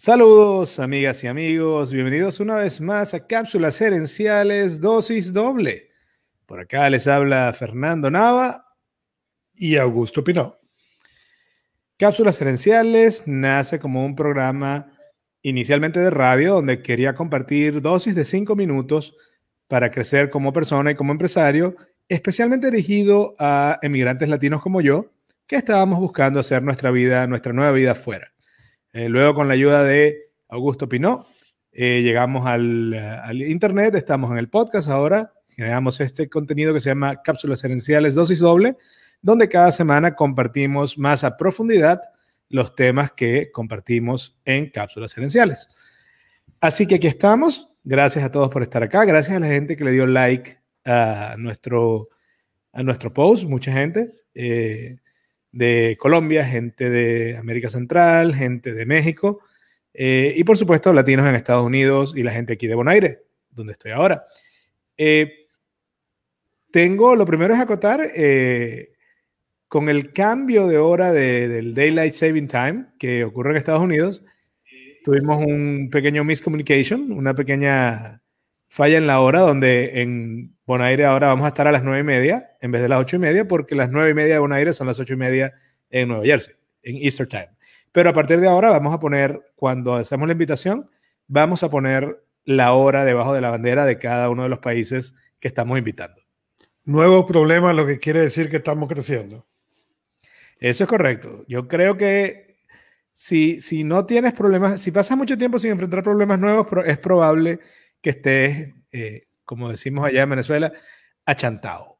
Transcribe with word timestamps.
Saludos, 0.00 0.78
amigas 0.78 1.24
y 1.24 1.26
amigos. 1.26 1.92
Bienvenidos 1.92 2.38
una 2.38 2.54
vez 2.54 2.80
más 2.80 3.14
a 3.14 3.26
Cápsulas 3.26 3.78
Gerenciales 3.78 4.80
Dosis 4.80 5.32
Doble. 5.32 5.90
Por 6.46 6.60
acá 6.60 6.88
les 6.88 7.08
habla 7.08 7.52
Fernando 7.52 8.08
Nava 8.08 8.64
y 9.56 9.74
Augusto 9.74 10.22
Pinó. 10.22 10.56
Cápsulas 11.98 12.38
Gerenciales 12.38 13.24
nace 13.26 13.80
como 13.80 14.06
un 14.06 14.14
programa 14.14 14.92
inicialmente 15.42 15.98
de 15.98 16.10
radio 16.10 16.54
donde 16.54 16.80
quería 16.80 17.16
compartir 17.16 17.82
dosis 17.82 18.14
de 18.14 18.24
cinco 18.24 18.54
minutos 18.54 19.16
para 19.66 19.90
crecer 19.90 20.30
como 20.30 20.52
persona 20.52 20.92
y 20.92 20.94
como 20.94 21.10
empresario, 21.10 21.74
especialmente 22.08 22.70
dirigido 22.70 23.34
a 23.40 23.80
emigrantes 23.82 24.28
latinos 24.28 24.62
como 24.62 24.80
yo, 24.80 25.10
que 25.48 25.56
estábamos 25.56 25.98
buscando 25.98 26.38
hacer 26.38 26.62
nuestra 26.62 26.92
vida, 26.92 27.26
nuestra 27.26 27.52
nueva 27.52 27.72
vida 27.72 27.90
afuera. 27.90 28.32
Eh, 28.92 29.08
luego, 29.08 29.34
con 29.34 29.48
la 29.48 29.54
ayuda 29.54 29.84
de 29.84 30.32
Augusto 30.48 30.88
Pinó, 30.88 31.26
eh, 31.72 32.02
llegamos 32.02 32.46
al, 32.46 32.92
Internet, 33.46 33.94
estamos 33.94 34.30
en 34.30 34.38
el 34.38 34.48
podcast 34.48 34.88
ahora, 34.88 35.32
generamos 35.48 36.00
este 36.00 36.28
contenido 36.28 36.74
que 36.74 36.80
se 36.80 36.90
llama 36.90 37.22
Cápsulas 37.22 37.62
Herenciales 37.62 38.14
Dosis 38.14 38.40
Doble, 38.40 38.76
donde 39.22 39.48
cada 39.48 39.70
semana 39.72 40.14
compartimos 40.14 40.98
más 40.98 41.24
a 41.24 41.36
profundidad 41.36 42.00
los 42.48 42.74
temas 42.74 43.12
que 43.12 43.50
compartimos 43.52 44.38
en 44.44 44.70
Cápsulas 44.70 45.16
Herenciales. 45.16 45.68
Así 46.60 46.86
que 46.86 46.96
aquí 46.96 47.06
estamos. 47.06 47.68
Gracias 47.84 48.24
a 48.24 48.30
todos 48.30 48.50
por 48.50 48.62
estar 48.62 48.82
acá. 48.82 49.04
Gracias 49.04 49.36
a 49.36 49.40
la 49.40 49.46
gente 49.46 49.76
que 49.76 49.84
le 49.84 49.92
dio 49.92 50.06
like 50.06 50.58
a 50.84 51.36
nuestro, 51.38 52.08
a 52.72 52.82
nuestro 52.82 53.12
post, 53.12 53.44
mucha 53.44 53.72
gente. 53.72 54.12
Eh, 54.34 54.96
de 55.52 55.96
Colombia, 55.98 56.44
gente 56.44 56.90
de 56.90 57.36
América 57.36 57.68
Central, 57.68 58.34
gente 58.34 58.74
de 58.74 58.86
México 58.86 59.40
eh, 60.00 60.32
y 60.36 60.44
por 60.44 60.56
supuesto 60.56 60.92
latinos 60.92 61.26
en 61.26 61.34
Estados 61.34 61.64
Unidos 61.64 62.14
y 62.16 62.22
la 62.22 62.30
gente 62.30 62.52
aquí 62.52 62.66
de 62.66 62.76
Bonaire, 62.76 63.24
donde 63.50 63.72
estoy 63.72 63.90
ahora. 63.90 64.24
Eh, 64.96 65.46
tengo, 66.70 67.16
lo 67.16 67.26
primero 67.26 67.52
es 67.52 67.60
acotar, 67.60 68.00
eh, 68.14 68.92
con 69.66 69.88
el 69.88 70.12
cambio 70.12 70.66
de 70.66 70.78
hora 70.78 71.12
del 71.12 71.74
Daylight 71.74 72.12
Saving 72.12 72.48
Time 72.48 72.86
que 72.98 73.24
ocurre 73.24 73.50
en 73.50 73.56
Estados 73.56 73.82
Unidos, 73.82 74.22
tuvimos 75.02 75.44
un 75.44 75.88
pequeño 75.90 76.24
miscommunication, 76.24 77.12
una 77.12 77.34
pequeña 77.34 78.22
falla 78.68 78.98
en 78.98 79.06
la 79.06 79.20
hora, 79.20 79.40
donde 79.40 80.00
en 80.00 80.56
Bonaire 80.68 81.06
ahora 81.06 81.28
vamos 81.28 81.46
a 81.46 81.48
estar 81.48 81.66
a 81.66 81.72
las 81.72 81.82
nueve 81.82 82.00
y 82.00 82.04
media 82.04 82.50
en 82.60 82.70
vez 82.70 82.82
de 82.82 82.90
las 82.90 83.00
ocho 83.00 83.16
y 83.16 83.18
media, 83.18 83.48
porque 83.48 83.74
las 83.74 83.90
nueve 83.90 84.10
y 84.10 84.14
media 84.14 84.34
de 84.34 84.38
Bonaire 84.38 84.74
son 84.74 84.86
las 84.86 85.00
ocho 85.00 85.14
y 85.14 85.16
media 85.16 85.54
en 85.88 86.08
Nueva 86.08 86.24
Jersey, 86.26 86.56
en 86.82 86.96
Easter 86.96 87.26
Time. 87.26 87.48
Pero 87.90 88.10
a 88.10 88.12
partir 88.12 88.38
de 88.38 88.48
ahora 88.48 88.68
vamos 88.68 88.92
a 88.92 89.00
poner, 89.00 89.40
cuando 89.56 89.94
hacemos 89.94 90.28
la 90.28 90.32
invitación, 90.32 90.84
vamos 91.26 91.62
a 91.62 91.70
poner 91.70 92.22
la 92.44 92.74
hora 92.74 93.06
debajo 93.06 93.32
de 93.32 93.40
la 93.40 93.48
bandera 93.48 93.86
de 93.86 93.96
cada 93.96 94.28
uno 94.28 94.42
de 94.42 94.50
los 94.50 94.58
países 94.58 95.14
que 95.40 95.48
estamos 95.48 95.78
invitando. 95.78 96.20
Nuevo 96.84 97.24
problema, 97.24 97.72
lo 97.72 97.86
que 97.86 97.98
quiere 97.98 98.20
decir 98.20 98.50
que 98.50 98.58
estamos 98.58 98.90
creciendo. 98.90 99.46
Eso 100.60 100.84
es 100.84 100.90
correcto. 100.90 101.46
Yo 101.48 101.66
creo 101.66 101.96
que 101.96 102.58
si, 103.14 103.58
si 103.58 103.84
no 103.84 104.04
tienes 104.04 104.34
problemas, 104.34 104.82
si 104.82 104.90
pasas 104.90 105.16
mucho 105.16 105.38
tiempo 105.38 105.58
sin 105.58 105.70
enfrentar 105.70 106.02
problemas 106.02 106.38
nuevos, 106.38 106.66
es 106.84 106.98
probable 106.98 107.58
que 108.02 108.10
estés, 108.10 108.74
eh, 108.92 109.27
como 109.48 109.70
decimos 109.70 110.04
allá 110.04 110.24
en 110.24 110.30
Venezuela, 110.30 110.70
achantado. 111.24 111.98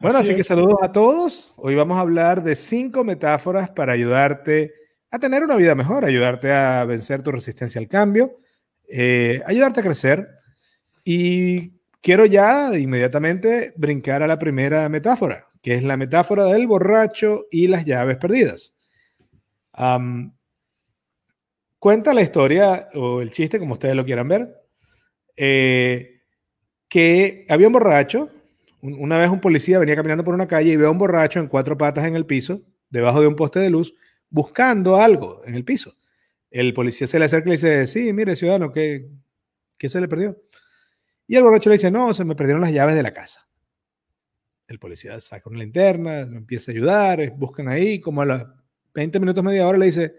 Bueno, 0.00 0.18
así, 0.18 0.34
que 0.34 0.42
saludos 0.42 0.78
a 0.82 0.90
todos. 0.90 1.54
Hoy 1.58 1.76
vamos 1.76 1.96
a 1.96 2.00
hablar 2.00 2.42
de 2.42 2.56
cinco 2.56 3.04
metáforas 3.04 3.70
para 3.70 3.92
ayudarte 3.92 4.74
a 5.12 5.20
tener 5.20 5.44
una 5.44 5.54
vida 5.54 5.76
mejor, 5.76 6.04
ayudarte 6.04 6.52
a 6.52 6.84
vencer 6.86 7.22
tu 7.22 7.30
resistencia 7.30 7.80
al 7.80 7.86
cambio, 7.86 8.40
eh, 8.88 9.40
ayudarte 9.46 9.78
a 9.78 9.84
crecer. 9.84 10.28
Y 11.04 11.70
quiero 12.00 12.26
ya 12.26 12.76
inmediatamente 12.76 13.74
brincar 13.76 14.24
a 14.24 14.26
la 14.26 14.40
primera 14.40 14.88
metáfora, 14.88 15.46
que 15.62 15.76
es 15.76 15.84
la 15.84 15.96
metáfora 15.96 16.46
del 16.46 16.66
borracho 16.66 17.46
y 17.48 17.68
las 17.68 17.84
llaves 17.84 18.16
perdidas. 18.16 18.74
Cuenta 21.78 22.12
la 22.12 22.22
historia 22.22 22.88
o 22.94 23.22
el 23.22 23.30
chiste, 23.30 23.60
como 23.60 23.74
ustedes 23.74 23.94
lo 23.94 24.04
quieran 24.04 24.26
ver, 24.26 24.61
eh, 25.36 26.22
que 26.88 27.46
había 27.48 27.66
un 27.66 27.72
borracho. 27.72 28.30
Una 28.80 29.18
vez 29.18 29.30
un 29.30 29.40
policía 29.40 29.78
venía 29.78 29.94
caminando 29.94 30.24
por 30.24 30.34
una 30.34 30.48
calle 30.48 30.72
y 30.72 30.76
ve 30.76 30.86
a 30.86 30.90
un 30.90 30.98
borracho 30.98 31.38
en 31.38 31.46
cuatro 31.46 31.78
patas 31.78 32.04
en 32.04 32.16
el 32.16 32.26
piso, 32.26 32.62
debajo 32.90 33.20
de 33.20 33.28
un 33.28 33.36
poste 33.36 33.60
de 33.60 33.70
luz, 33.70 33.94
buscando 34.28 34.96
algo 34.96 35.40
en 35.44 35.54
el 35.54 35.64
piso. 35.64 35.94
El 36.50 36.74
policía 36.74 37.06
se 37.06 37.18
le 37.18 37.26
acerca 37.26 37.46
y 37.46 37.50
le 37.50 37.54
dice, 37.54 37.86
sí, 37.86 38.12
mire, 38.12 38.34
ciudadano, 38.34 38.72
¿qué, 38.72 39.08
¿qué 39.78 39.88
se 39.88 40.00
le 40.00 40.08
perdió? 40.08 40.36
Y 41.26 41.36
el 41.36 41.44
borracho 41.44 41.70
le 41.70 41.76
dice, 41.76 41.90
no, 41.90 42.12
se 42.12 42.24
me 42.24 42.34
perdieron 42.34 42.60
las 42.60 42.72
llaves 42.72 42.96
de 42.96 43.02
la 43.02 43.12
casa. 43.12 43.48
El 44.66 44.78
policía 44.78 45.18
saca 45.20 45.48
una 45.48 45.60
linterna, 45.60 46.24
lo 46.24 46.36
empieza 46.36 46.70
a 46.70 46.74
ayudar, 46.74 47.30
buscan 47.36 47.68
ahí, 47.68 48.00
como 48.00 48.22
a 48.22 48.26
los 48.26 48.42
20 48.94 49.20
minutos, 49.20 49.44
media 49.44 49.66
hora, 49.66 49.78
le 49.78 49.86
dice, 49.86 50.14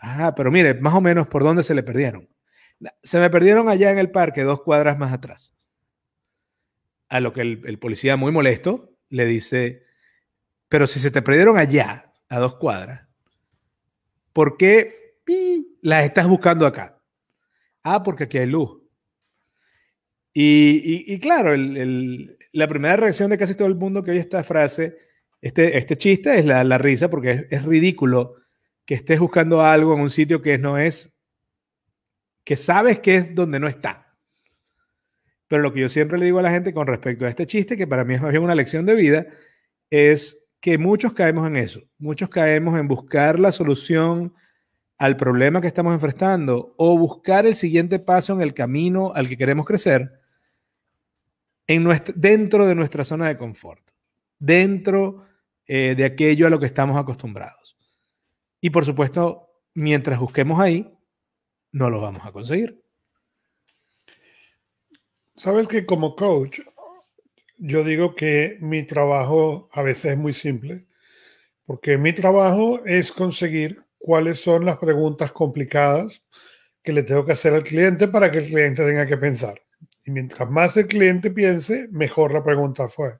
Ah, 0.00 0.34
pero 0.34 0.50
mire, 0.50 0.74
más 0.74 0.94
o 0.94 1.00
menos 1.00 1.28
por 1.28 1.44
dónde 1.44 1.62
se 1.62 1.74
le 1.74 1.82
perdieron. 1.82 2.28
Se 3.02 3.18
me 3.18 3.30
perdieron 3.30 3.68
allá 3.68 3.90
en 3.90 3.98
el 3.98 4.10
parque, 4.10 4.42
dos 4.42 4.62
cuadras 4.62 4.98
más 4.98 5.12
atrás. 5.12 5.54
A 7.08 7.20
lo 7.20 7.32
que 7.32 7.40
el, 7.42 7.78
policía, 7.78 8.16
muy 8.16 8.32
molesto, 8.32 8.96
le 9.08 9.26
dice, 9.26 9.82
pero 10.68 10.86
si 10.86 11.00
se 11.00 11.10
te 11.10 11.22
perdieron 11.22 11.58
allá, 11.58 12.12
a 12.28 12.38
dos 12.38 12.54
cuadras, 12.56 13.08
¿por 14.32 14.56
qué 14.56 15.16
las 15.82 16.04
estás 16.04 16.28
buscando 16.28 16.66
acá? 16.66 17.02
Ah, 17.82 18.02
porque 18.02 18.24
aquí 18.24 18.38
hay 18.38 18.46
luz. 18.46 18.78
Y, 20.32 21.18
claro, 21.18 21.54
la 21.56 22.68
primera 22.68 22.96
reacción 22.96 23.30
de 23.30 23.38
casi 23.38 23.56
todo 23.56 23.66
el 23.66 23.74
mundo 23.74 24.02
que 24.02 24.12
oye 24.12 24.20
esta 24.20 24.44
frase, 24.44 24.96
este, 25.40 25.76
este 25.76 25.96
chiste, 25.96 26.38
es 26.38 26.46
la, 26.46 26.78
risa, 26.78 27.10
porque 27.10 27.30
es, 27.32 27.46
es 27.50 27.64
ridículo 27.64 28.36
que 28.84 28.94
estés 28.94 29.18
buscando 29.18 29.62
algo 29.62 29.94
en 29.94 30.00
un 30.00 30.10
sitio 30.10 30.40
que 30.40 30.56
no 30.56 30.78
es, 30.78 31.12
que 32.44 32.56
sabes 32.56 32.98
que 33.00 33.16
es 33.16 33.34
donde 33.34 33.60
no 33.60 33.68
está. 33.68 34.16
Pero 35.48 35.62
lo 35.62 35.72
que 35.72 35.80
yo 35.80 35.88
siempre 35.88 36.18
le 36.18 36.26
digo 36.26 36.38
a 36.38 36.42
la 36.42 36.50
gente 36.50 36.72
con 36.72 36.86
respecto 36.86 37.26
a 37.26 37.28
este 37.28 37.46
chiste, 37.46 37.76
que 37.76 37.86
para 37.86 38.04
mí 38.04 38.14
es 38.14 38.22
más 38.22 38.30
bien 38.30 38.42
una 38.42 38.54
lección 38.54 38.86
de 38.86 38.94
vida, 38.94 39.26
es 39.90 40.38
que 40.60 40.78
muchos 40.78 41.12
caemos 41.12 41.46
en 41.46 41.56
eso. 41.56 41.82
Muchos 41.98 42.28
caemos 42.28 42.78
en 42.78 42.86
buscar 42.86 43.38
la 43.38 43.50
solución 43.50 44.34
al 44.98 45.16
problema 45.16 45.60
que 45.60 45.66
estamos 45.66 45.94
enfrentando 45.94 46.74
o 46.76 46.96
buscar 46.98 47.46
el 47.46 47.54
siguiente 47.54 47.98
paso 47.98 48.34
en 48.34 48.42
el 48.42 48.54
camino 48.54 49.12
al 49.14 49.28
que 49.28 49.36
queremos 49.36 49.66
crecer 49.66 50.20
en 51.66 51.88
dentro 52.16 52.66
de 52.66 52.74
nuestra 52.74 53.04
zona 53.04 53.28
de 53.28 53.38
confort, 53.38 53.82
dentro 54.38 55.24
eh, 55.66 55.94
de 55.96 56.04
aquello 56.04 56.46
a 56.46 56.50
lo 56.50 56.58
que 56.58 56.66
estamos 56.66 56.96
acostumbrados. 56.96 57.76
Y 58.60 58.70
por 58.70 58.84
supuesto, 58.84 59.48
mientras 59.72 60.18
busquemos 60.18 60.60
ahí, 60.60 60.92
no 61.72 61.90
lo 61.90 62.00
vamos 62.00 62.24
a 62.24 62.32
conseguir. 62.32 62.80
Sabes 65.36 65.68
que 65.68 65.86
como 65.86 66.16
coach, 66.16 66.60
yo 67.56 67.84
digo 67.84 68.14
que 68.14 68.58
mi 68.60 68.82
trabajo 68.82 69.68
a 69.72 69.82
veces 69.82 70.12
es 70.12 70.18
muy 70.18 70.32
simple, 70.32 70.86
porque 71.64 71.96
mi 71.98 72.12
trabajo 72.12 72.84
es 72.84 73.12
conseguir 73.12 73.80
cuáles 73.98 74.40
son 74.40 74.64
las 74.64 74.78
preguntas 74.78 75.32
complicadas 75.32 76.22
que 76.82 76.92
le 76.92 77.02
tengo 77.02 77.24
que 77.24 77.32
hacer 77.32 77.52
al 77.54 77.62
cliente 77.62 78.08
para 78.08 78.30
que 78.30 78.38
el 78.38 78.46
cliente 78.46 78.84
tenga 78.84 79.06
que 79.06 79.16
pensar. 79.16 79.62
Y 80.04 80.10
mientras 80.10 80.50
más 80.50 80.76
el 80.76 80.86
cliente 80.86 81.30
piense, 81.30 81.88
mejor 81.90 82.32
la 82.32 82.42
pregunta 82.42 82.88
fue. 82.88 83.18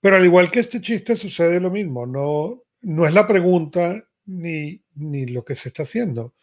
Pero 0.00 0.16
al 0.16 0.24
igual 0.24 0.50
que 0.50 0.60
este 0.60 0.80
chiste 0.80 1.14
sucede 1.14 1.60
lo 1.60 1.70
mismo, 1.70 2.06
no, 2.06 2.64
no 2.82 3.06
es 3.06 3.14
la 3.14 3.26
pregunta 3.26 4.04
ni, 4.26 4.82
ni 4.94 5.26
lo 5.26 5.44
que 5.44 5.54
se 5.54 5.68
está 5.68 5.84
haciendo, 5.84 6.34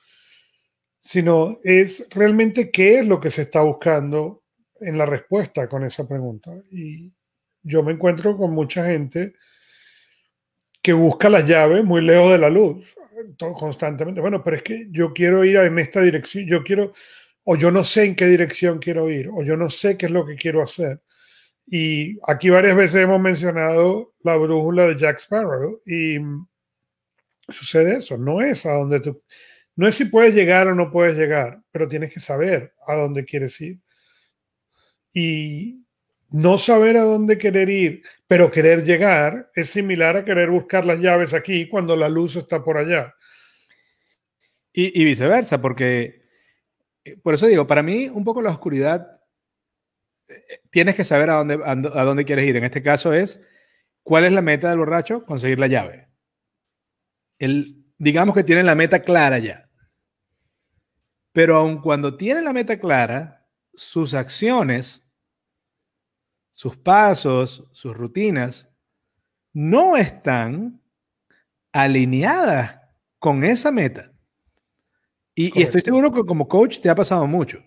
sino 1.08 1.62
es 1.64 2.06
realmente 2.10 2.70
qué 2.70 3.00
es 3.00 3.08
lo 3.08 3.22
que 3.22 3.32
se 3.32 3.44
está 3.44 3.62
buscando 3.62 4.44
en 4.82 4.98
la 4.98 5.06
respuesta 5.06 5.70
con 5.70 5.86
esa 5.86 6.06
pregunta. 6.06 6.52
Y 6.70 7.14
yo 7.64 7.82
me 7.82 7.94
encuentro 7.94 8.36
con 8.36 8.52
mucha 8.52 8.88
gente 8.88 9.36
que 10.82 10.92
busca 10.92 11.30
las 11.30 11.48
llaves 11.48 11.86
muy 11.86 12.02
lejos 12.02 12.32
de 12.32 12.40
la 12.40 12.50
luz, 12.50 12.94
constantemente. 13.58 14.20
Bueno, 14.20 14.44
pero 14.44 14.58
es 14.58 14.64
que 14.64 14.88
yo 14.92 15.14
quiero 15.14 15.46
ir 15.46 15.56
en 15.56 15.80
esta 15.80 16.02
dirección, 16.02 16.46
yo 16.46 16.62
quiero, 16.62 16.92
o 17.46 17.56
yo 17.56 17.72
no 17.72 17.86
sé 17.86 18.04
en 18.04 18.14
qué 18.14 18.26
dirección 18.26 18.80
quiero 18.80 19.10
ir, 19.10 19.30
o 19.30 19.46
yo 19.46 19.56
no 19.56 19.70
sé 19.70 19.98
qué 19.98 20.08
es 20.08 20.12
lo 20.12 20.26
que 20.26 20.36
quiero 20.36 20.62
hacer. 20.62 21.02
Y 21.66 22.20
aquí 22.28 22.50
varias 22.50 22.76
veces 22.76 23.04
hemos 23.04 23.22
mencionado 23.22 24.14
la 24.24 24.36
brújula 24.36 24.88
de 24.88 24.98
Jack 24.98 25.20
Sparrow 25.20 25.82
y 25.86 26.18
sucede 27.48 28.00
eso, 28.00 28.18
no 28.18 28.42
es 28.42 28.66
a 28.66 28.74
donde 28.74 29.00
tú, 29.00 29.24
no 29.78 29.88
es 29.88 29.96
si 29.96 30.06
puedes 30.06 30.34
llegar 30.34 30.68
o 30.68 30.76
no 30.76 30.92
puedes 30.92 31.16
llegar, 31.16 31.62
pero 31.72 31.88
tienes 31.88 32.12
que 32.12 32.20
saber 32.20 32.74
a 32.88 32.96
dónde 32.96 33.24
quieres 33.24 33.62
ir. 33.62 33.80
Y 35.14 35.86
no 36.32 36.58
saber 36.58 36.98
a 36.98 37.04
dónde 37.04 37.38
querer 37.38 37.70
ir, 37.70 38.02
pero 38.28 38.50
querer 38.50 38.84
llegar, 38.84 39.52
es 39.54 39.70
similar 39.70 40.18
a 40.18 40.26
querer 40.26 40.50
buscar 40.50 40.84
las 40.84 41.00
llaves 41.00 41.36
aquí 41.36 41.70
cuando 41.70 41.96
la 41.96 42.10
luz 42.10 42.36
está 42.36 42.64
por 42.64 42.78
allá. 42.78 43.14
Y, 44.74 45.04
viceversa, 45.06 45.62
porque, 45.62 46.24
eh, 47.04 47.18
por 47.24 47.36
eso 47.36 47.48
digo, 47.48 47.66
para 47.66 47.82
mí 47.82 48.10
un 48.10 48.24
poco 48.24 48.42
la 48.42 48.52
oscuridad, 48.52 49.22
eh, 50.28 50.62
tienes 50.72 50.96
que 50.96 51.04
saber 51.04 51.30
a 51.30 51.36
dónde, 51.36 51.60
a 51.64 52.04
dónde 52.04 52.26
quieres 52.26 52.48
ir. 52.48 52.58
En 52.58 52.64
este 52.64 52.84
caso 52.84 53.14
es, 53.14 53.44
¿cuál 54.04 54.26
es 54.26 54.32
la 54.32 54.42
meta 54.42 54.70
del 54.70 54.80
borracho? 54.80 55.24
Conseguir 55.24 55.60
la 55.60 55.68
llave. 55.68 56.10
El, 57.40 57.86
digamos 57.98 58.36
que 58.36 58.44
tiene 58.44 58.64
la 58.64 58.76
meta 58.76 59.02
clara 59.02 59.40
ya. 59.40 59.67
Pero 61.38 61.56
aun 61.56 61.82
cuando 61.82 62.18
tiene 62.18 62.42
la 62.42 62.52
meta 62.52 62.80
clara, 62.80 63.48
sus 63.76 64.16
acciones 64.16 65.08
sus 66.50 66.76
pasos, 66.76 67.70
sus 67.74 67.96
rutinas, 67.96 68.68
no 69.54 69.96
están 69.98 70.82
alineadas 71.72 72.80
con 73.20 73.44
esa 73.44 73.72
meta. 73.72 74.12
Y, 75.36 75.62
estoy 75.62 75.82
seguro 75.82 76.12
que 76.12 76.26
como 76.26 76.48
coach 76.48 76.80
te 76.80 76.90
ha 76.90 76.96
pasado 76.96 77.28
mucho. 77.28 77.64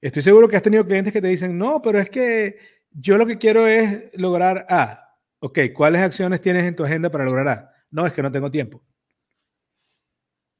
Estoy 0.00 0.22
seguro 0.22 0.48
que 0.48 0.56
has 0.56 0.62
tenido 0.62 0.86
clientes 0.86 1.12
que 1.12 1.20
te 1.20 1.28
dicen, 1.28 1.58
no, 1.58 1.82
pero 1.82 2.00
es 2.00 2.08
que 2.08 2.56
yo 2.92 3.18
lo 3.18 3.26
que 3.26 3.36
quiero 3.36 3.66
es 3.66 4.18
lograr 4.18 4.64
A. 4.70 5.18
Ok, 5.40 5.58
¿cuáles 5.74 6.00
acciones 6.00 6.40
tienes 6.40 6.64
en 6.64 6.74
tu 6.74 6.82
agenda 6.82 7.10
para 7.10 7.26
lograr 7.26 7.48
A? 7.48 7.74
No, 7.90 8.06
es 8.06 8.14
que 8.14 8.22
no 8.22 8.32
tengo 8.32 8.50
tiempo. 8.50 8.82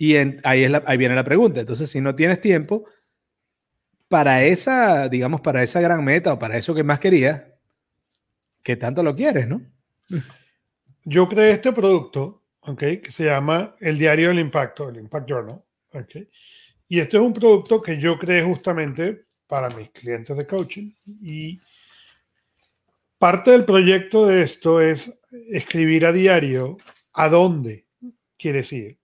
Y 0.03 0.17
ahí, 0.43 0.67
viene 0.99 1.15
la 1.15 1.23
pregunta. 1.23 1.61
Entonces, 1.61 1.89
si 1.89 2.01
no 2.01 2.17
tienes 2.17 2.41
tiempo, 2.41 2.87
para 4.09 4.43
esa, 4.43 5.09
digamos, 5.09 5.41
para 5.43 5.63
esa 5.63 5.81
gran 5.81 6.03
meta 6.03 6.33
o 6.33 6.41
para 6.41 6.57
eso 6.57 6.75
que 6.75 6.83
más 6.83 6.99
querías, 6.99 7.45
que 8.65 8.75
tanto 8.75 9.05
lo 9.05 9.15
quieres, 9.15 9.47
¿no? 9.47 9.63
Yo 11.05 11.29
creé 11.29 11.53
este 11.53 11.73
producto, 11.73 12.43
¿ok? 12.63 12.81
Que 13.01 13.13
se 13.13 13.27
llama 13.27 13.77
el 13.79 13.97
Diario 13.97 14.31
del 14.31 14.41
Impacto, 14.41 14.89
el 14.89 14.97
Impact 14.97 15.29
Journal. 15.29 15.63
Y 16.89 16.99
este 16.99 17.17
es 17.17 17.23
un 17.23 17.33
producto 17.33 17.81
que 17.81 18.01
yo 18.01 18.19
creé 18.19 18.43
justamente 18.43 19.27
para 19.47 19.71
mis 19.71 19.91
clientes 19.91 20.37
de 20.37 20.49
coaching 20.49 20.91
y 21.23 21.61
parte 23.19 23.53
del 23.53 23.65
proyecto 23.65 24.27
de 24.27 24.43
esto 24.43 24.81
es 24.81 25.17
escribir 25.49 26.07
a 26.07 26.13
diario 26.13 26.77
a 27.13 27.29
dónde 27.29 27.87
quieres 28.37 28.73
ir, 28.73 28.99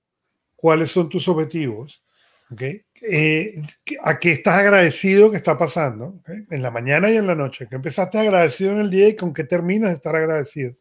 cuáles 0.58 0.90
son 0.90 1.08
tus 1.08 1.28
objetivos, 1.28 2.02
¿ok? 2.50 2.62
Eh, 3.00 3.62
a 4.02 4.19
qué 4.19 4.32
estás 4.32 4.56
agradecido 4.56 5.31
que 5.31 5.37
está 5.37 5.56
pasando, 5.56 6.20
en 6.26 6.62
la 6.62 6.72
mañana 6.72 7.08
y 7.08 7.16
en 7.16 7.28
la 7.28 7.37
noche, 7.37 7.69
que 7.69 7.76
empezaste 7.76 8.19
agradecido 8.19 8.72
en 8.72 8.78
el 8.78 8.90
día 8.90 9.08
y 9.08 9.14
con 9.14 9.32
qué 9.32 9.44
terminas 9.44 9.90
de 9.90 9.96
estar 9.96 10.16
agradecido. 10.16 10.75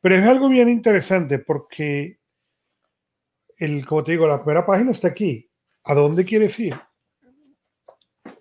Pero 0.00 0.14
es 0.16 0.26
algo 0.26 0.48
bien 0.48 0.68
interesante 0.68 1.38
porque, 1.38 2.18
el, 3.58 3.86
como 3.86 4.02
te 4.02 4.10
digo, 4.12 4.26
la 4.26 4.42
primera 4.42 4.66
página 4.66 4.90
está 4.90 5.06
aquí. 5.06 5.48
¿A 5.84 5.94
dónde 5.94 6.24
quieres 6.24 6.58
ir? 6.58 6.74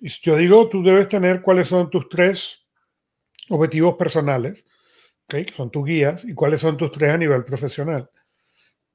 Yo 0.02 0.36
digo, 0.36 0.68
tú 0.68 0.82
debes 0.82 1.08
tener 1.10 1.44
cuáles 1.44 1.68
son 1.68 1.92
tus 1.92 2.10
tres 2.10 2.66
objetivos 3.50 3.98
personales, 3.98 4.66
que 5.28 5.46
son 5.56 5.70
tus 5.70 5.86
guías, 5.86 6.26
y 6.26 6.34
cuáles 6.34 6.60
son 6.60 6.76
tus 6.76 6.92
tres 6.92 7.12
a 7.12 7.18
nivel 7.18 7.46
profesional. 7.46 8.10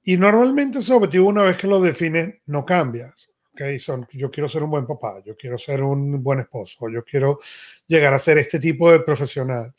Y 0.02 0.16
normalmente 0.16 0.78
ese 0.78 0.92
objetivo, 0.92 1.28
una 1.28 1.42
vez 1.42 1.56
que 1.56 1.66
lo 1.66 1.80
defines, 1.80 2.36
no 2.46 2.64
cambias. 2.64 3.30
¿okay? 3.52 3.78
Son, 3.78 4.06
yo 4.12 4.30
quiero 4.30 4.48
ser 4.48 4.62
un 4.62 4.70
buen 4.70 4.86
papá, 4.86 5.22
yo 5.24 5.36
quiero 5.36 5.58
ser 5.58 5.82
un 5.82 6.22
buen 6.22 6.40
esposo, 6.40 6.88
yo 6.88 7.04
quiero 7.04 7.38
llegar 7.86 8.14
a 8.14 8.18
ser 8.18 8.38
este 8.38 8.58
tipo 8.58 8.90
de 8.90 9.00
profesional. 9.00 9.74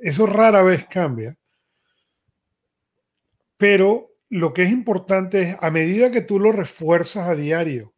Eso 0.00 0.26
rara 0.26 0.62
vez 0.62 0.86
cambia. 0.86 1.36
Pero 3.56 4.12
lo 4.30 4.52
que 4.52 4.62
es 4.62 4.70
importante 4.70 5.42
es, 5.42 5.56
a 5.60 5.70
medida 5.70 6.10
que 6.10 6.22
tú 6.22 6.38
lo 6.38 6.52
refuerzas 6.52 7.28
a 7.28 7.34
diario 7.34 7.94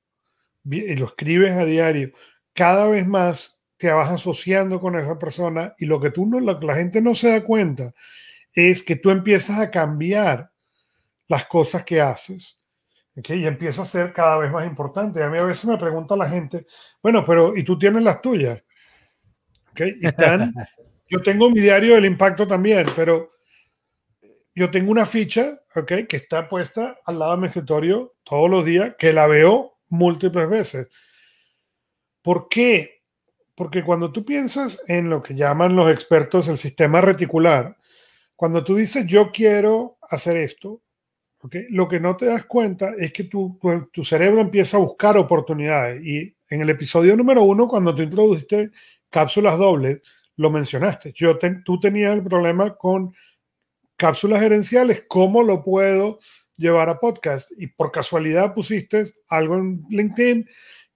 y 0.65 0.97
lo 0.97 1.07
escribes 1.07 1.53
a 1.53 1.65
diario, 1.65 2.13
cada 2.55 2.89
vez 2.89 3.07
más 3.07 3.61
te 3.77 3.91
vas 3.91 4.11
asociando 4.11 4.81
con 4.81 4.95
esa 4.97 5.19
persona 5.19 5.75
y 5.79 5.87
lo 5.87 6.01
que 6.01 6.11
tú 6.11 6.27
no, 6.27 6.59
que 6.59 6.67
la 6.67 6.75
gente 6.75 7.01
no 7.01 7.15
se 7.15 7.31
da 7.31 7.45
cuenta 7.45 7.93
es 8.53 8.83
que 8.83 8.97
tú 8.97 9.11
empiezas 9.11 9.59
a 9.59 9.71
cambiar 9.71 10.51
las 11.31 11.47
cosas 11.47 11.85
que 11.85 12.01
haces. 12.01 12.59
¿okay? 13.17 13.41
Y 13.41 13.47
empieza 13.47 13.83
a 13.83 13.87
ser 13.87 14.13
cada 14.13 14.37
vez 14.37 14.51
más 14.51 14.67
importante. 14.67 15.23
A 15.23 15.31
mí 15.31 15.39
a 15.39 15.45
veces 15.45 15.65
me 15.65 15.79
pregunta 15.79 16.17
la 16.17 16.29
gente, 16.29 16.67
bueno, 17.03 17.25
pero 17.25 17.57
¿y 17.57 17.63
tú 17.63 17.79
tienes 17.79 18.03
las 18.03 18.21
tuyas? 18.21 18.63
¿Okay? 19.71 19.97
Y 20.01 20.07
están, 20.09 20.53
yo 21.09 21.23
tengo 21.23 21.49
mi 21.49 21.61
diario 21.61 21.95
del 21.95 22.05
impacto 22.05 22.49
también, 22.49 22.89
pero 22.97 23.29
yo 24.57 24.71
tengo 24.73 24.91
una 24.91 25.07
ficha 25.07 25.61
¿okay? 25.77 26.07
que 26.07 26.17
está 26.17 26.49
puesta 26.49 26.99
al 27.05 27.21
lado 27.21 27.37
de 27.37 27.43
mi 27.43 27.47
escritorio 27.47 28.15
todos 28.25 28.51
los 28.51 28.65
días, 28.65 28.97
que 28.99 29.13
la 29.13 29.29
veo 29.29 29.79
múltiples 29.89 30.49
veces. 30.49 30.89
¿Por 32.23 32.49
qué? 32.49 33.05
Porque 33.55 33.85
cuando 33.85 34.11
tú 34.11 34.25
piensas 34.25 34.83
en 34.89 35.09
lo 35.09 35.23
que 35.23 35.37
llaman 35.37 35.77
los 35.77 35.93
expertos 35.93 36.49
el 36.49 36.59
sistema 36.59 37.01
reticular, 37.01 37.77
cuando 38.35 38.65
tú 38.65 38.75
dices 38.75 39.07
yo 39.07 39.31
quiero 39.31 39.99
hacer 40.03 40.37
esto, 40.37 40.83
lo 41.71 41.89
que 41.89 42.01
no 42.01 42.17
te 42.17 42.27
das 42.27 42.45
cuenta 42.45 42.93
es 42.99 43.13
que 43.13 43.25
tu, 43.25 43.59
tu, 43.93 44.05
cerebro 44.05 44.41
empieza 44.41 44.77
a 44.77 44.81
buscar 44.81 45.17
oportunidades. 45.17 46.05
Y 46.05 46.35
en 46.49 46.61
el 46.61 46.71
episodio 46.71 47.17
número 47.17 47.43
uno, 47.43 47.67
cuando 47.67 47.95
tú 47.95 48.03
introduciste 48.03 48.71
cápsulas 49.09 49.59
dobles, 49.59 50.03
lo 50.37 50.51
mencionaste. 50.51 51.13
Yo 51.15 51.39
tú 51.65 51.81
tenías 51.81 52.15
el 52.15 52.23
problema 52.23 52.75
con 52.75 53.15
cápsulas 53.97 54.41
gerenciales, 54.41 55.05
¿cómo 55.09 55.43
lo 55.43 55.63
puedo 55.63 56.19
llevar 56.57 56.89
a 56.89 56.99
podcast? 56.99 57.51
Y 57.59 57.67
por 57.69 57.91
casualidad 57.91 58.55
pusiste 58.55 59.05
algo 59.29 59.57
en 59.57 59.85
LinkedIn 59.91 60.49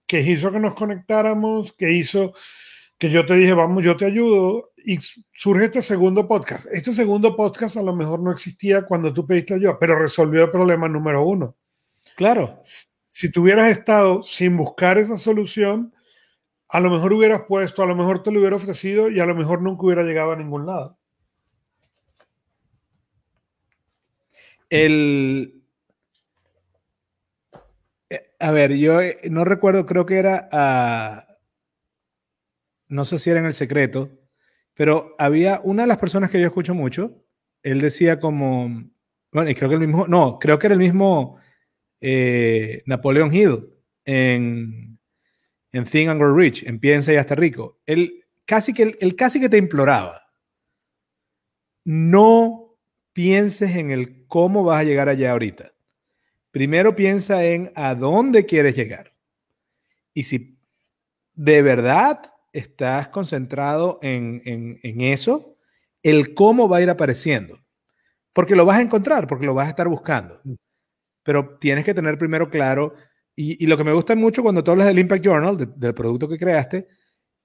que 0.07 0.21
hizo 0.21 0.51
que 0.51 0.59
nos 0.59 0.73
conectáramos, 0.75 1.73
que 1.73 1.91
hizo 1.91 2.33
que 2.97 3.09
yo 3.09 3.25
te 3.25 3.35
dije, 3.35 3.53
vamos, 3.53 3.83
yo 3.83 3.97
te 3.97 4.05
ayudo, 4.05 4.71
y 4.85 4.99
surge 5.33 5.65
este 5.65 5.81
segundo 5.81 6.27
podcast. 6.27 6.67
Este 6.71 6.93
segundo 6.93 7.35
podcast 7.35 7.77
a 7.77 7.81
lo 7.81 7.95
mejor 7.95 8.19
no 8.19 8.31
existía 8.31 8.85
cuando 8.85 9.13
tú 9.13 9.25
pediste 9.25 9.55
ayuda, 9.55 9.77
pero 9.79 9.97
resolvió 9.97 10.43
el 10.43 10.51
problema 10.51 10.87
número 10.87 11.25
uno. 11.25 11.55
Claro. 12.15 12.61
Si 13.07 13.31
tú 13.31 13.41
hubieras 13.43 13.69
estado 13.75 14.23
sin 14.23 14.55
buscar 14.55 14.97
esa 14.97 15.17
solución, 15.17 15.93
a 16.69 16.79
lo 16.79 16.89
mejor 16.89 17.13
hubieras 17.13 17.41
puesto, 17.47 17.81
a 17.81 17.87
lo 17.87 17.95
mejor 17.95 18.21
te 18.21 18.31
lo 18.31 18.39
hubiera 18.39 18.55
ofrecido 18.55 19.09
y 19.09 19.19
a 19.19 19.25
lo 19.25 19.35
mejor 19.35 19.61
nunca 19.61 19.85
hubiera 19.85 20.03
llegado 20.03 20.33
a 20.33 20.35
ningún 20.35 20.65
lado. 20.65 20.97
El. 24.69 25.63
Eh, 28.09 28.31
a 28.39 28.51
ver, 28.51 28.73
yo 28.73 28.99
eh, 29.01 29.19
no 29.29 29.45
recuerdo, 29.45 29.85
creo 29.85 30.05
que 30.05 30.17
era 30.17 30.49
a. 30.51 31.27
No 32.87 33.05
sé 33.05 33.17
si 33.17 33.29
era 33.29 33.39
en 33.39 33.45
el 33.47 33.53
secreto, 33.53 34.11
pero 34.75 35.15
había 35.17 35.61
una 35.63 35.83
de 35.83 35.87
las 35.87 35.97
personas 35.97 36.29
que 36.29 36.39
yo 36.39 36.47
escucho 36.47 36.75
mucho, 36.75 37.23
él 37.63 37.79
decía 37.79 38.19
como, 38.19 38.83
bueno, 39.31 39.49
y 39.49 39.55
creo 39.55 39.69
que 39.69 39.75
el 39.75 39.81
mismo, 39.81 40.07
no, 40.07 40.37
creo 40.37 40.59
que 40.59 40.67
era 40.67 40.73
el 40.73 40.79
mismo 40.79 41.37
eh, 42.01 42.83
Napoleón 42.85 43.33
Hill 43.33 43.69
en, 44.03 44.99
en 45.71 45.83
Think 45.85 46.09
and 46.09 46.19
Grow 46.19 46.35
Rich, 46.35 46.63
en 46.63 46.79
Piensa 46.79 47.11
y 47.13 47.15
hasta 47.15 47.35
rico. 47.35 47.79
Él 47.85 48.25
casi 48.45 48.73
que, 48.73 48.95
él 48.99 49.15
casi 49.15 49.39
que 49.39 49.49
te 49.49 49.57
imploraba, 49.57 50.21
no 51.85 52.77
pienses 53.13 53.75
en 53.75 53.91
el 53.91 54.27
cómo 54.27 54.63
vas 54.63 54.81
a 54.81 54.83
llegar 54.83 55.07
allá 55.07 55.31
ahorita. 55.31 55.73
Primero 56.51 56.95
piensa 56.95 57.43
en 57.45 57.71
a 57.75 57.95
dónde 57.95 58.45
quieres 58.45 58.75
llegar. 58.75 59.13
Y 60.13 60.23
si 60.23 60.57
de 61.33 61.61
verdad 61.61 62.21
estás 62.55 63.09
concentrado 63.09 63.99
en, 64.01 64.79
eso, 65.01 65.57
el 66.03 66.33
cómo 66.33 66.69
va 66.69 66.77
a 66.77 66.81
ir 66.81 66.89
apareciendo. 66.89 67.59
Porque 68.33 68.55
lo 68.55 68.65
vas 68.65 68.77
a 68.77 68.81
encontrar, 68.81 69.27
porque 69.27 69.45
lo 69.45 69.53
vas 69.53 69.67
a 69.67 69.71
estar 69.71 69.87
buscando. 69.87 70.41
Pero 71.23 71.57
tienes 71.59 71.85
que 71.85 71.93
tener 71.93 72.17
primero 72.17 72.49
claro, 72.49 72.93
y, 73.35 73.65
lo 73.65 73.77
que 73.77 73.83
me 73.83 73.93
gusta 73.93 74.15
mucho 74.15 74.43
cuando 74.43 74.63
tú 74.63 74.71
hablas 74.71 74.87
del 74.87 74.99
Impact 74.99 75.23
Journal, 75.23 75.73
del 75.75 75.93
producto 75.93 76.27
que 76.29 76.37
creaste, 76.37 76.87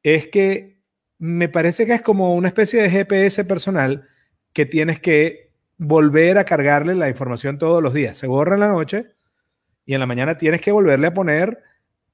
es 0.03 0.29
que 0.29 0.81
me 1.19 1.49
parece 1.49 1.85
que 1.85 1.95
es 1.95 2.03
como 2.03 2.35
una 2.35 2.49
especie 2.49 2.83
de 2.83 2.91
GPS 2.91 3.45
personal 3.45 4.09
que 4.53 4.67
tienes 4.67 5.01
que 5.01 5.53
volver 5.77 6.39
a 6.39 6.45
cargarle 6.45 6.95
la 6.95 7.09
información 7.09 7.59
todos 7.59 7.83
los 7.83 7.93
días. 7.93 8.17
Se 8.17 8.27
borra 8.27 8.55
en 8.55 8.61
la 8.61 8.69
noche 8.69 9.15
y 9.85 9.95
en 9.95 10.01
la 10.01 10.07
mañana 10.07 10.37
tienes 10.37 10.61
que 10.61 10.73
volverle 10.73 11.09
a 11.09 11.15
poner 11.15 11.63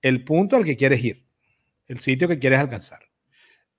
el 0.02 0.24
punto 0.24 0.56
al 0.56 0.64
que 0.64 0.76
quieres 0.76 1.04
ir 1.04 1.25
el 1.88 2.00
sitio 2.00 2.28
que 2.28 2.38
quieres 2.38 2.60
alcanzar. 2.60 3.00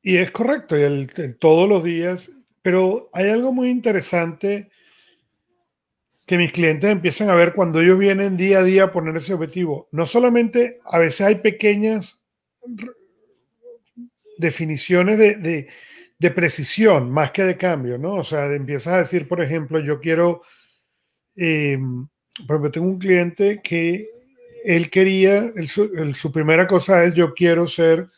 Y 0.02 0.18
es 0.18 0.32
correcto, 0.32 0.78
y 0.78 0.84
el, 0.84 1.38
todos 1.40 1.68
los 1.68 1.84
días, 1.84 2.32
pero 2.62 3.10
hay 3.14 3.30
algo 3.30 3.52
muy 3.52 3.70
interesante 3.70 4.70
que 6.26 6.38
mis 6.38 6.52
clientes 6.52 6.90
empiezan 6.90 7.30
a 7.30 7.36
ver 7.36 7.54
cuando 7.54 7.82
ellos 7.82 7.98
vienen 7.98 8.38
día 8.38 8.60
a 8.60 8.64
día 8.64 8.84
a 8.84 8.92
poner 8.92 9.16
ese 9.16 9.34
objetivo. 9.34 9.88
No 9.92 10.06
solamente, 10.06 10.80
a 10.86 11.00
veces 11.00 11.22
hay 11.22 11.36
pequeñas 11.36 12.22
definiciones 14.38 15.18
de, 15.18 15.68
de 16.20 16.32
precisión 16.32 17.12
más 17.12 17.32
que 17.32 17.44
de 17.44 17.58
cambio, 17.58 17.98
¿no? 17.98 18.16
O 18.16 18.24
sea, 18.24 18.54
empiezas 18.54 18.94
a 18.94 19.00
decir, 19.00 19.28
por 19.28 19.42
ejemplo, 19.42 19.80
yo 19.80 20.00
quiero, 20.00 20.42
eh, 21.36 21.78
tengo 22.72 22.88
un 22.88 23.00
cliente 23.00 23.62
que 23.64 24.10
él 24.68 24.90
quería, 24.90 25.54
su 25.66 26.32
primera 26.34 26.68
cosa 26.68 27.06
es 27.06 27.14
yo 27.14 27.34
quiero 27.34 27.70
ser 27.70 28.10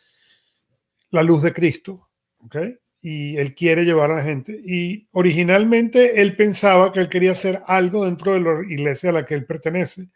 la 1.10 1.22
luz 1.22 1.42
de 1.42 1.52
Cristo, 1.52 2.08
¿ok? 2.38 2.56
Y 3.00 3.36
él 3.36 3.54
quiere 3.54 3.84
llevar 3.84 4.10
a 4.10 4.16
la 4.16 4.22
gente. 4.24 4.60
Y 4.64 5.08
originalmente 5.12 6.20
él 6.20 6.34
pensaba 6.34 6.92
que 6.92 6.98
él 6.98 7.08
quería 7.08 7.30
hacer 7.30 7.62
algo 7.66 8.04
dentro 8.04 8.34
de 8.34 8.40
la 8.40 8.62
iglesia 8.68 9.10
a 9.10 9.12
la 9.12 9.26
que 9.26 9.34
él 9.34 9.46
pertenece. 9.46 10.08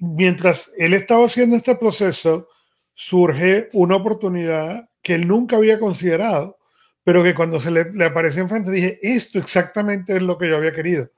Mientras 0.00 0.70
él 0.76 0.92
estaba 0.92 1.24
haciendo 1.24 1.56
este 1.56 1.76
proceso, 1.76 2.48
surge 2.92 3.70
una 3.72 3.96
oportunidad 3.96 4.90
que 5.00 5.14
él 5.14 5.26
nunca 5.26 5.56
había 5.56 5.80
considerado, 5.80 6.58
pero 7.02 7.22
que 7.22 7.34
cuando 7.34 7.58
se 7.58 7.70
le, 7.70 7.90
le 7.90 8.04
apareció 8.04 8.42
enfrente 8.42 8.70
dije, 8.70 8.98
esto 9.00 9.38
exactamente 9.38 10.14
es 10.14 10.20
lo 10.20 10.36
que 10.36 10.50
yo 10.50 10.58
había 10.58 10.74
querido. 10.74 11.10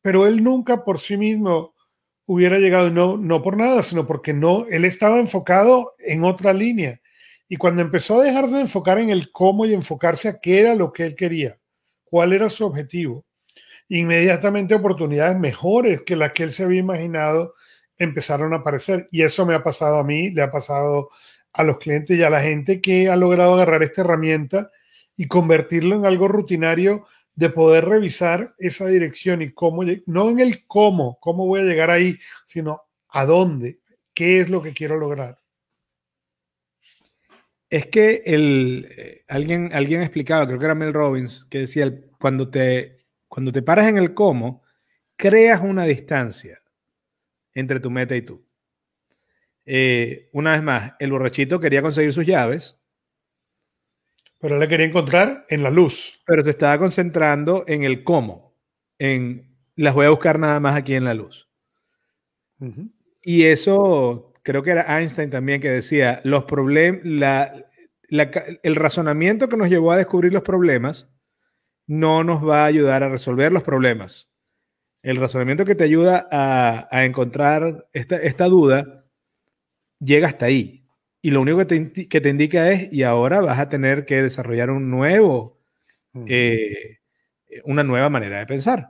Pero 0.00 0.26
él 0.26 0.42
nunca 0.42 0.82
por 0.82 0.98
sí 0.98 1.18
mismo 1.18 1.75
hubiera 2.26 2.58
llegado, 2.58 2.90
no, 2.90 3.16
no 3.16 3.42
por 3.42 3.56
nada, 3.56 3.82
sino 3.82 4.06
porque 4.06 4.32
no, 4.32 4.66
él 4.68 4.84
estaba 4.84 5.18
enfocado 5.18 5.94
en 5.98 6.24
otra 6.24 6.52
línea. 6.52 7.00
Y 7.48 7.56
cuando 7.56 7.82
empezó 7.82 8.20
a 8.20 8.24
dejarse 8.24 8.56
de 8.56 8.62
enfocar 8.62 8.98
en 8.98 9.10
el 9.10 9.30
cómo 9.30 9.64
y 9.64 9.72
enfocarse 9.72 10.28
a 10.28 10.40
qué 10.40 10.60
era 10.60 10.74
lo 10.74 10.92
que 10.92 11.04
él 11.04 11.14
quería, 11.14 11.58
cuál 12.04 12.32
era 12.32 12.50
su 12.50 12.66
objetivo, 12.66 13.24
inmediatamente 13.88 14.74
oportunidades 14.74 15.38
mejores 15.38 16.02
que 16.02 16.16
las 16.16 16.32
que 16.32 16.42
él 16.42 16.50
se 16.50 16.64
había 16.64 16.80
imaginado 16.80 17.54
empezaron 17.96 18.52
a 18.52 18.56
aparecer. 18.56 19.08
Y 19.12 19.22
eso 19.22 19.46
me 19.46 19.54
ha 19.54 19.62
pasado 19.62 19.98
a 19.98 20.04
mí, 20.04 20.30
le 20.30 20.42
ha 20.42 20.50
pasado 20.50 21.10
a 21.52 21.62
los 21.62 21.78
clientes 21.78 22.18
y 22.18 22.22
a 22.22 22.30
la 22.30 22.42
gente 22.42 22.80
que 22.80 23.08
ha 23.08 23.16
logrado 23.16 23.54
agarrar 23.54 23.84
esta 23.84 24.02
herramienta 24.02 24.70
y 25.16 25.28
convertirlo 25.28 25.94
en 25.94 26.04
algo 26.04 26.28
rutinario 26.28 27.06
de 27.36 27.50
poder 27.50 27.84
revisar 27.84 28.54
esa 28.58 28.86
dirección 28.86 29.42
y 29.42 29.52
cómo, 29.52 29.84
no 30.06 30.30
en 30.30 30.40
el 30.40 30.66
cómo, 30.66 31.18
cómo 31.20 31.46
voy 31.46 31.60
a 31.60 31.64
llegar 31.64 31.90
ahí, 31.90 32.18
sino 32.46 32.82
a 33.10 33.26
dónde, 33.26 33.80
qué 34.14 34.40
es 34.40 34.48
lo 34.48 34.62
que 34.62 34.72
quiero 34.72 34.96
lograr. 34.96 35.38
Es 37.68 37.86
que 37.86 38.22
el, 38.24 38.88
eh, 38.96 39.24
alguien, 39.28 39.70
alguien 39.74 40.00
explicaba, 40.00 40.46
creo 40.46 40.58
que 40.58 40.64
era 40.64 40.74
Mel 40.74 40.94
Robbins, 40.94 41.46
que 41.50 41.58
decía, 41.58 41.92
cuando 42.18 42.48
te, 42.48 43.04
cuando 43.28 43.52
te 43.52 43.62
paras 43.62 43.88
en 43.88 43.98
el 43.98 44.14
cómo, 44.14 44.62
creas 45.16 45.60
una 45.60 45.84
distancia 45.84 46.62
entre 47.52 47.80
tu 47.80 47.90
meta 47.90 48.16
y 48.16 48.22
tú. 48.22 48.46
Eh, 49.66 50.30
una 50.32 50.52
vez 50.52 50.62
más, 50.62 50.92
el 51.00 51.10
borrachito 51.10 51.60
quería 51.60 51.82
conseguir 51.82 52.12
sus 52.12 52.24
llaves. 52.24 52.80
Pero 54.38 54.58
le 54.58 54.68
quería 54.68 54.86
encontrar 54.86 55.46
en 55.48 55.62
la 55.62 55.70
luz. 55.70 56.20
Pero 56.26 56.44
se 56.44 56.50
estaba 56.50 56.78
concentrando 56.78 57.64
en 57.66 57.84
el 57.84 58.04
cómo, 58.04 58.54
en 58.98 59.56
las 59.76 59.94
voy 59.94 60.06
a 60.06 60.10
buscar 60.10 60.38
nada 60.38 60.60
más 60.60 60.74
aquí 60.76 60.94
en 60.94 61.04
la 61.04 61.14
luz. 61.14 61.48
Y 63.22 63.44
eso 63.44 64.32
creo 64.42 64.62
que 64.62 64.70
era 64.70 64.98
Einstein 64.98 65.30
también 65.30 65.60
que 65.60 65.70
decía, 65.70 66.20
los 66.24 66.44
problemas, 66.44 67.02
el 68.10 68.76
razonamiento 68.76 69.48
que 69.48 69.56
nos 69.56 69.68
llevó 69.68 69.92
a 69.92 69.96
descubrir 69.96 70.32
los 70.32 70.42
problemas 70.42 71.10
no 71.86 72.24
nos 72.24 72.46
va 72.46 72.62
a 72.62 72.66
ayudar 72.66 73.02
a 73.02 73.08
resolver 73.08 73.52
los 73.52 73.62
problemas. 73.62 74.30
El 75.02 75.16
razonamiento 75.16 75.64
que 75.64 75.74
te 75.74 75.84
ayuda 75.84 76.28
a, 76.30 77.04
encontrar 77.04 77.88
esta, 77.92 78.16
esta, 78.16 78.46
duda 78.46 79.04
llega 80.00 80.26
hasta 80.26 80.46
ahí. 80.46 80.85
Y 81.26 81.32
lo 81.32 81.40
único 81.40 81.58
que 81.58 81.64
te, 81.64 82.08
que 82.08 82.20
te, 82.20 82.28
indica 82.28 82.70
es, 82.70 82.92
y 82.92 83.02
ahora 83.02 83.40
vas 83.40 83.58
a 83.58 83.68
tener 83.68 84.04
que 84.06 84.22
desarrollar 84.22 84.70
un 84.70 84.88
nuevo, 84.88 85.58
eh, 86.28 86.98
una 87.64 87.82
nueva 87.82 88.08
manera 88.08 88.38
de 88.38 88.46
pensar. 88.46 88.86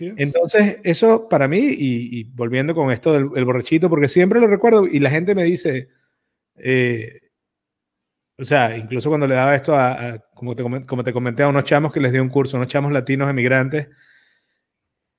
Entonces, 0.00 0.78
eso 0.82 1.28
para 1.28 1.46
mí, 1.46 1.60
y, 1.60 2.24
volviendo 2.24 2.74
con 2.74 2.90
esto 2.90 3.12
del 3.12 3.44
borrachito, 3.44 3.88
porque 3.88 4.08
siempre 4.08 4.40
lo 4.40 4.48
recuerdo 4.48 4.84
y 4.84 4.98
la 4.98 5.10
gente 5.10 5.36
me 5.36 5.44
dice, 5.44 5.90
eh, 6.56 7.20
o 8.36 8.44
sea, 8.44 8.76
incluso 8.76 9.08
cuando 9.08 9.28
le 9.28 9.36
daba 9.36 9.54
esto 9.54 9.76
a, 9.76 10.18
como, 10.34 10.56
te, 10.56 10.64
como, 10.64 11.04
te, 11.04 11.12
comenté, 11.12 11.44
a 11.44 11.48
unos 11.48 11.62
chamos 11.62 11.92
que 11.92 12.00
les 12.00 12.10
di 12.10 12.18
un 12.18 12.30
curso, 12.30 12.56
unos 12.56 12.66
chamos 12.66 12.90
latinos 12.90 13.30
emigrantes, 13.30 13.90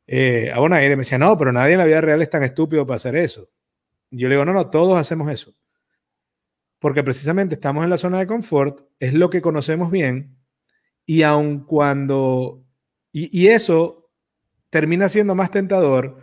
eh, 0.06 0.52
a 0.54 0.60
una 0.60 0.76
aire 0.76 0.98
me 0.98 1.04
decía, 1.04 1.18
no, 1.18 1.38
pero 1.38 1.54
nadie 1.54 1.76
en 1.76 1.80
la 1.80 1.86
vida 1.86 2.02
real 2.02 2.22
es 2.22 2.30
tan 2.30 2.44
estúpido 2.44 2.86
para 2.86 2.98
hacer 2.98 3.16
eso. 3.16 3.50
yo 4.12 4.28
le 4.28 4.36
digo, 4.36 4.44
no, 4.44 4.52
no, 4.52 4.70
todos 4.70 4.98
hacemos 5.00 5.32
eso. 5.32 5.56
Porque 6.84 7.02
precisamente 7.02 7.56
estamos 7.56 7.86
en 7.86 7.90
la 7.90 7.98
zona 7.98 8.20
de 8.20 8.28
confort, 8.28 8.82
es 9.00 9.14
lo 9.14 9.30
que 9.30 9.42
conocemos 9.42 9.90
bien, 9.90 10.36
y 11.06 11.22
aun 11.22 11.64
cuando, 11.64 12.66
y 13.14 13.48
eso 13.48 14.12
termina 14.70 15.08
siendo 15.08 15.34
más 15.34 15.50
tentador 15.50 16.18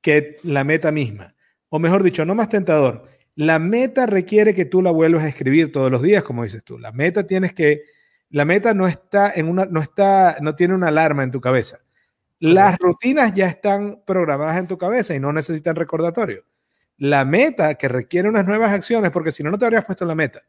que 0.00 0.36
la 0.44 0.62
meta 0.62 0.92
misma. 0.92 1.34
O 1.68 1.80
mejor 1.80 2.04
dicho, 2.04 2.24
no 2.24 2.36
más 2.36 2.48
tentador. 2.48 3.02
La 3.34 3.58
meta 3.58 4.06
requiere 4.06 4.54
que 4.54 4.66
tú 4.66 4.82
la 4.82 4.92
vuelvas 4.92 5.24
a 5.24 5.28
escribir 5.28 5.72
todos 5.72 5.90
los 5.90 6.00
días, 6.00 6.22
como 6.22 6.44
dices 6.44 6.62
tú. 6.62 6.78
La 6.78 6.92
meta 6.92 7.26
tienes 7.26 7.52
que, 7.52 7.82
la 8.30 8.44
meta 8.44 8.72
no 8.72 8.86
está 8.86 9.32
en 9.34 9.48
una, 9.48 9.64
no 9.64 9.80
está, 9.80 10.36
no 10.40 10.54
tiene 10.54 10.74
una 10.74 10.88
alarma 10.88 11.24
en 11.24 11.32
tu 11.32 11.40
cabeza. 11.40 11.78
Las 12.38 12.78
rutinas 12.78 13.34
ya 13.34 13.48
están 13.48 14.02
programadas 14.06 14.58
en 14.58 14.68
tu 14.68 14.78
cabeza 14.78 15.16
y 15.16 15.18
no 15.18 15.32
necesitan 15.32 15.74
recordatorio. 15.74 16.44
La 16.98 17.24
meta 17.24 17.74
que 17.74 17.88
requiere 17.88 18.28
unas 18.28 18.46
nuevas 18.46 18.72
acciones, 18.72 19.10
porque 19.10 19.32
si 19.32 19.42
no, 19.42 19.50
no 19.50 19.58
te 19.58 19.64
habrías 19.64 19.84
puesto 19.84 20.04
la 20.04 20.14
meta, 20.14 20.42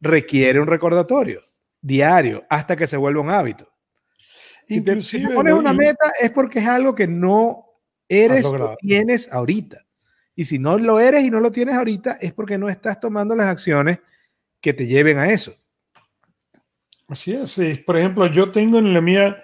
requiere 0.00 0.60
un 0.60 0.66
recordatorio 0.66 1.42
diario 1.80 2.44
hasta 2.48 2.74
que 2.76 2.86
se 2.86 2.96
vuelva 2.96 3.20
un 3.20 3.30
hábito. 3.30 3.70
Si 4.66 4.80
te, 4.80 4.96
pones 5.32 5.54
una 5.54 5.72
meta 5.72 6.12
es 6.20 6.30
porque 6.32 6.58
es 6.58 6.66
algo 6.66 6.94
que 6.94 7.06
no 7.06 7.66
eres 8.08 8.44
o 8.44 8.76
tienes 8.80 9.32
ahorita. 9.32 9.86
Y 10.34 10.44
si 10.44 10.58
no 10.58 10.78
lo 10.78 10.98
eres 10.98 11.24
y 11.24 11.30
no 11.30 11.40
lo 11.40 11.52
tienes 11.52 11.76
ahorita, 11.76 12.18
es 12.20 12.32
porque 12.32 12.58
no 12.58 12.68
estás 12.68 12.98
tomando 12.98 13.36
las 13.36 13.46
acciones 13.46 14.00
que 14.60 14.74
te 14.74 14.86
lleven 14.86 15.18
a 15.18 15.28
eso. 15.28 15.54
Así 17.08 17.32
es. 17.32 17.52
Sí. 17.52 17.74
Por 17.86 17.96
ejemplo, 17.96 18.26
yo 18.26 18.50
tengo 18.50 18.78
en 18.78 18.92
la 18.92 19.00
mía 19.00 19.42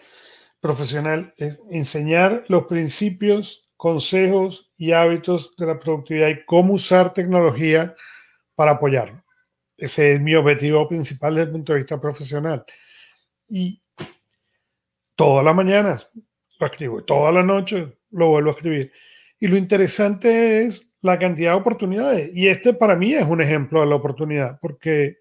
profesional 0.61 1.35
es 1.37 1.61
enseñar 1.71 2.45
los 2.49 2.67
principios, 2.67 3.69
consejos 3.83 4.71
y 4.77 4.93
hábitos 4.93 5.57
de 5.57 5.67
la 5.67 5.81
productividad 5.81 6.29
y 6.29 6.45
cómo 6.45 6.75
usar 6.75 7.13
tecnología 7.13 7.97
para 8.55 8.71
apoyarlo. 8.71 9.25
Ese 9.77 10.13
es 10.13 10.21
mi 10.21 10.37
objetivo 10.37 10.89
principal 10.89 11.35
desde 11.35 11.47
el 11.47 11.51
punto 11.51 11.73
de 11.73 11.81
vista 11.81 12.01
profesional. 12.01 12.65
Y 13.49 13.83
todas 15.17 15.45
las 15.45 15.57
mañanas 15.57 16.09
lo 16.61 16.67
escribo, 16.69 17.03
toda 17.03 17.33
la 17.33 17.43
noche 17.43 17.99
lo 18.13 18.29
vuelvo 18.29 18.51
a 18.51 18.53
escribir. 18.53 18.93
Y 19.41 19.49
lo 19.49 19.57
interesante 19.57 20.63
es 20.63 20.89
la 21.01 21.19
cantidad 21.19 21.51
de 21.51 21.57
oportunidades. 21.57 22.31
Y 22.37 22.47
este 22.47 22.75
para 22.75 22.95
mí 22.95 23.13
es 23.15 23.25
un 23.25 23.41
ejemplo 23.41 23.81
de 23.81 23.87
la 23.87 23.97
oportunidad, 23.97 24.61
porque 24.61 25.17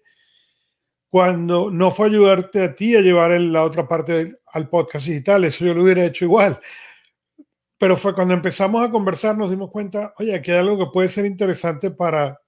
cuando 1.08 1.68
no 1.68 1.90
fue 1.90 2.06
ayudarte 2.06 2.62
a 2.62 2.76
ti 2.76 2.94
a 2.94 3.00
llevar 3.00 3.32
la 3.40 3.64
otra 3.64 3.88
parte 3.88 4.36
al 4.46 4.68
podcast 4.68 5.06
digital, 5.06 5.42
eso 5.42 5.64
yo 5.64 5.74
lo 5.74 5.82
hubiera 5.82 6.04
hecho 6.04 6.26
igual. 6.26 6.60
Pero 7.82 7.96
fue 7.96 8.14
cuando 8.14 8.32
empezamos 8.32 8.86
a 8.86 8.92
conversar, 8.92 9.36
nos 9.36 9.50
dimos 9.50 9.68
cuenta, 9.68 10.14
oye, 10.18 10.32
aquí 10.36 10.52
hay 10.52 10.58
algo 10.58 10.78
que 10.78 10.92
puede 10.92 11.08
ser 11.08 11.26
interesante 11.26 11.90
para 11.90 12.40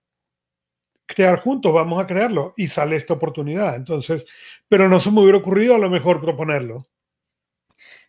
crear 1.07 1.41
juntos, 1.41 1.75
vamos 1.75 2.01
a 2.01 2.07
crearlo. 2.07 2.55
Y 2.57 2.69
sale 2.69 2.95
esta 2.95 3.15
oportunidad. 3.15 3.75
Entonces, 3.75 4.27
pero 4.69 4.89
no 4.89 5.01
se 5.01 5.11
me 5.11 5.21
hubiera 5.21 5.39
ocurrido 5.39 5.75
a 5.75 5.79
lo 5.79 5.91
mejor 5.91 6.21
proponerlo. 6.21 6.87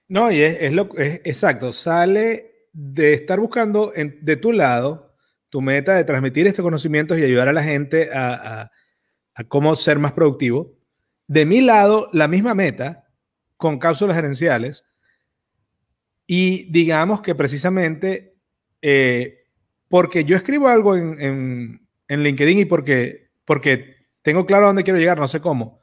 No, 0.08 0.32
y 0.32 0.40
es, 0.40 0.72
lo 0.72 0.88
es, 1.00 1.22
exacto, 1.24 1.74
sale 1.74 2.68
de 2.72 3.14
estar 3.14 3.40
buscando 3.40 3.92
de 3.96 4.38
tu 4.38 4.52
lado 4.52 5.16
tu 5.50 5.62
meta 5.62 5.96
de 5.96 6.04
transmitir 6.04 6.46
estos 6.46 6.62
conocimientos 6.62 7.18
y 7.18 7.24
ayudar 7.24 7.48
a 7.48 7.54
la 7.54 7.64
gente 7.64 8.12
a, 8.14 8.70
cómo 9.48 9.76
ser 9.76 9.98
más 9.98 10.12
productivo. 10.12 10.78
De 11.26 11.48
mi 11.48 11.62
lado, 11.62 12.08
la 12.14 12.28
misma 12.28 12.54
meta 12.54 13.08
con 13.58 13.80
cápsulas 13.80 14.16
gerenciales. 14.16 14.86
Y 16.28 16.72
digamos 16.72 17.22
que 17.22 17.36
precisamente 17.36 18.36
eh, 18.82 19.46
porque 19.88 20.26
yo 20.26 20.36
escribo 20.36 20.68
algo 20.68 20.96
en, 20.96 21.80
en, 22.08 22.24
LinkedIn 22.24 22.60
y 22.60 22.66
porque, 22.66 23.30
porque 23.46 23.96
tengo 24.22 24.46
claro 24.46 24.66
a 24.66 24.68
dónde 24.68 24.84
quiero 24.84 25.00
llegar, 25.00 25.18
no 25.18 25.28
sé 25.28 25.40
cómo. 25.40 25.80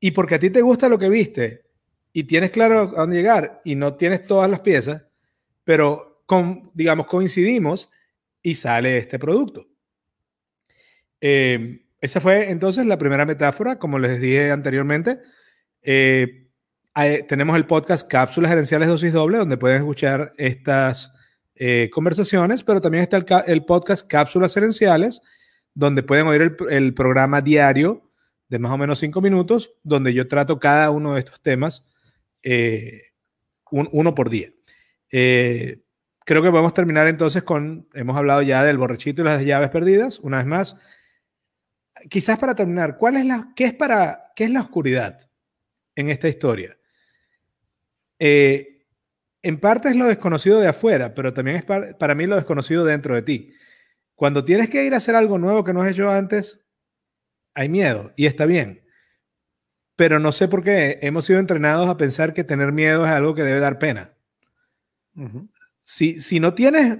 Y 0.00 0.12
porque 0.12 0.36
a 0.36 0.38
ti 0.38 0.50
te 0.50 0.62
gusta 0.62 0.88
lo 0.88 0.98
que 0.98 1.08
viste 1.08 1.64
y 2.12 2.24
tienes 2.24 2.50
claro 2.50 2.80
a 2.80 3.00
dónde 3.00 3.16
llegar 3.16 3.60
y 3.64 3.74
no 3.74 3.94
tienes 3.96 4.22
todas 4.22 4.50
las 4.50 4.60
piezas, 4.60 5.04
pero 5.64 6.22
con, 6.26 6.70
digamos, 6.74 7.06
coincidimos 7.06 7.90
y 8.42 8.54
sale 8.54 8.98
este 8.98 9.18
producto. 9.18 9.66
Eh, 11.20 11.84
esa 12.00 12.20
fue 12.20 12.50
entonces 12.50 12.86
la 12.86 12.98
primera 12.98 13.26
metáfora, 13.26 13.78
como 13.78 13.98
les 13.98 14.20
dije 14.20 14.50
anteriormente. 14.50 15.20
Eh, 15.82 16.47
tenemos 17.28 17.56
el 17.56 17.64
podcast 17.66 18.08
Cápsulas 18.08 18.50
Gerenciales 18.50 18.88
Dosis 18.88 19.12
Doble, 19.12 19.38
donde 19.38 19.56
pueden 19.56 19.78
escuchar 19.78 20.34
estas 20.36 21.14
eh, 21.54 21.90
conversaciones, 21.92 22.62
pero 22.62 22.80
también 22.80 23.02
está 23.02 23.16
el, 23.46 23.64
podcast 23.64 24.06
Cápsulas 24.08 24.54
Gerenciales, 24.54 25.22
donde 25.74 26.02
pueden 26.02 26.26
oír 26.26 26.56
el, 26.70 26.94
programa 26.94 27.40
diario 27.40 28.10
de 28.48 28.58
más 28.58 28.72
o 28.72 28.78
menos 28.78 28.98
cinco 28.98 29.20
minutos, 29.20 29.72
donde 29.82 30.12
yo 30.14 30.26
trato 30.26 30.58
cada 30.58 30.90
uno 30.90 31.14
de 31.14 31.20
estos 31.20 31.40
temas 31.40 31.84
eh, 32.42 33.02
uno 33.70 34.14
por 34.14 34.30
día. 34.30 34.50
Eh, 35.12 35.82
creo 36.24 36.42
que 36.42 36.50
podemos 36.50 36.74
terminar 36.74 37.06
entonces 37.06 37.42
con, 37.42 37.88
hemos 37.92 38.16
hablado 38.16 38.42
ya 38.42 38.64
del 38.64 38.78
borrachito 38.78 39.22
y 39.22 39.24
las 39.24 39.44
llaves 39.44 39.70
perdidas, 39.70 40.18
una 40.20 40.38
vez 40.38 40.46
más. 40.46 40.76
Quizás 42.08 42.38
para 42.38 42.54
terminar, 42.54 42.96
¿cuál 42.98 43.16
es 43.16 43.26
la, 43.26 43.52
qué, 43.54 43.66
es 43.66 43.74
para, 43.74 44.32
¿qué 44.34 44.44
es 44.44 44.50
la 44.50 44.62
oscuridad 44.62 45.18
en 45.96 46.08
esta 46.10 46.28
historia? 46.28 46.77
Eh, 48.18 48.78
en 49.42 49.60
parte 49.60 49.88
es 49.88 49.96
lo 49.96 50.06
desconocido 50.06 50.58
de 50.60 50.68
afuera, 50.68 51.14
pero 51.14 51.32
también 51.32 51.56
es 51.56 51.64
para 51.64 52.14
mí 52.14 52.26
lo 52.26 52.36
desconocido 52.36 52.84
dentro 52.84 53.14
de 53.14 53.22
ti. 53.22 53.54
Cuando 54.14 54.44
tienes 54.44 54.68
que 54.68 54.84
ir 54.84 54.94
a 54.94 54.96
hacer 54.96 55.14
algo 55.14 55.38
nuevo 55.38 55.62
que 55.62 55.72
no 55.72 55.80
has 55.80 55.90
hecho 55.92 56.10
antes, 56.10 56.66
hay 57.54 57.68
miedo 57.68 58.12
y 58.16 58.26
está 58.26 58.46
bien. 58.46 58.84
Pero 59.94 60.18
no 60.18 60.32
sé 60.32 60.48
por 60.48 60.62
qué 60.62 60.98
hemos 61.02 61.24
sido 61.24 61.38
entrenados 61.38 61.88
a 61.88 61.96
pensar 61.96 62.34
que 62.34 62.44
tener 62.44 62.72
miedo 62.72 63.06
es 63.06 63.12
algo 63.12 63.34
que 63.34 63.42
debe 63.42 63.60
dar 63.60 63.78
pena. 63.78 64.12
si, 65.82 66.20
si, 66.20 66.40
no 66.40 66.54
tienes, 66.54 66.98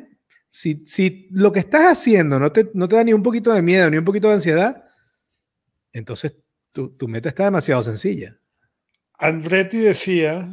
si, 0.51 0.87
si, 0.87 1.29
lo 1.31 1.53
que 1.53 1.61
estás 1.61 1.99
haciendo 1.99 2.39
no 2.39 2.53
te, 2.53 2.71
no 2.75 2.89
te 2.89 2.97
da 2.97 3.05
ni 3.05 3.13
un 3.13 3.23
poquito 3.23 3.53
de 3.53 3.63
miedo 3.63 3.91
ni 3.91 3.99
un 3.99 4.05
poquito 4.05 4.29
de 4.29 4.35
ansiedad, 4.35 4.89
entonces 5.93 6.37
tu, 6.73 6.91
tu 6.91 7.09
meta 7.09 7.29
está 7.29 7.45
demasiado 7.45 7.83
sencilla. 7.83 8.39
Andretti 9.19 9.79
decía 9.79 10.49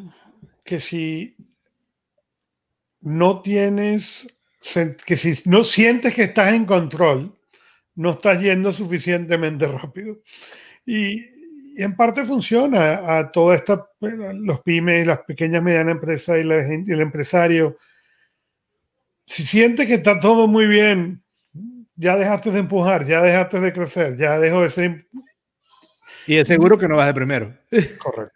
que 0.65 0.79
si 0.79 1.37
no 2.99 3.41
tienes, 3.41 4.27
que 5.05 5.15
si 5.15 5.47
no 5.47 5.63
sientes 5.63 6.13
que 6.13 6.23
estás 6.23 6.53
en 6.53 6.65
control, 6.65 7.37
no 7.93 8.11
estás 8.11 8.41
yendo 8.41 8.73
suficientemente 8.73 9.67
rápido. 9.67 10.21
Y, 10.85 11.33
en 11.77 11.93
parte 11.97 12.23
funciona 12.23 13.17
a 13.17 13.33
toda 13.33 13.53
esta, 13.53 13.89
los 13.99 14.61
pymes, 14.61 15.05
las 15.05 15.23
pequeñas 15.23 15.61
y 15.61 15.65
medianas 15.65 15.91
empresas 15.91 16.39
y, 16.39 16.43
la 16.45 16.55
el 16.55 17.01
empresario. 17.01 17.75
Si 19.25 19.43
sientes 19.43 19.85
que 19.85 19.95
está 19.95 20.17
todo 20.17 20.47
muy 20.47 20.67
bien, 20.67 21.21
ya 21.97 22.15
dejaste 22.15 22.51
de 22.51 22.59
empujar, 22.59 23.05
ya 23.05 23.21
dejaste 23.21 23.59
de 23.59 23.73
crecer, 23.73 24.15
ya 24.15 24.39
dejó 24.39 24.61
de 24.63 24.69
ser. 24.69 25.07
Y 26.27 26.37
es 26.37 26.47
seguro 26.47 26.77
que 26.77 26.87
no 26.87 26.95
vas 26.95 27.07
de 27.07 27.13
primero. 27.13 27.53
Correcto. 27.99 28.34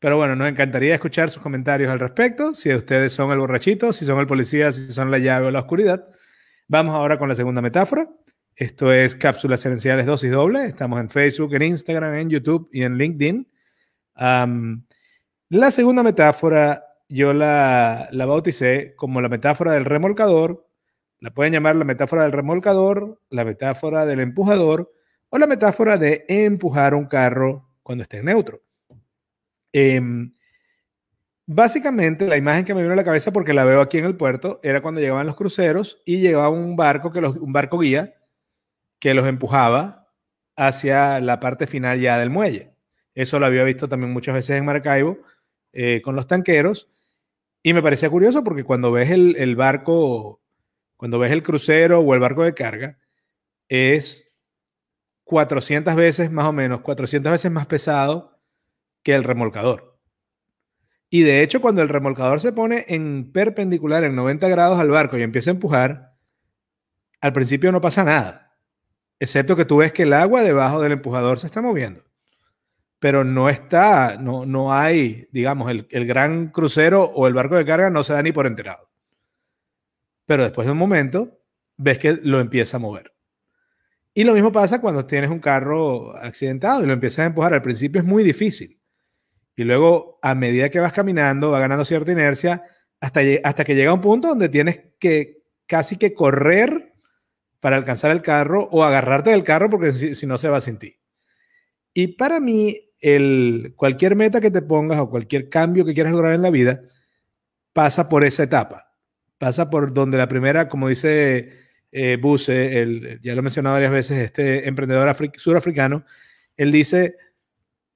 Pero 0.00 0.16
bueno, 0.16 0.34
nos 0.34 0.48
encantaría 0.48 0.94
escuchar 0.94 1.28
sus 1.28 1.42
comentarios 1.42 1.90
al 1.90 2.00
respecto, 2.00 2.54
si 2.54 2.72
ustedes 2.74 3.12
son 3.12 3.30
el 3.32 3.38
borrachito, 3.38 3.92
si 3.92 4.06
son 4.06 4.18
el 4.18 4.26
policía, 4.26 4.72
si 4.72 4.90
son 4.92 5.10
la 5.10 5.18
llave 5.18 5.48
o 5.48 5.50
la 5.50 5.60
oscuridad. 5.60 6.08
Vamos 6.68 6.94
ahora 6.94 7.18
con 7.18 7.28
la 7.28 7.34
segunda 7.34 7.60
metáfora. 7.60 8.08
Esto 8.56 8.92
es 8.92 9.14
Cápsulas 9.14 9.64
Herenciales 9.66 10.06
Dosis 10.06 10.30
Doble. 10.30 10.64
Estamos 10.64 11.00
en 11.00 11.10
Facebook, 11.10 11.54
en 11.54 11.62
Instagram, 11.62 12.14
en 12.14 12.30
YouTube 12.30 12.70
y 12.72 12.82
en 12.82 12.96
LinkedIn. 12.96 13.46
la 14.16 15.70
segunda 15.70 16.02
metáfora 16.02 16.82
yo 17.08 17.34
la, 17.34 18.08
la 18.12 18.24
bauticé 18.24 18.94
como 18.96 19.20
la 19.20 19.28
metáfora 19.28 19.74
del 19.74 19.84
remolcador. 19.84 20.66
La 21.18 21.30
pueden 21.34 21.52
llamar 21.52 21.76
la 21.76 21.84
metáfora 21.84 22.22
del 22.22 22.32
remolcador, 22.32 23.20
la 23.28 23.44
metáfora 23.44 24.06
del 24.06 24.20
empujador 24.20 24.94
o 25.28 25.38
la 25.38 25.46
metáfora 25.46 25.98
de 25.98 26.24
empujar 26.28 26.94
un 26.94 27.04
carro 27.06 27.68
cuando 27.82 28.02
esté 28.02 28.18
en 28.18 28.26
neutro. 28.26 28.62
Em, 29.72 30.34
básicamente, 31.46 32.26
la 32.26 32.36
imagen 32.36 32.64
que 32.64 32.74
me 32.74 32.82
vino 32.82 32.92
a 32.92 32.96
la 32.96 33.04
cabeza, 33.04 33.32
porque 33.32 33.54
la 33.54 33.64
veo 33.64 33.80
aquí 33.80 33.98
en 33.98 34.04
el 34.04 34.16
puerto, 34.16 34.60
era 34.62 34.80
cuando 34.80 35.00
llegaban 35.00 35.26
los 35.26 35.36
cruceros 35.36 36.02
y 36.04 36.20
llegaba 36.20 36.48
un 36.48 36.76
barco, 36.76 37.12
que 37.12 37.20
los, 37.20 37.36
un 37.36 37.52
barco 37.52 37.78
guía 37.78 38.14
que 39.00 39.14
los 39.14 39.26
empujaba 39.26 40.08
hacia 40.56 41.20
la 41.20 41.40
parte 41.40 41.66
final 41.66 42.00
ya 42.00 42.18
del 42.18 42.30
muelle. 42.30 42.74
Eso 43.14 43.38
lo 43.38 43.46
había 43.46 43.64
visto 43.64 43.88
también 43.88 44.12
muchas 44.12 44.34
veces 44.34 44.58
en 44.58 44.64
Maracaibo 44.64 45.18
eh, 45.72 46.02
con 46.02 46.16
los 46.16 46.26
tanqueros. 46.26 46.88
Y 47.62 47.72
me 47.74 47.82
parecía 47.82 48.10
curioso 48.10 48.44
porque 48.44 48.64
cuando 48.64 48.92
ves 48.92 49.10
el, 49.10 49.36
el, 49.36 49.56
barco, 49.56 50.40
cuando 50.96 51.18
ves 51.18 51.32
el 51.32 51.42
crucero 51.42 52.00
o 52.00 52.14
el 52.14 52.20
barco 52.20 52.44
de 52.44 52.54
carga, 52.54 52.98
es 53.68 54.28
400 55.24 55.94
veces 55.96 56.30
más 56.30 56.46
o 56.46 56.52
menos, 56.52 56.80
400 56.82 57.32
veces 57.32 57.50
más 57.50 57.66
pesado 57.66 58.29
que 59.02 59.14
el 59.14 59.24
remolcador. 59.24 59.98
Y 61.08 61.22
de 61.22 61.42
hecho, 61.42 61.60
cuando 61.60 61.82
el 61.82 61.88
remolcador 61.88 62.40
se 62.40 62.52
pone 62.52 62.84
en 62.88 63.32
perpendicular 63.32 64.04
en 64.04 64.14
90 64.14 64.48
grados 64.48 64.78
al 64.78 64.90
barco 64.90 65.18
y 65.18 65.22
empieza 65.22 65.50
a 65.50 65.54
empujar, 65.54 66.14
al 67.20 67.32
principio 67.32 67.72
no 67.72 67.80
pasa 67.80 68.04
nada, 68.04 68.56
excepto 69.18 69.56
que 69.56 69.64
tú 69.64 69.78
ves 69.78 69.92
que 69.92 70.04
el 70.04 70.12
agua 70.12 70.42
debajo 70.42 70.80
del 70.80 70.92
empujador 70.92 71.38
se 71.38 71.48
está 71.48 71.60
moviendo. 71.60 72.04
Pero 73.00 73.24
no 73.24 73.48
está, 73.48 74.18
no, 74.18 74.46
no 74.46 74.72
hay, 74.72 75.28
digamos, 75.32 75.70
el, 75.70 75.88
el 75.90 76.06
gran 76.06 76.48
crucero 76.48 77.04
o 77.04 77.26
el 77.26 77.34
barco 77.34 77.56
de 77.56 77.64
carga 77.64 77.90
no 77.90 78.02
se 78.02 78.12
da 78.12 78.22
ni 78.22 78.30
por 78.30 78.46
enterado. 78.46 78.90
Pero 80.26 80.44
después 80.44 80.66
de 80.66 80.72
un 80.72 80.78
momento, 80.78 81.40
ves 81.76 81.98
que 81.98 82.12
lo 82.22 82.40
empieza 82.40 82.76
a 82.76 82.80
mover. 82.80 83.14
Y 84.12 84.24
lo 84.24 84.34
mismo 84.34 84.52
pasa 84.52 84.80
cuando 84.80 85.06
tienes 85.06 85.30
un 85.30 85.38
carro 85.38 86.16
accidentado 86.16 86.82
y 86.82 86.86
lo 86.86 86.92
empiezas 86.92 87.20
a 87.20 87.26
empujar. 87.26 87.54
Al 87.54 87.62
principio 87.62 88.00
es 88.00 88.06
muy 88.06 88.22
difícil. 88.22 88.79
Y 89.56 89.64
luego, 89.64 90.18
a 90.22 90.34
medida 90.34 90.70
que 90.70 90.80
vas 90.80 90.92
caminando, 90.92 91.50
va 91.50 91.60
ganando 91.60 91.84
cierta 91.84 92.12
inercia 92.12 92.64
hasta, 93.00 93.20
hasta 93.44 93.64
que 93.64 93.74
llega 93.74 93.92
un 93.92 94.00
punto 94.00 94.28
donde 94.28 94.48
tienes 94.48 94.80
que 94.98 95.42
casi 95.66 95.96
que 95.96 96.14
correr 96.14 96.94
para 97.60 97.76
alcanzar 97.76 98.10
el 98.10 98.22
carro 98.22 98.68
o 98.72 98.82
agarrarte 98.82 99.30
del 99.30 99.44
carro 99.44 99.70
porque 99.70 99.92
si, 99.92 100.26
no 100.26 100.38
se 100.38 100.48
va 100.48 100.60
sin 100.60 100.78
ti. 100.78 100.96
Y 101.92 102.08
para 102.08 102.40
mí, 102.40 102.90
el, 103.00 103.74
cualquier 103.76 104.16
meta 104.16 104.40
que 104.40 104.50
te 104.50 104.62
pongas 104.62 104.98
o 104.98 105.10
cualquier 105.10 105.48
cambio 105.48 105.84
que 105.84 105.94
quieras 105.94 106.12
lograr 106.12 106.34
en 106.34 106.42
la 106.42 106.50
vida 106.50 106.82
pasa 107.72 108.08
por 108.08 108.24
esa 108.24 108.42
etapa. 108.42 108.94
Pasa 109.38 109.70
por 109.70 109.92
donde 109.92 110.18
la 110.18 110.28
primera, 110.28 110.68
como 110.68 110.88
dice 110.88 111.50
eh, 111.92 112.18
Buse, 112.20 112.80
el, 112.80 113.20
ya 113.22 113.34
lo 113.34 113.40
he 113.40 113.42
mencionado 113.42 113.74
varias 113.74 113.92
veces, 113.92 114.18
este 114.18 114.68
emprendedor 114.68 115.14
surafricano, 115.36 116.04
él 116.56 116.72
dice, 116.72 117.16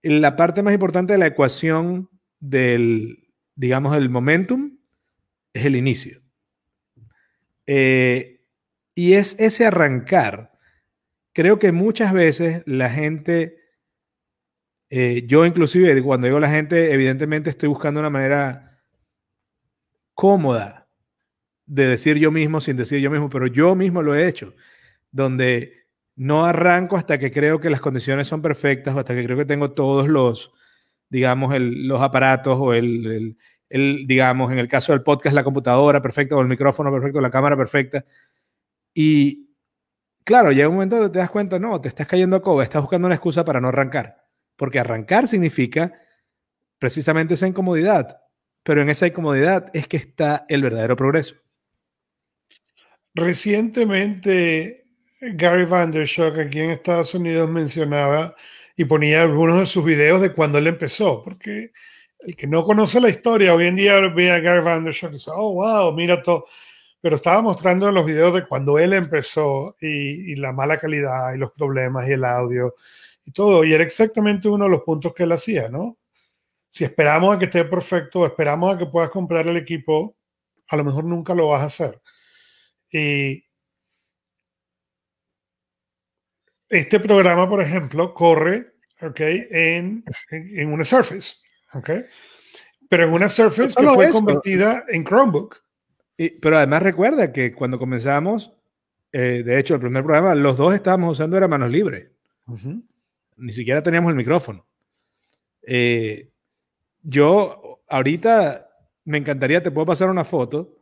la 0.04 0.36
parte 0.36 0.62
más 0.62 0.74
importante 0.74 1.14
de 1.14 1.18
la 1.18 1.26
ecuación 1.26 2.10
del, 2.38 3.32
digamos, 3.54 3.96
el 3.96 4.10
momentum 4.10 4.78
es 5.52 5.64
el 5.64 5.76
inicio. 5.76 6.22
Eh, 7.66 8.44
y 8.94 9.14
es 9.14 9.38
ese 9.40 9.66
arrancar. 9.66 10.52
Creo 11.32 11.58
que 11.58 11.72
muchas 11.72 12.12
veces 12.12 12.62
la 12.66 12.90
gente, 12.90 13.58
eh, 14.90 15.24
yo 15.26 15.46
inclusive 15.46 16.00
cuando 16.02 16.26
digo 16.26 16.38
la 16.38 16.50
gente, 16.50 16.92
evidentemente 16.92 17.50
estoy 17.50 17.68
buscando 17.68 18.00
una 18.00 18.10
manera 18.10 18.80
cómoda 20.14 20.88
de 21.66 21.88
decir 21.88 22.18
yo 22.18 22.30
mismo 22.30 22.60
sin 22.60 22.76
decir 22.76 23.00
yo 23.00 23.10
mismo, 23.10 23.30
pero 23.30 23.46
yo 23.46 23.74
mismo 23.74 24.02
lo 24.02 24.14
he 24.14 24.28
hecho, 24.28 24.54
donde 25.10 25.83
no 26.16 26.44
arranco 26.44 26.96
hasta 26.96 27.18
que 27.18 27.30
creo 27.30 27.60
que 27.60 27.70
las 27.70 27.80
condiciones 27.80 28.28
son 28.28 28.40
perfectas 28.42 28.96
hasta 28.96 29.14
que 29.14 29.24
creo 29.24 29.36
que 29.36 29.44
tengo 29.44 29.72
todos 29.72 30.08
los, 30.08 30.52
digamos, 31.08 31.54
los 31.58 32.00
aparatos 32.00 32.56
o 32.60 32.72
el, 32.72 33.36
digamos, 33.68 34.52
en 34.52 34.58
el 34.58 34.68
caso 34.68 34.92
del 34.92 35.02
podcast, 35.02 35.34
la 35.34 35.44
computadora 35.44 36.00
perfecta 36.00 36.36
o 36.36 36.40
el 36.40 36.48
micrófono 36.48 36.92
perfecto, 36.92 37.20
la 37.20 37.30
cámara 37.30 37.56
perfecta. 37.56 38.04
Y 38.92 39.50
claro, 40.24 40.52
llega 40.52 40.68
un 40.68 40.74
momento 40.74 40.96
donde 40.96 41.10
te 41.10 41.18
das 41.18 41.30
cuenta, 41.30 41.58
no, 41.58 41.80
te 41.80 41.88
estás 41.88 42.06
cayendo 42.06 42.36
a 42.36 42.42
coba, 42.42 42.62
estás 42.62 42.82
buscando 42.82 43.06
una 43.06 43.16
excusa 43.16 43.44
para 43.44 43.60
no 43.60 43.68
arrancar. 43.68 44.24
Porque 44.56 44.78
arrancar 44.78 45.26
significa 45.26 45.92
precisamente 46.78 47.34
esa 47.34 47.48
incomodidad. 47.48 48.20
Pero 48.62 48.82
en 48.82 48.88
esa 48.88 49.08
incomodidad 49.08 49.66
es 49.74 49.88
que 49.88 49.96
está 49.96 50.46
el 50.48 50.62
verdadero 50.62 50.96
progreso. 50.96 51.34
Recientemente 53.14 54.83
Gary 55.32 55.64
Vandershock 55.64 56.38
aquí 56.38 56.60
en 56.60 56.70
Estados 56.70 57.14
Unidos 57.14 57.48
mencionaba 57.48 58.34
y 58.76 58.84
ponía 58.84 59.22
algunos 59.22 59.60
de 59.60 59.66
sus 59.66 59.84
videos 59.84 60.20
de 60.20 60.32
cuando 60.32 60.58
él 60.58 60.66
empezó, 60.66 61.22
porque 61.22 61.72
el 62.20 62.36
que 62.36 62.46
no 62.46 62.64
conoce 62.64 63.00
la 63.00 63.08
historia 63.08 63.54
hoy 63.54 63.66
en 63.66 63.76
día 63.76 64.00
ve 64.08 64.30
a 64.30 64.40
Gary 64.40 64.62
Vandershock 64.62 65.10
y 65.10 65.14
dice, 65.14 65.30
oh, 65.34 65.54
wow, 65.54 65.92
mira 65.92 66.22
todo. 66.22 66.46
Pero 67.00 67.16
estaba 67.16 67.42
mostrando 67.42 67.90
los 67.92 68.06
videos 68.06 68.34
de 68.34 68.46
cuando 68.46 68.78
él 68.78 68.92
empezó 68.94 69.76
y, 69.80 70.32
y 70.32 70.36
la 70.36 70.52
mala 70.52 70.78
calidad 70.78 71.34
y 71.34 71.38
los 71.38 71.52
problemas 71.52 72.08
y 72.08 72.12
el 72.12 72.24
audio 72.24 72.74
y 73.24 73.30
todo. 73.32 73.64
Y 73.64 73.72
era 73.72 73.84
exactamente 73.84 74.48
uno 74.48 74.64
de 74.64 74.70
los 74.70 74.82
puntos 74.82 75.14
que 75.14 75.24
él 75.24 75.32
hacía, 75.32 75.68
¿no? 75.68 75.98
Si 76.70 76.84
esperamos 76.84 77.36
a 77.36 77.38
que 77.38 77.44
esté 77.46 77.64
perfecto, 77.64 78.26
esperamos 78.26 78.74
a 78.74 78.78
que 78.78 78.86
puedas 78.86 79.10
comprar 79.10 79.46
el 79.46 79.56
equipo, 79.56 80.16
a 80.68 80.76
lo 80.76 80.84
mejor 80.84 81.04
nunca 81.04 81.34
lo 81.34 81.48
vas 81.48 81.62
a 81.62 81.66
hacer. 81.66 82.00
Y 82.90 83.44
este 86.74 86.98
programa, 86.98 87.48
por 87.48 87.60
ejemplo, 87.60 88.12
corre 88.12 88.74
okay, 89.00 89.46
en, 89.50 90.04
en, 90.30 90.72
una 90.72 90.82
Surface, 90.82 91.36
okay, 91.72 92.04
pero 92.88 93.04
en 93.04 93.12
una 93.12 93.28
Surface 93.28 93.74
que 93.80 93.86
fue 93.86 94.10
convertida 94.10 94.84
en 94.88 95.04
Chromebook. 95.04 95.62
Y, 96.16 96.30
pero 96.30 96.58
además 96.58 96.82
recuerda 96.82 97.32
que 97.32 97.52
cuando 97.52 97.78
comenzamos, 97.78 98.52
eh, 99.12 99.42
de 99.44 99.58
hecho, 99.58 99.74
el 99.74 99.80
primer 99.80 100.02
programa, 100.02 100.34
los 100.34 100.56
dos 100.56 100.74
estábamos 100.74 101.12
usando 101.12 101.36
era 101.36 101.46
manos 101.46 101.70
libres. 101.70 102.08
Ni 103.36 103.52
siquiera 103.52 103.82
teníamos 103.82 104.10
el 104.10 104.16
micrófono. 104.16 104.66
Eh, 105.62 106.30
yo 107.02 107.82
ahorita 107.88 108.68
me 109.04 109.18
encantaría, 109.18 109.62
te 109.62 109.70
puedo 109.70 109.86
pasar 109.86 110.10
una 110.10 110.24
foto. 110.24 110.76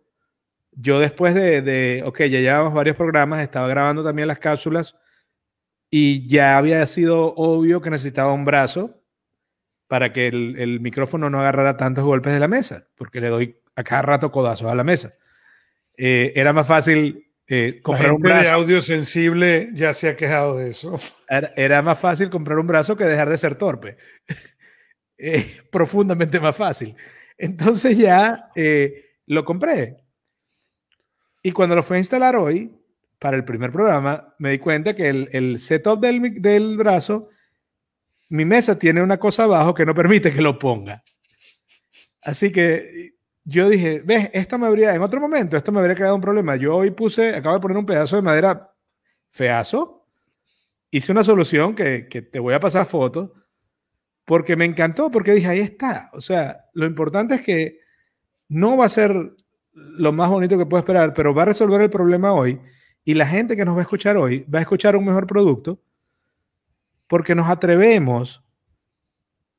Yo 0.73 0.99
después 1.01 1.35
de, 1.35 1.61
de, 1.61 2.03
ok, 2.05 2.21
ya 2.21 2.41
llevamos 2.41 2.73
varios 2.73 2.97
programas, 2.97 3.43
estaba 3.43 3.69
grabando 3.69 4.03
también 4.03 4.29
las 4.29 4.39
cápsulas 4.39 4.97
y 5.95 6.27
ya 6.27 6.57
había 6.57 6.85
sido 6.87 7.35
obvio 7.35 7.83
que 7.83 7.91
necesitaba 7.91 8.33
un 8.33 8.47
brazo 8.47 9.05
para 9.89 10.13
que 10.13 10.27
el, 10.27 10.57
el 10.59 10.81
micrófono 10.81 11.29
no 11.29 11.39
agarrara 11.39 11.77
tantos 11.77 12.03
golpes 12.03 12.33
de 12.33 12.41
la 12.41 12.49
mesa, 12.49 12.89
porque 12.97 13.21
le 13.21 13.29
doy 13.29 13.61
a 13.77 13.85
cada 13.85 14.01
rato 14.01 14.33
codazos 14.33 14.73
a 14.73 14.75
la 14.75 14.85
mesa. 14.85 15.13
Eh, 15.99 16.33
era 16.35 16.55
más 16.55 16.67
fácil 16.67 17.31
eh, 17.47 17.81
comprar 17.83 18.13
un 18.13 18.23
brazo. 18.23 18.43
de 18.43 18.49
audio 18.49 18.81
sensible 18.81 19.69
ya 19.75 19.93
se 19.93 20.09
ha 20.09 20.17
quejado 20.17 20.57
de 20.57 20.71
eso. 20.71 20.99
Era, 21.29 21.51
era 21.57 21.83
más 21.83 21.99
fácil 21.99 22.31
comprar 22.31 22.59
un 22.59 22.67
brazo 22.67 22.97
que 22.97 23.05
dejar 23.05 23.29
de 23.29 23.37
ser 23.37 23.57
torpe. 23.57 23.99
eh, 25.19 25.61
profundamente 25.71 26.41
más 26.41 26.57
fácil. 26.57 26.97
Entonces 27.37 27.99
ya 27.99 28.51
eh, 28.55 29.17
lo 29.27 29.45
compré. 29.45 29.99
Y 31.43 31.53
cuando 31.53 31.77
lo 31.77 31.83
fui 31.83 31.97
a 31.97 32.01
instalar 32.01 32.37
hoy, 32.37 32.73
para 33.23 33.37
el 33.37 33.45
primer 33.45 33.71
programa, 33.71 34.35
me 34.39 34.51
di 34.51 34.59
cuenta 34.59 34.97
que 34.97 35.09
el, 35.09 35.29
el 35.31 35.61
setup 35.61 36.01
del, 36.01 36.43
del 36.43 36.77
brazo, 36.77 37.29
mi 38.31 38.45
mesa 38.45 38.77
tiene 38.77 39.01
una 39.01 39.17
cosa 39.17 39.45
abajo 39.45 39.73
que 39.73 39.87
no 39.87 39.95
permite 39.95 40.33
que 40.33 40.43
lo 40.43 40.59
ponga. 40.59 41.05
Así 42.21 42.51
que 42.51 43.13
yo 43.45 43.69
dije, 43.69 44.03
ves, 44.05 44.29
esto 44.33 44.59
me 44.59 44.67
habría, 44.67 44.93
en 44.93 45.03
otro 45.03 45.21
momento, 45.21 45.57
esto 45.57 45.71
me 45.71 45.79
habría 45.79 45.95
creado 45.95 46.17
un 46.17 46.21
problema. 46.21 46.57
Yo 46.57 46.75
hoy 46.75 46.91
puse, 46.91 47.29
acabo 47.33 47.55
de 47.55 47.61
poner 47.61 47.77
un 47.77 47.87
pedazo 47.87 48.17
de 48.17 48.23
madera 48.23 48.75
feazo, 49.31 50.05
hice 50.91 51.13
una 51.13 51.23
solución 51.23 51.77
que, 51.77 52.09
que 52.09 52.23
te 52.23 52.41
voy 52.41 52.55
a 52.55 52.61
pasar 52.61 52.87
fotos, 52.87 53.31
porque 54.25 54.57
me 54.57 54.65
encantó, 54.65 55.13
porque 55.13 55.33
dije, 55.33 55.47
ahí 55.47 55.61
está. 55.61 56.11
O 56.13 56.21
sea, 56.21 56.65
lo 56.75 56.87
importante 56.87 57.37
es 57.37 57.43
que 57.43 57.79
no 58.49 58.77
va 58.77 58.87
a 58.87 58.89
ser 58.89 59.15
lo 59.73 60.11
más 60.11 60.29
bonito 60.29 60.59
que 60.59 60.67
puedo 60.67 60.81
esperar, 60.81 61.15
pero 61.15 61.33
va 61.33 61.43
a 61.43 61.47
resolver 61.47 61.81
el 61.83 61.89
problema 61.89 62.33
hoy. 62.33 62.61
Y 63.05 63.15
la 63.15 63.27
gente 63.27 63.57
que 63.57 63.65
nos 63.65 63.75
va 63.75 63.81
a 63.81 63.83
escuchar 63.83 64.17
hoy 64.17 64.45
va 64.53 64.59
a 64.59 64.63
escuchar 64.63 64.97
un 64.97 65.05
mejor 65.05 65.27
producto 65.27 65.81
porque 67.07 67.35
nos 67.35 67.49
atrevemos 67.49 68.43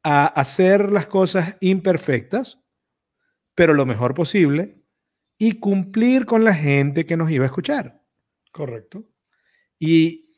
a 0.02 0.26
hacer 0.26 0.92
las 0.92 1.06
cosas 1.08 1.56
imperfectas 1.60 2.64
pero 3.56 3.74
lo 3.74 3.86
mejor 3.86 4.14
posible 4.14 4.78
y 5.38 5.60
cumplir 5.60 6.26
con 6.26 6.44
la 6.44 6.54
gente 6.54 7.06
que 7.06 7.18
nos 7.18 7.30
iba 7.30 7.44
a 7.44 7.48
escuchar. 7.48 8.02
Correcto. 8.52 9.04
Y 9.80 10.32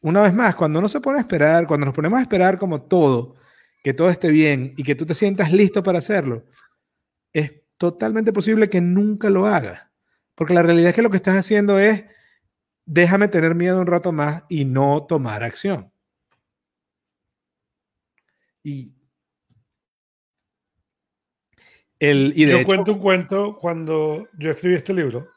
una 0.00 0.22
vez 0.22 0.34
más, 0.34 0.54
cuando 0.54 0.80
no 0.80 0.88
se 0.88 1.00
pone 1.00 1.18
a 1.18 1.22
esperar, 1.22 1.66
cuando 1.66 1.86
nos 1.86 1.94
ponemos 1.94 2.18
a 2.18 2.22
esperar 2.22 2.58
como 2.58 2.82
todo, 2.82 3.36
que 3.82 3.94
todo 3.94 4.10
esté 4.10 4.30
bien 4.30 4.74
y 4.76 4.82
que 4.82 4.94
tú 4.94 5.06
te 5.06 5.14
sientas 5.14 5.52
listo 5.52 5.82
para 5.82 5.98
hacerlo, 5.98 6.44
es 7.32 7.52
totalmente 7.76 8.32
posible 8.32 8.68
que 8.68 8.80
nunca 8.80 9.30
lo 9.30 9.46
hagas. 9.46 9.82
Porque 10.34 10.54
la 10.54 10.62
realidad 10.62 10.90
es 10.90 10.94
que 10.94 11.02
lo 11.02 11.10
que 11.10 11.16
estás 11.16 11.36
haciendo 11.36 11.78
es, 11.78 12.04
déjame 12.84 13.28
tener 13.28 13.54
miedo 13.54 13.80
un 13.80 13.86
rato 13.86 14.12
más 14.12 14.44
y 14.48 14.64
no 14.64 15.06
tomar 15.08 15.42
acción. 15.42 15.92
Y 18.62 18.92
el, 21.98 22.32
y 22.34 22.48
yo 22.48 22.64
cuento 22.64 22.94
un 22.94 22.98
cuento 22.98 23.58
cuando 23.60 24.28
yo 24.38 24.50
escribí 24.50 24.74
este 24.74 24.92
libro. 24.92 25.28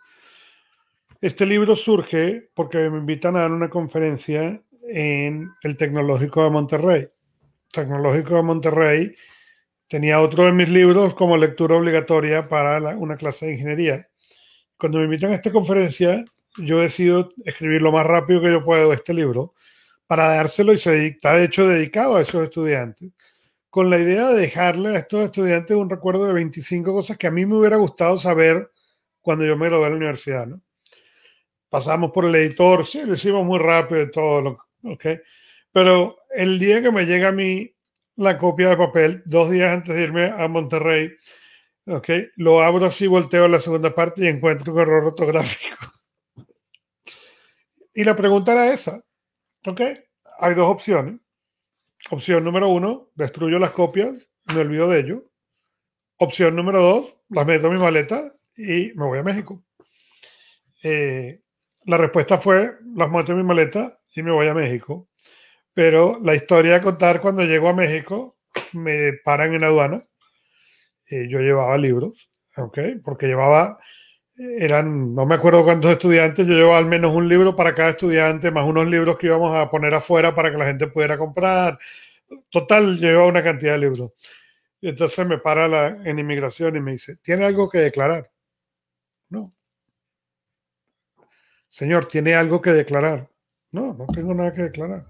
Este 1.21 1.45
libro 1.45 1.75
surge 1.75 2.49
porque 2.53 2.89
me 2.89 2.97
invitan 2.97 3.35
a 3.35 3.41
dar 3.41 3.51
una 3.51 3.69
conferencia 3.69 4.61
en 4.87 5.51
el 5.61 5.77
Tecnológico 5.77 6.43
de 6.43 6.49
Monterrey. 6.49 7.07
Tecnológico 7.71 8.35
de 8.35 8.43
Monterrey 8.43 9.15
tenía 9.87 10.19
otro 10.19 10.45
de 10.45 10.51
mis 10.51 10.69
libros 10.69 11.13
como 11.13 11.37
lectura 11.37 11.75
obligatoria 11.75 12.47
para 12.47 12.97
una 12.97 13.15
clase 13.15 13.45
de 13.45 13.53
ingeniería. 13.53 14.09
Cuando 14.77 14.99
me 14.99 15.05
invitan 15.05 15.31
a 15.31 15.35
esta 15.35 15.51
conferencia, 15.51 16.25
yo 16.57 16.79
decido 16.79 17.31
escribir 17.45 17.81
lo 17.81 17.91
más 17.91 18.05
rápido 18.05 18.41
que 18.41 18.51
yo 18.51 18.63
puedo 18.63 18.93
este 18.93 19.13
libro 19.13 19.53
para 20.07 20.27
dárselo 20.29 20.73
y 20.73 20.77
se 20.77 21.07
está 21.07 21.33
de 21.33 21.45
hecho 21.45 21.67
dedicado 21.67 22.17
a 22.17 22.21
esos 22.21 22.43
estudiantes 22.43 23.11
con 23.75 23.89
la 23.89 23.99
idea 23.99 24.29
de 24.29 24.39
dejarle 24.39 24.95
a 24.95 24.99
estos 24.99 25.25
estudiantes 25.25 25.75
un 25.75 25.89
recuerdo 25.89 26.25
de 26.25 26.31
25 26.31 26.93
cosas 26.93 27.17
que 27.17 27.27
a 27.27 27.31
mí 27.31 27.45
me 27.45 27.55
hubiera 27.55 27.75
gustado 27.75 28.17
saber 28.17 28.71
cuando 29.19 29.45
yo 29.45 29.57
me 29.57 29.67
gradué 29.67 29.83
de 29.83 29.89
la 29.89 29.95
universidad. 29.97 30.47
Pasamos 31.67 32.11
por 32.11 32.23
el 32.23 32.35
editor, 32.35 32.85
lo 33.05 33.13
hicimos 33.13 33.45
muy 33.45 33.59
rápido 33.59 34.01
y 34.03 34.11
todo, 34.11 34.59
¿ok? 34.81 35.05
Pero 35.73 36.19
el 36.33 36.57
día 36.57 36.81
que 36.81 36.89
me 36.89 37.05
llega 37.05 37.27
a 37.27 37.33
mí 37.33 37.69
la 38.15 38.37
copia 38.37 38.69
de 38.69 38.77
papel, 38.77 39.23
dos 39.25 39.51
días 39.51 39.73
antes 39.73 39.93
de 39.93 40.03
irme 40.03 40.27
a 40.27 40.47
Monterrey, 40.47 41.11
¿ok? 41.87 42.09
Lo 42.37 42.61
abro 42.63 42.85
así, 42.85 43.07
volteo 43.07 43.49
la 43.49 43.59
segunda 43.59 43.93
parte 43.93 44.23
y 44.23 44.27
encuentro 44.27 44.71
un 44.71 44.79
error 44.79 45.03
ortográfico. 45.03 45.75
Y 47.95 48.03
la 48.03 48.15
pregunta 48.15 48.51
era 48.51 48.71
esa, 48.71 49.03
¿ok? 49.65 49.81
Hay 50.39 50.53
dos 50.53 50.69
opciones 50.69 51.19
Opción 52.11 52.43
número 52.43 52.69
uno, 52.69 53.09
destruyo 53.15 53.57
las 53.57 53.71
copias, 53.71 54.27
me 54.45 54.59
olvido 54.59 54.87
de 54.87 54.99
ello. 54.99 55.23
Opción 56.17 56.55
número 56.55 56.79
dos, 56.79 57.17
las 57.29 57.47
meto 57.47 57.65
en 57.67 57.73
mi 57.73 57.79
maleta 57.79 58.31
y 58.55 58.91
me 58.93 59.05
voy 59.05 59.17
a 59.17 59.23
México. 59.23 59.63
Eh, 60.83 61.41
la 61.85 61.97
respuesta 61.97 62.37
fue, 62.37 62.73
las 62.95 63.09
meto 63.09 63.31
en 63.31 63.39
mi 63.39 63.43
maleta 63.43 63.99
y 64.13 64.21
me 64.21 64.31
voy 64.31 64.47
a 64.47 64.53
México. 64.53 65.09
Pero 65.73 66.19
la 66.21 66.35
historia 66.35 66.75
a 66.75 66.81
contar 66.81 67.21
cuando 67.21 67.43
llego 67.43 67.69
a 67.69 67.73
México, 67.73 68.37
me 68.73 69.13
paran 69.23 69.55
en 69.55 69.63
aduana. 69.63 70.05
Eh, 71.09 71.27
yo 71.27 71.39
llevaba 71.39 71.75
libros, 71.79 72.29
¿ok? 72.55 72.77
Porque 73.03 73.25
llevaba, 73.25 73.79
eran, 74.37 75.15
no 75.15 75.25
me 75.25 75.35
acuerdo 75.35 75.63
cuántos 75.63 75.91
estudiantes, 75.91 76.45
yo 76.45 76.53
llevaba 76.53 76.77
al 76.77 76.85
menos 76.85 77.13
un 77.13 77.29
libro 77.29 77.55
para 77.55 77.73
cada 77.73 77.91
estudiante, 77.91 78.51
más 78.51 78.65
unos 78.65 78.87
libros 78.87 79.17
que 79.17 79.27
íbamos 79.27 79.55
a 79.55 79.69
poner 79.69 79.93
afuera 79.93 80.35
para 80.35 80.51
que 80.51 80.57
la 80.57 80.65
gente 80.65 80.87
pudiera 80.87 81.17
comprar. 81.17 81.79
Total, 82.49 82.97
llevaba 82.97 83.27
una 83.27 83.43
cantidad 83.43 83.73
de 83.73 83.79
libros. 83.79 84.11
Entonces 84.81 85.25
me 85.25 85.37
para 85.37 85.87
en 86.03 86.19
inmigración 86.19 86.75
y 86.75 86.81
me 86.81 86.93
dice, 86.93 87.17
¿tiene 87.17 87.45
algo 87.45 87.69
que 87.69 87.79
declarar? 87.79 88.29
No. 89.29 89.53
Señor, 91.69 92.07
¿tiene 92.07 92.35
algo 92.35 92.61
que 92.61 92.71
declarar? 92.71 93.29
No, 93.71 93.93
no 93.93 94.05
tengo 94.07 94.33
nada 94.33 94.53
que 94.53 94.63
declarar. 94.63 95.05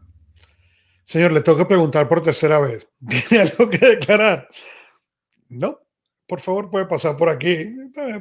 Señor, 1.03 1.31
le 1.31 1.41
tengo 1.41 1.57
que 1.57 1.65
preguntar 1.65 2.07
por 2.07 2.23
tercera 2.23 2.59
vez. 2.59 2.87
¿Tiene 3.29 3.43
algo 3.43 3.69
que 3.69 3.77
declarar? 3.77 4.47
No 5.49 5.84
por 6.27 6.39
favor, 6.39 6.69
puede 6.69 6.85
pasar 6.85 7.17
por 7.17 7.29
aquí. 7.29 7.75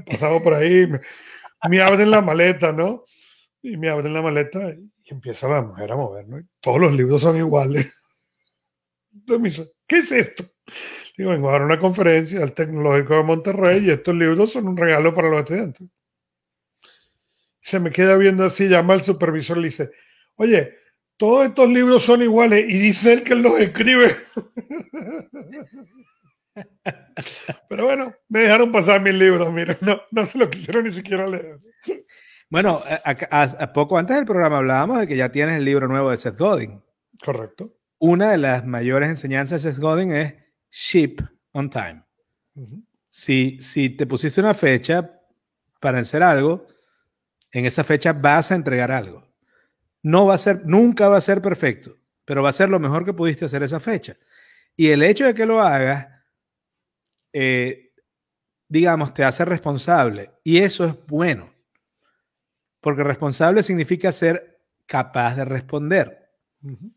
Pasado 0.07 0.43
por 0.43 0.55
ahí, 0.55 0.87
me, 1.69 1.81
abren 1.81 2.11
la 2.11 2.21
maleta, 2.21 2.73
¿no? 2.73 3.05
Y 3.63 3.77
me 3.77 3.89
abren 3.89 4.13
la 4.13 4.23
maleta 4.23 4.75
y 5.05 5.13
empieza 5.13 5.49
la 5.49 5.63
mujer 5.63 5.93
a 5.93 5.97
mover, 5.97 6.29
¿no? 6.29 6.39
todos 6.61 6.81
los 6.81 6.93
libros 6.93 7.23
son 7.23 7.37
iguales. 7.37 7.93
Entonces 9.13 9.41
me 9.41 9.49
dice, 9.49 9.73
¿qué 9.87 9.99
es 9.99 10.13
esto? 10.13 10.45
Digo, 11.17 11.31
vengo 11.31 11.49
a 11.49 11.53
dar 11.53 11.63
una 11.63 11.79
conferencia 11.79 12.43
al 12.43 12.53
Tecnológico 12.53 13.15
de 13.15 13.23
Monterrey 13.23 13.85
y 13.85 13.91
estos 13.91 14.15
libros 14.15 14.53
son 14.53 14.69
un 14.69 14.77
regalo 14.77 15.15
para 15.15 15.29
los 15.29 15.41
estudiantes. 15.41 15.89
Se 17.61 17.79
me 17.81 17.91
queda 17.91 18.17
viendo 18.17 18.45
así, 18.45 18.69
llama 18.69 18.95
al 18.95 19.03
supervisor 19.03 19.57
y 19.59 19.61
le 19.61 19.69
dice, 19.69 19.91
oye, 20.37 20.75
todos 21.17 21.47
estos 21.47 21.69
libros 21.69 22.03
son 22.03 22.23
iguales 22.23 22.65
y 22.69 22.79
dice 22.79 23.13
él 23.15 23.23
que 23.23 23.35
los 23.35 23.59
escribe. 23.59 24.15
Pero 27.69 27.85
bueno, 27.85 28.15
me 28.29 28.41
dejaron 28.41 28.73
pasar 28.73 29.01
mis 29.01 29.15
libros, 29.15 29.53
miren, 29.53 29.79
no, 29.81 30.01
no 30.11 30.27
se 30.27 30.39
lo 30.39 30.49
quisieron 30.49 30.85
ni 30.85 30.93
siquiera 30.93 31.27
leer. 31.27 31.61
Bueno, 32.51 32.83
a, 32.87 33.73
poco 33.73 33.99
antes 33.99 34.17
del 34.17 34.27
programa 34.27 34.59
hablábamos 34.59 35.01
de 35.01 35.07
que 35.07 35.17
ya 35.17 35.33
tienes 35.33 35.57
el 35.57 35.65
libro 35.65 35.89
nuevo 35.89 36.11
de 36.11 36.17
Seth 36.17 36.39
Godin. 36.39 36.83
Correcto. 37.25 37.75
Una 37.99 38.31
de 38.31 38.39
las 38.39 38.65
mayores 38.65 39.09
enseñanzas 39.09 39.63
de 39.63 39.73
Seth 39.73 39.81
Godin 39.81 40.13
es 40.13 40.35
ship 40.71 41.17
on 41.53 41.71
time. 41.71 42.03
si, 43.09 43.59
si 43.61 43.91
te 43.91 44.07
pusiste 44.07 44.41
una 44.41 44.55
fecha 44.55 45.11
para 45.81 45.99
hacer 45.99 46.23
algo, 46.23 46.67
en 47.51 47.67
esa 47.67 47.83
fecha 47.83 48.13
vas 48.13 48.53
a 48.53 48.55
entregar 48.55 48.93
algo. 48.93 49.27
No 50.03 50.27
va 50.27 50.35
a 50.35 50.39
ser, 50.39 50.67
nunca 50.67 51.09
va 51.09 51.17
a 51.17 51.23
ser 51.23 51.41
perfecto, 51.41 51.97
pero 52.25 52.43
va 52.43 52.51
a 52.51 52.53
ser 52.53 52.69
lo 52.69 52.79
mejor 52.79 53.05
que 53.05 53.15
pudiste 53.15 53.47
hacer 53.47 53.63
esa 53.63 53.81
fecha. 53.81 54.17
Y 54.77 54.89
el 54.89 55.03
hecho 55.03 55.25
de 55.25 55.35
que 55.35 55.47
lo 55.47 55.61
hagas 55.61 56.14
eh, 57.35 57.93
digamos, 58.69 59.13
te 59.13 59.25
hace 59.25 59.45
responsable. 59.45 60.31
Y 60.43 60.59
eso 60.59 60.85
es 60.87 60.95
bueno. 61.07 61.53
Porque 62.81 63.03
responsable 63.03 63.63
significa 63.63 64.11
ser 64.13 64.63
capaz 64.87 65.37
de 65.37 65.45
responder, 65.45 66.31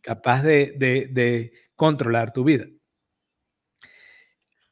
capaz 0.01 0.43
de, 0.43 1.51
controlar 1.75 2.31
tu 2.31 2.43
vida. 2.43 2.65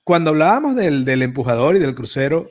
Cuando 0.03 0.31
hablábamos 0.31 0.75
del, 0.75 1.21
empujador 1.21 1.75
y 1.75 1.79
del 1.79 1.95
crucero, 1.95 2.49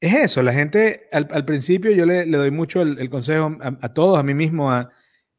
es 0.00 0.14
eso. 0.14 0.42
La 0.42 0.52
gente, 0.52 1.08
al, 1.12 1.44
principio 1.44 1.90
yo 1.90 2.06
le, 2.06 2.24
doy 2.26 2.50
mucho 2.50 2.80
el, 2.82 3.10
consejo 3.10 3.56
a, 3.60 3.92
todos, 3.92 4.18
a 4.18 4.22
mí 4.22 4.34
mismo, 4.34 4.70
a 4.70 4.90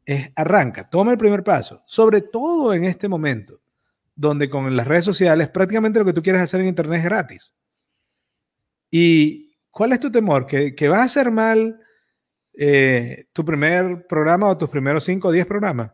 es 0.05 0.31
arranca, 0.35 0.89
toma 0.89 1.11
el 1.11 1.17
primer 1.17 1.43
paso, 1.43 1.83
sobre 1.85 2.21
todo 2.21 2.73
en 2.73 2.85
este 2.85 3.07
momento, 3.07 3.61
donde 4.15 4.49
con 4.49 4.75
las 4.75 4.87
redes 4.87 5.05
sociales 5.05 5.49
prácticamente 5.49 5.99
lo 5.99 6.05
que 6.05 6.13
tú 6.13 6.21
quieres 6.21 6.41
hacer 6.41 6.61
en 6.61 6.67
Internet 6.67 6.99
es 6.99 7.05
gratis. 7.05 7.55
¿Y 8.89 9.57
cuál 9.69 9.93
es 9.93 9.99
tu 9.99 10.11
temor? 10.11 10.45
¿Que, 10.45 10.75
que 10.75 10.87
vas 10.87 10.99
a 10.99 11.03
hacer 11.03 11.31
mal 11.31 11.79
eh, 12.53 13.25
tu 13.33 13.45
primer 13.45 14.05
programa 14.07 14.49
o 14.49 14.57
tus 14.57 14.69
primeros 14.69 15.03
5 15.05 15.27
o 15.27 15.31
10 15.31 15.45
programas? 15.45 15.91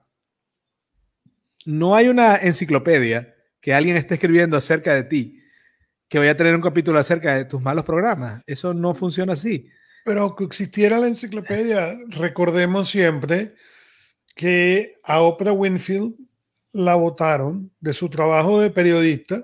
No 1.65 1.95
hay 1.95 2.07
una 2.07 2.37
enciclopedia 2.37 3.35
que 3.61 3.73
alguien 3.73 3.97
esté 3.97 4.15
escribiendo 4.15 4.57
acerca 4.57 4.93
de 4.93 5.03
ti 5.03 5.43
que 6.09 6.19
vaya 6.19 6.31
a 6.31 6.37
tener 6.37 6.55
un 6.55 6.61
capítulo 6.61 6.99
acerca 6.99 7.35
de 7.35 7.45
tus 7.45 7.61
malos 7.61 7.83
programas. 7.83 8.41
Eso 8.47 8.73
no 8.73 8.93
funciona 8.93 9.33
así. 9.33 9.69
Pero 10.05 10.35
que 10.35 10.45
existiera 10.45 10.99
la 10.99 11.07
enciclopedia, 11.07 11.97
recordemos 12.07 12.89
siempre 12.89 13.55
que 14.35 14.99
a 15.03 15.19
Oprah 15.21 15.51
Winfield 15.51 16.15
la 16.77 16.95
votaron 16.95 17.71
de 17.79 17.93
su 17.93 18.09
trabajo 18.09 18.59
de 18.59 18.69
periodista 18.69 19.43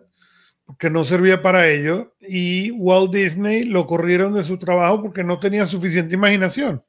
porque 0.65 0.89
no 0.89 1.03
servía 1.03 1.41
para 1.41 1.67
ello 1.67 2.15
y 2.19 2.71
Walt 2.71 3.13
Disney 3.13 3.63
lo 3.63 3.85
corrieron 3.85 4.33
de 4.33 4.43
su 4.43 4.57
trabajo 4.57 5.01
porque 5.01 5.23
no 5.23 5.39
tenía 5.39 5.65
suficiente 5.65 6.15
imaginación. 6.15 6.83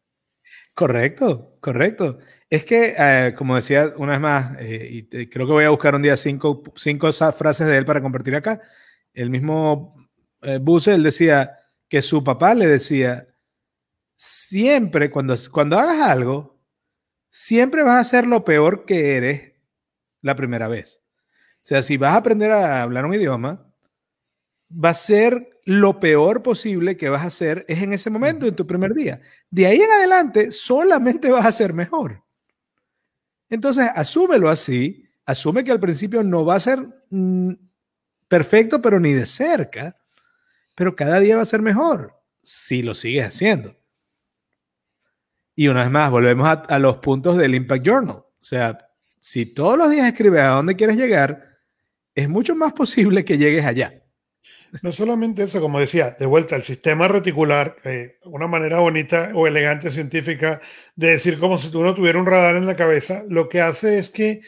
Correcto, 0.74 1.56
correcto. 1.60 2.18
Es 2.50 2.64
que, 2.64 2.94
eh, 2.96 3.34
como 3.36 3.56
decía 3.56 3.94
una 3.96 4.12
vez 4.12 4.20
más, 4.20 4.56
eh, 4.60 5.06
y 5.10 5.28
creo 5.28 5.46
que 5.46 5.52
voy 5.52 5.64
a 5.64 5.70
buscar 5.70 5.94
un 5.94 6.02
día 6.02 6.16
cinco, 6.16 6.62
cinco 6.76 7.12
frases 7.12 7.66
de 7.66 7.76
él 7.76 7.84
para 7.84 8.02
compartir 8.02 8.36
acá. 8.36 8.60
El 9.12 9.30
mismo 9.30 9.94
eh, 10.42 10.60
él 10.86 11.02
decía 11.02 11.56
que 11.88 12.02
su 12.02 12.22
papá 12.22 12.54
le 12.54 12.66
decía, 12.66 13.26
siempre 14.14 15.10
cuando, 15.10 15.34
cuando 15.50 15.78
hagas 15.78 16.00
algo, 16.00 16.60
siempre 17.30 17.82
vas 17.82 18.00
a 18.00 18.10
ser 18.10 18.26
lo 18.26 18.44
peor 18.44 18.84
que 18.84 19.16
eres 19.16 19.53
la 20.24 20.34
primera 20.34 20.68
vez. 20.68 21.00
O 21.56 21.66
sea, 21.66 21.82
si 21.82 21.96
vas 21.96 22.14
a 22.14 22.18
aprender 22.18 22.50
a 22.50 22.82
hablar 22.82 23.04
un 23.04 23.14
idioma, 23.14 23.70
va 24.72 24.88
a 24.88 24.94
ser 24.94 25.60
lo 25.64 26.00
peor 26.00 26.42
posible 26.42 26.96
que 26.96 27.10
vas 27.10 27.22
a 27.22 27.26
hacer 27.26 27.64
es 27.68 27.82
en 27.82 27.92
ese 27.92 28.10
momento, 28.10 28.46
en 28.46 28.56
tu 28.56 28.66
primer 28.66 28.94
día. 28.94 29.20
De 29.50 29.66
ahí 29.66 29.80
en 29.80 29.92
adelante, 29.92 30.50
solamente 30.50 31.30
vas 31.30 31.46
a 31.46 31.52
ser 31.52 31.74
mejor. 31.74 32.22
Entonces, 33.50 33.88
asúmelo 33.94 34.48
así, 34.48 35.06
asume 35.26 35.62
que 35.62 35.72
al 35.72 35.80
principio 35.80 36.24
no 36.24 36.44
va 36.44 36.56
a 36.56 36.60
ser 36.60 36.80
mm, 37.10 37.52
perfecto, 38.26 38.80
pero 38.80 38.98
ni 38.98 39.12
de 39.12 39.26
cerca, 39.26 39.96
pero 40.74 40.96
cada 40.96 41.20
día 41.20 41.36
va 41.36 41.42
a 41.42 41.46
ser 41.46 41.60
mejor 41.60 42.14
si 42.42 42.82
lo 42.82 42.94
sigues 42.94 43.26
haciendo. 43.26 43.76
Y 45.54 45.68
una 45.68 45.82
vez 45.82 45.90
más, 45.90 46.10
volvemos 46.10 46.48
a, 46.48 46.78
los 46.78 46.96
puntos 46.96 47.36
del 47.36 47.54
Impact 47.54 47.84
Journal. 47.84 48.16
O 48.16 48.34
sea, 48.40 48.78
si 49.26 49.46
todos 49.46 49.78
los 49.78 49.90
días 49.90 50.06
escribes 50.06 50.42
a 50.42 50.48
dónde 50.48 50.76
quieres 50.76 50.98
llegar, 50.98 51.56
es 52.14 52.28
mucho 52.28 52.54
más 52.54 52.74
posible 52.74 53.24
que 53.24 53.38
llegues 53.38 53.64
allá. 53.64 54.02
No 54.82 54.92
solamente 54.92 55.44
eso, 55.44 55.62
como 55.62 55.80
decía, 55.80 56.14
de 56.18 56.26
vuelta, 56.26 56.56
el 56.56 56.62
sistema 56.62 57.08
reticular, 57.08 57.74
eh, 57.84 58.18
una 58.24 58.48
manera 58.48 58.80
bonita 58.80 59.30
o 59.34 59.46
elegante 59.46 59.90
científica 59.90 60.60
de 60.94 61.12
decir 61.12 61.38
como 61.38 61.56
si 61.56 61.70
tú 61.70 61.82
no 61.82 61.94
tuvieras 61.94 62.20
un 62.20 62.26
radar 62.26 62.56
en 62.56 62.66
la 62.66 62.76
cabeza, 62.76 63.24
lo 63.26 63.48
que 63.48 63.62
hace 63.62 63.96
es 63.96 64.10
que 64.10 64.42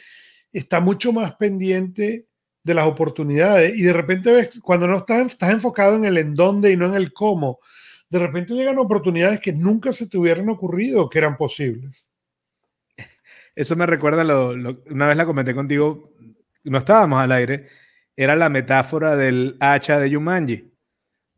está 0.52 0.80
mucho 0.80 1.10
más 1.10 1.36
pendiente 1.36 2.26
de 2.62 2.74
las 2.74 2.86
oportunidades 2.86 3.72
y 3.78 3.82
de 3.82 3.94
repente 3.94 4.50
cuando 4.60 4.86
no 4.86 4.98
estás, 4.98 5.24
estás 5.32 5.52
enfocado 5.52 5.96
en 5.96 6.04
el 6.04 6.18
en 6.18 6.34
dónde 6.34 6.70
y 6.70 6.76
no 6.76 6.84
en 6.84 6.96
el 6.96 7.14
cómo, 7.14 7.60
de 8.10 8.18
repente 8.18 8.52
llegan 8.52 8.76
oportunidades 8.76 9.40
que 9.40 9.54
nunca 9.54 9.90
se 9.94 10.06
te 10.06 10.18
hubieran 10.18 10.50
ocurrido 10.50 11.08
que 11.08 11.18
eran 11.18 11.38
posibles. 11.38 12.05
Eso 13.56 13.74
me 13.74 13.86
recuerda, 13.86 14.22
lo, 14.22 14.50
una 14.50 15.06
vez 15.08 15.16
la 15.16 15.24
comenté 15.24 15.54
contigo, 15.54 16.12
no 16.64 16.78
estábamos 16.78 17.20
al 17.20 17.32
aire, 17.32 17.68
era 18.14 18.36
la 18.36 18.50
metáfora 18.50 19.16
del 19.16 19.56
hacha 19.60 19.98
de 19.98 20.10
Yumanji, 20.10 20.74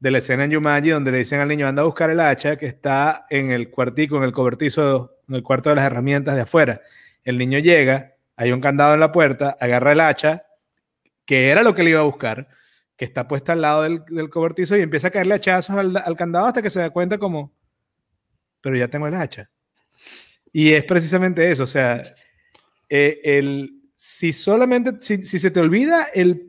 de 0.00 0.10
la 0.10 0.18
escena 0.18 0.44
en 0.44 0.50
Yumanji 0.50 0.90
donde 0.90 1.12
le 1.12 1.18
dicen 1.18 1.38
al 1.40 1.48
niño, 1.48 1.68
anda 1.68 1.82
a 1.82 1.84
buscar 1.84 2.10
el 2.10 2.18
hacha 2.18 2.56
que 2.56 2.66
está 2.66 3.26
en 3.30 3.52
el 3.52 3.70
cuartico, 3.70 4.16
en 4.16 4.24
el 4.24 4.32
cobertizo, 4.32 5.18
en 5.28 5.36
el 5.36 5.44
cuarto 5.44 5.70
de 5.70 5.76
las 5.76 5.84
herramientas 5.84 6.34
de 6.34 6.42
afuera. 6.42 6.80
El 7.22 7.38
niño 7.38 7.60
llega, 7.60 8.16
hay 8.36 8.50
un 8.50 8.60
candado 8.60 8.94
en 8.94 9.00
la 9.00 9.12
puerta, 9.12 9.56
agarra 9.60 9.92
el 9.92 10.00
hacha, 10.00 10.44
que 11.24 11.50
era 11.50 11.62
lo 11.62 11.74
que 11.74 11.84
le 11.84 11.90
iba 11.90 12.00
a 12.00 12.04
buscar, 12.04 12.48
que 12.96 13.04
está 13.04 13.28
puesta 13.28 13.52
al 13.52 13.60
lado 13.62 13.82
del, 13.82 14.28
cobertizo 14.28 14.76
y 14.76 14.80
empieza 14.80 15.08
a 15.08 15.10
caerle 15.12 15.34
hachazos 15.34 15.76
al, 15.76 16.16
candado 16.16 16.46
hasta 16.46 16.62
que 16.62 16.70
se 16.70 16.80
da 16.80 16.90
cuenta 16.90 17.16
como, 17.16 17.54
pero 18.60 18.76
ya 18.76 18.88
tengo 18.88 19.06
el 19.06 19.14
hacha. 19.14 19.48
Y 20.52 20.72
es 20.72 20.84
precisamente 20.84 21.50
eso, 21.50 21.64
o 21.64 21.66
sea, 21.66 22.14
eh, 22.88 23.20
el, 23.22 23.82
si 23.94 24.32
solamente, 24.32 24.92
si, 25.00 25.22
si 25.22 25.38
se 25.38 25.50
te 25.50 25.60
olvida 25.60 26.08
el 26.14 26.48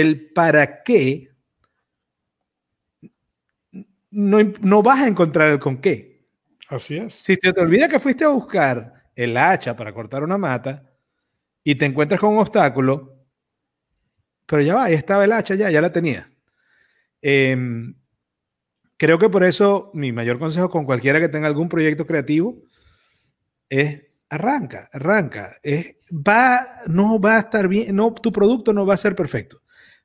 el 0.00 0.30
para 0.32 0.82
qué, 0.82 1.30
no, 4.10 4.82
vas 4.82 5.00
a 5.00 5.08
encontrar 5.08 5.50
el 5.50 5.58
con 5.58 5.80
qué. 5.80 6.24
Así 6.68 6.96
es. 6.96 7.14
Si 7.14 7.36
te, 7.36 7.52
te 7.52 7.60
olvida 7.60 7.88
que 7.88 7.98
fuiste 7.98 8.24
a 8.24 8.28
buscar 8.28 9.04
el 9.14 9.36
hacha 9.36 9.74
para 9.74 9.92
cortar 9.92 10.22
una 10.22 10.38
mata 10.38 10.88
y 11.64 11.74
te 11.74 11.84
encuentras 11.84 12.20
con 12.20 12.34
un 12.34 12.40
obstáculo, 12.40 13.16
pero 14.46 14.62
ya 14.62 14.74
va, 14.74 14.84
ahí 14.84 14.94
estaba 14.94 15.24
el 15.24 15.32
hacha, 15.32 15.54
ya, 15.54 15.70
ya 15.70 15.80
la 15.80 15.92
tenía. 15.92 16.30
Em, 17.20 17.94
creo 18.96 19.18
que 19.18 19.28
por 19.28 19.44
eso 19.44 19.90
mi 19.94 20.12
mayor 20.12 20.38
consejo 20.38 20.70
con 20.70 20.84
cualquiera 20.84 21.20
que 21.20 21.28
tenga 21.28 21.48
algún 21.48 21.68
proyecto 21.68 22.06
creativo 22.06 22.62
es 23.68 24.06
arranca, 24.28 24.88
arranca. 24.92 25.56
Es, 25.62 25.96
va, 26.10 26.66
no 26.86 27.20
va 27.20 27.36
a 27.36 27.40
estar 27.40 27.68
bien, 27.68 27.94
no, 27.94 28.12
tu 28.14 28.32
producto 28.32 28.72
no 28.72 28.86
va 28.86 28.94
a 28.94 28.98
ser 28.98 29.14
perfecto 29.14 29.62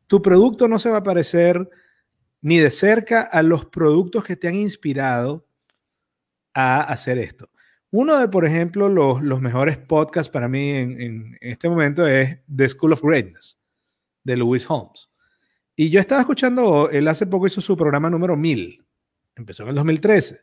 tu 0.08 0.22
producto 0.22 0.68
no 0.68 0.80
se 0.80 0.90
va 0.90 0.98
a 0.98 1.04
parecer 1.04 1.70
ni 2.42 2.60
de 2.60 2.72
cerca 2.72 3.22
a 3.22 3.42
los 3.42 3.66
productos 3.66 4.24
que 4.24 4.36
te 4.36 4.48
han 4.48 4.56
inspirado 4.56 5.48
a 6.54 6.82
hacer 6.82 7.18
esto. 7.18 7.50
Uno 7.90 8.20
de, 8.20 8.28
por 8.28 8.46
ejemplo, 8.46 8.90
los, 8.90 9.22
los 9.22 9.42
mejores 9.42 9.78
podcasts 9.78 10.32
para 10.32 10.48
mí 10.48 10.70
en, 10.70 11.38
este 11.42 11.70
momento 11.70 12.06
es 12.06 12.40
The 12.54 12.70
School 12.70 12.94
of 12.94 13.02
Greatness, 13.02 13.60
de 14.24 14.38
Louis 14.38 14.70
Holmes. 14.70 15.10
Y 15.76 15.90
yo 15.90 16.00
estaba 16.00 16.22
escuchando, 16.22 16.90
él 16.90 17.08
hace 17.08 17.26
poco 17.26 17.48
hizo 17.48 17.62
su 17.62 17.78
programa 17.78 18.10
número 18.10 18.36
1000, 18.36 18.86
empezó 19.36 19.64
en 19.64 19.70
el 19.70 19.76
2013, 19.76 20.42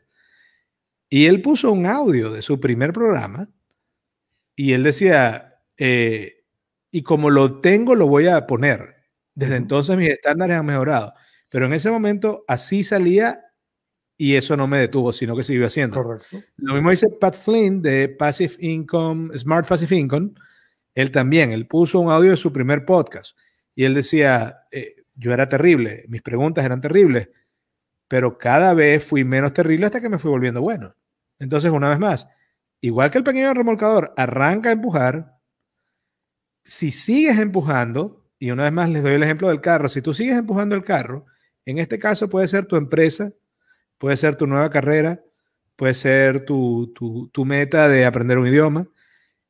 y 1.11 1.25
él 1.25 1.41
puso 1.41 1.71
un 1.73 1.85
audio 1.85 2.31
de 2.31 2.41
su 2.41 2.61
primer 2.61 2.93
programa, 2.93 3.49
y 4.55 4.71
él 4.71 4.83
decía, 4.83 5.59
eh, 5.77 6.45
y 6.89 7.03
como 7.03 7.29
lo 7.29 7.59
tengo, 7.59 7.95
lo 7.95 8.07
voy 8.07 8.27
a 8.27 8.47
poner. 8.47 8.95
Desde 9.35 9.57
entonces 9.57 9.97
mis 9.97 10.09
estándares 10.09 10.57
han 10.57 10.65
mejorado. 10.65 11.13
Pero 11.49 11.65
en 11.65 11.73
ese 11.73 11.91
momento 11.91 12.45
así 12.47 12.83
salía 12.83 13.43
y 14.17 14.35
eso 14.35 14.55
no 14.55 14.67
me 14.67 14.77
detuvo, 14.77 15.11
sino 15.11 15.35
que 15.35 15.43
siguió 15.43 15.65
haciendo. 15.65 16.01
Correcto. 16.01 16.41
Lo 16.57 16.75
mismo 16.75 16.91
dice 16.91 17.07
Pat 17.19 17.35
Flynn 17.35 17.81
de 17.81 18.07
Passive 18.07 18.53
Income, 18.59 19.37
Smart 19.37 19.67
Passive 19.67 19.95
Income. 19.97 20.31
Él 20.95 21.11
también, 21.11 21.51
él 21.51 21.67
puso 21.67 21.99
un 21.99 22.09
audio 22.09 22.31
de 22.31 22.37
su 22.37 22.53
primer 22.53 22.85
podcast 22.85 23.37
y 23.75 23.83
él 23.83 23.93
decía, 23.93 24.59
eh, 24.71 24.95
yo 25.15 25.33
era 25.33 25.49
terrible, 25.49 26.05
mis 26.07 26.21
preguntas 26.21 26.63
eran 26.63 26.79
terribles, 26.79 27.29
pero 28.11 28.37
cada 28.37 28.73
vez 28.73 29.05
fui 29.05 29.23
menos 29.23 29.53
terrible 29.53 29.85
hasta 29.85 30.01
que 30.01 30.09
me 30.09 30.19
fui 30.19 30.29
volviendo 30.29 30.61
bueno. 30.61 30.93
Entonces, 31.39 31.71
una 31.71 31.87
vez 31.87 31.97
más, 31.97 32.27
igual 32.81 33.09
que 33.09 33.19
el 33.19 33.23
pequeño 33.23 33.53
remolcador 33.53 34.13
arranca 34.17 34.67
a 34.67 34.73
empujar, 34.73 35.37
si 36.61 36.91
sigues 36.91 37.39
empujando, 37.39 38.27
y 38.37 38.51
una 38.51 38.63
vez 38.63 38.73
más 38.73 38.89
les 38.89 39.01
doy 39.01 39.13
el 39.13 39.23
ejemplo 39.23 39.47
del 39.47 39.61
carro. 39.61 39.87
Si 39.87 40.01
tú 40.01 40.13
sigues 40.13 40.35
empujando 40.35 40.75
el 40.75 40.83
carro, 40.83 41.25
en 41.65 41.77
este 41.77 41.99
caso 41.99 42.29
puede 42.29 42.49
ser 42.49 42.65
tu 42.65 42.75
empresa, 42.75 43.31
puede 43.97 44.17
ser 44.17 44.35
tu 44.35 44.45
nueva 44.45 44.69
carrera, 44.69 45.23
puede 45.77 45.93
ser 45.93 46.43
tu, 46.43 46.91
meta 47.45 47.87
de 47.87 48.05
aprender 48.05 48.39
un 48.39 48.47
idioma. 48.47 48.89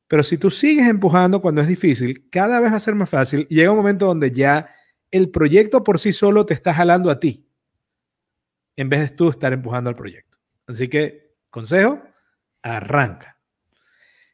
Pero 0.06 0.22
si 0.22 0.38
tú 0.38 0.52
sigues 0.52 0.88
empujando 0.88 1.42
cuando 1.42 1.62
es 1.62 1.66
difícil, 1.66 2.28
cada 2.30 2.60
vez 2.60 2.70
va 2.70 2.76
a 2.76 2.80
ser 2.80 2.94
más 2.94 3.10
fácil. 3.10 3.44
Llega 3.48 3.72
un 3.72 3.78
momento 3.78 4.06
donde 4.06 4.30
ya 4.30 4.72
el 5.10 5.30
proyecto 5.30 5.82
por 5.82 5.98
sí 5.98 6.12
solo 6.12 6.46
te 6.46 6.54
está 6.54 6.72
jalando 6.72 7.10
a 7.10 7.18
ti, 7.18 7.48
en 8.76 8.88
vez 8.88 9.00
de 9.00 9.16
tú 9.16 9.28
estar 9.28 9.52
empujando 9.52 9.90
al 9.90 9.96
proyecto. 9.96 10.38
Así 10.66 10.88
que, 10.88 11.34
consejo, 11.50 12.02
arranca. 12.62 13.38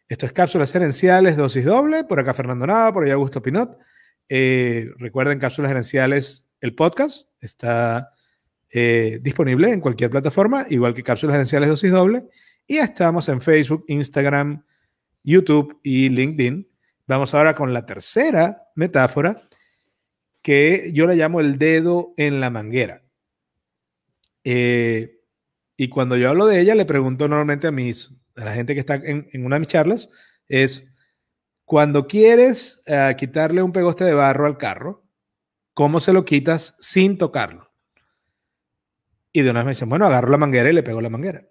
Esto 0.09 0.27
es 0.27 0.33
Cápsulas 0.33 0.74
Herenciales, 0.74 1.37
dosis 1.37 1.64
doble. 1.64 2.05
Por 2.05 2.20
acá 2.20 2.33
Fernando 2.33 2.66
Nava, 2.66 2.92
por 2.92 3.05
allá 3.05 3.14
Augusto 3.14 3.42
Pinot. 3.42 3.79
Eh, 4.29 4.88
recuerden, 4.98 5.38
Cápsulas 5.38 5.70
Gerenciales, 5.70 6.48
el 6.61 6.74
podcast 6.74 7.29
está 7.40 8.11
eh, 8.70 9.18
disponible 9.22 9.70
en 9.72 9.81
cualquier 9.81 10.11
plataforma, 10.11 10.66
igual 10.70 10.94
que 10.94 11.03
Cápsulas 11.03 11.35
Gerenciales 11.35 11.68
Dosis 11.68 11.92
Doble. 11.92 12.27
Y 12.66 12.79
estamos 12.79 13.29
en 13.29 13.40
Facebook, 13.40 13.85
Instagram, 13.88 14.64
YouTube 15.22 15.79
y 15.83 16.09
LinkedIn. 16.09 16.68
Vamos 17.07 17.35
ahora 17.35 17.55
con 17.55 17.72
la 17.72 17.87
tercera 17.87 18.68
metáfora, 18.74 19.48
que 20.42 20.90
yo 20.92 21.07
la 21.07 21.14
llamo 21.14 21.40
el 21.40 21.59
dedo 21.59 22.12
en 22.16 22.40
la 22.40 22.51
manguera. 22.51 23.03
Eh, 24.50 25.20
y 25.76 25.90
cuando 25.90 26.16
yo 26.16 26.30
hablo 26.30 26.46
de 26.46 26.58
ella, 26.58 26.74
le 26.74 26.87
pregunto 26.87 27.28
normalmente 27.28 27.66
a 27.66 27.70
mis, 27.70 28.18
a 28.34 28.46
la 28.46 28.54
gente 28.54 28.72
que 28.72 28.80
está 28.80 28.94
en, 28.94 29.28
una 29.44 29.56
de 29.56 29.61
mis 29.61 29.68
charlas, 29.68 30.08
es 30.48 30.90
cuando 31.66 32.06
quieres 32.06 32.82
eh, 32.87 33.14
quitarle 33.18 33.62
un 33.62 33.72
pegoste 33.72 34.04
de 34.04 34.14
barro 34.14 34.46
al 34.46 34.56
carro, 34.56 35.04
¿cómo 35.74 36.00
se 36.00 36.14
lo 36.14 36.24
quitas 36.24 36.76
sin 36.80 37.18
tocarlo? 37.18 37.70
Y 39.34 39.42
de 39.42 39.50
una 39.50 39.61
vez 39.61 39.66
me 39.66 39.72
dicen, 39.72 39.90
bueno, 39.90 40.06
agarro 40.06 40.30
la 40.30 40.38
manguera 40.38 40.70
y 40.70 40.72
le 40.72 40.82
pego 40.82 41.02
la 41.02 41.11
manguera. 41.11 41.46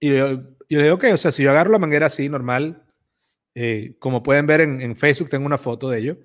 Y 0.00 0.08
yo, 0.08 0.30
yo 0.70 0.78
le 0.78 0.84
digo, 0.84 0.94
ok, 0.94 1.04
o 1.12 1.16
sea, 1.18 1.32
si 1.32 1.42
yo 1.42 1.50
agarro 1.50 1.70
la 1.70 1.78
manguera 1.78 2.06
así, 2.06 2.30
normal, 2.30 2.86
eh, 3.54 3.94
como 3.98 4.22
pueden 4.22 4.46
ver 4.46 4.62
en, 4.62 4.96
Facebook, 4.96 5.28
tengo 5.28 5.44
una 5.44 5.58
foto 5.58 5.90
de 5.90 5.98
ello, 5.98 6.18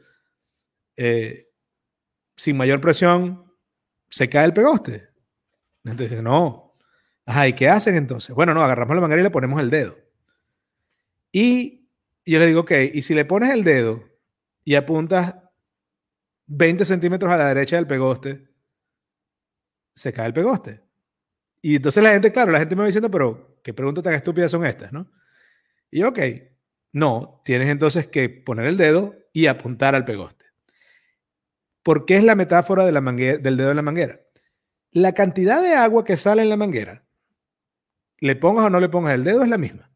sin 2.37 2.55
mayor 2.55 2.79
presión, 2.79 3.53
se 4.09 4.29
cae 4.29 4.45
el 4.45 4.53
pegoste. 4.53 5.16
Entonces, 5.91 6.21
no. 6.21 6.75
Ajá, 7.25 7.47
¿y 7.47 7.53
qué 7.53 7.69
hacen 7.69 7.95
entonces? 7.95 8.35
Bueno, 8.35 8.53
no, 8.53 8.63
agarramos 8.63 8.95
la 8.95 9.01
manguera 9.01 9.21
y 9.21 9.23
le 9.23 9.29
ponemos 9.29 9.59
el 9.59 9.69
dedo. 9.69 9.97
Y 11.31 11.89
yo 12.25 12.39
le 12.39 12.47
digo, 12.47 12.61
ok, 12.61 12.71
y 12.93 13.01
si 13.01 13.13
le 13.13 13.25
pones 13.25 13.49
el 13.51 13.63
dedo 13.63 14.03
y 14.63 14.75
apuntas 14.75 15.35
20 16.47 16.85
centímetros 16.85 17.31
a 17.31 17.37
la 17.37 17.47
derecha 17.47 17.75
del 17.75 17.87
pegoste, 17.87 18.47
se 19.93 20.13
cae 20.13 20.27
el 20.27 20.33
pegoste. 20.33 20.81
Y 21.61 21.75
entonces 21.75 22.01
la 22.03 22.11
gente, 22.11 22.31
claro, 22.31 22.51
la 22.51 22.59
gente 22.59 22.75
me 22.75 22.81
va 22.81 22.85
diciendo, 22.85 23.11
pero 23.11 23.59
qué 23.63 23.73
preguntas 23.73 24.03
tan 24.03 24.13
estúpidas 24.13 24.51
son 24.51 24.65
estas, 24.65 24.93
¿no? 24.93 25.11
Y 25.91 25.99
yo, 25.99 26.09
ok, 26.09 26.19
no, 26.93 27.41
tienes 27.43 27.67
entonces 27.69 28.07
que 28.07 28.29
poner 28.29 28.65
el 28.67 28.77
dedo 28.77 29.15
y 29.33 29.47
apuntar 29.47 29.95
al 29.95 30.05
pegoste. 30.05 30.45
¿Por 31.83 32.05
qué 32.05 32.17
es 32.17 32.23
la 32.23 32.35
metáfora 32.35 32.85
de 32.85 32.91
la 32.91 33.01
del 33.01 33.57
dedo 33.57 33.69
en 33.69 33.75
la 33.75 33.81
manguera? 33.81 34.19
La 34.91 35.13
cantidad 35.13 35.61
de 35.61 35.73
agua 35.73 36.03
que 36.03 36.17
sale 36.17 36.41
en 36.41 36.49
la 36.49 36.57
manguera, 36.57 37.05
le 38.19 38.35
pongas 38.35 38.65
o 38.65 38.69
no 38.69 38.79
le 38.79 38.89
pongas 38.89 39.13
el 39.13 39.23
dedo, 39.23 39.43
es 39.43 39.49
la 39.49 39.57
misma. 39.57 39.91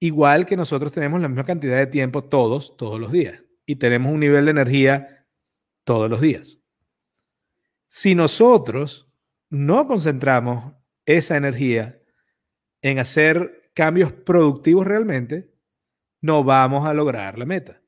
Igual 0.00 0.46
que 0.46 0.56
nosotros 0.56 0.92
tenemos 0.92 1.20
la 1.20 1.28
misma 1.28 1.44
cantidad 1.44 1.76
de 1.76 1.86
tiempo 1.86 2.24
todos, 2.24 2.76
todos 2.76 3.00
los 3.00 3.10
días. 3.10 3.42
Y 3.66 3.76
tenemos 3.76 4.12
un 4.12 4.20
nivel 4.20 4.44
de 4.44 4.52
energía 4.52 5.26
todos 5.84 6.08
los 6.08 6.20
días. 6.20 6.58
Si 7.88 8.14
nosotros 8.14 9.10
no 9.50 9.86
concentramos 9.86 10.74
esa 11.06 11.36
energía 11.36 12.00
en 12.82 12.98
hacer 12.98 13.70
cambios 13.74 14.12
productivos 14.12 14.86
realmente, 14.86 15.52
no 16.20 16.44
vamos 16.44 16.86
a 16.86 16.94
lograr 16.94 17.38
la 17.38 17.46
meta. 17.46 17.80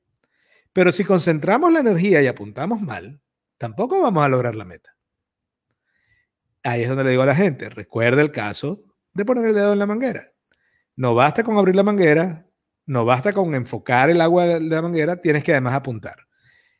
Pero 0.72 0.92
si 0.92 1.04
concentramos 1.04 1.72
la 1.72 1.80
energía 1.80 2.22
y 2.22 2.26
apuntamos 2.26 2.80
mal, 2.80 3.20
tampoco 3.60 4.00
vamos 4.00 4.24
a 4.24 4.28
lograr 4.28 4.54
la 4.54 4.64
meta. 4.64 4.96
Ahí 6.62 6.82
es 6.82 6.88
donde 6.88 7.04
le 7.04 7.10
digo 7.10 7.22
a 7.22 7.26
la 7.26 7.34
gente, 7.34 7.68
recuerda 7.68 8.22
el 8.22 8.32
caso 8.32 8.82
de 9.12 9.26
poner 9.26 9.44
el 9.44 9.54
dedo 9.54 9.74
en 9.74 9.78
la 9.78 9.86
manguera. 9.86 10.32
No 10.96 11.14
basta 11.14 11.44
con 11.44 11.58
abrir 11.58 11.76
la 11.76 11.82
manguera, 11.82 12.46
no 12.86 13.04
basta 13.04 13.34
con 13.34 13.54
enfocar 13.54 14.08
el 14.08 14.22
agua 14.22 14.46
de 14.46 14.60
la 14.60 14.80
manguera, 14.80 15.20
tienes 15.20 15.44
que 15.44 15.52
además 15.52 15.74
apuntar. 15.74 16.26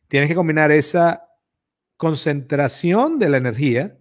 Tienes 0.09 0.31
que 0.31 0.35
combinar 0.35 0.73
esa 0.73 1.29
concentración 1.99 3.19
de 3.19 3.29
la 3.29 3.37
energía 3.37 3.99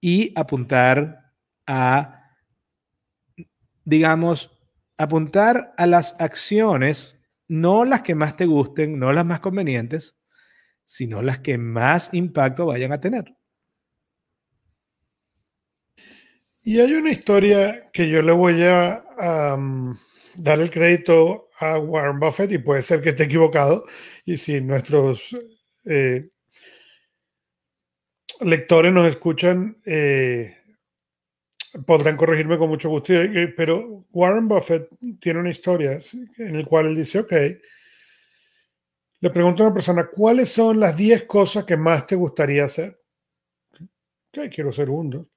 y 0.00 0.32
apuntar 0.34 1.34
a, 1.66 2.30
digamos, 3.84 4.58
apuntar 4.96 5.74
a 5.76 5.86
las 5.86 6.16
acciones, 6.18 7.18
no 7.46 7.84
las 7.84 8.00
que 8.00 8.14
más 8.14 8.36
te 8.36 8.46
gusten, 8.46 8.98
no 8.98 9.12
las 9.12 9.26
más 9.26 9.40
convenientes, 9.40 10.16
sino 10.84 11.22
las 11.22 11.40
que 11.40 11.58
más 11.58 12.12
impacto 12.14 12.66
vayan 12.66 12.92
a 12.92 13.00
tener. 13.00 13.34
Y 16.64 16.78
hay 16.78 16.94
una 16.94 17.10
historia 17.10 17.90
que 17.92 18.08
yo 18.08 18.22
le 18.22 18.32
voy 18.32 18.62
a 18.62 19.04
dar 20.36 20.60
el 20.60 20.70
crédito 20.70 21.50
a 21.58 21.78
Warren 21.78 22.20
Buffett 22.20 22.52
y 22.52 22.58
puede 22.58 22.82
ser 22.82 23.00
que 23.00 23.10
esté 23.10 23.24
equivocado. 23.24 23.84
Y 24.24 24.36
si 24.36 24.60
nuestros 24.60 25.36
eh, 25.84 26.28
lectores 28.40 28.92
nos 28.92 29.08
escuchan, 29.08 29.76
eh, 29.84 30.56
podrán 31.86 32.16
corregirme 32.16 32.58
con 32.58 32.68
mucho 32.68 32.88
gusto. 32.88 33.12
Pero 33.56 34.06
Warren 34.12 34.46
Buffett 34.46 34.88
tiene 35.20 35.40
una 35.40 35.50
historia 35.50 35.98
en 36.38 36.58
la 36.58 36.64
cual 36.64 36.86
él 36.86 36.96
dice, 36.96 37.20
ok, 37.20 37.32
le 39.22 39.30
pregunto 39.30 39.62
a 39.62 39.66
una 39.66 39.74
persona, 39.74 40.08
¿cuáles 40.12 40.50
son 40.50 40.80
las 40.80 40.96
10 40.96 41.26
cosas 41.26 41.64
que 41.64 41.76
más 41.76 42.08
te 42.08 42.16
gustaría 42.16 42.64
hacer? 42.64 43.00
Ok, 43.80 44.52
quiero 44.52 44.72
ser 44.72 44.90
uno. 44.90 45.28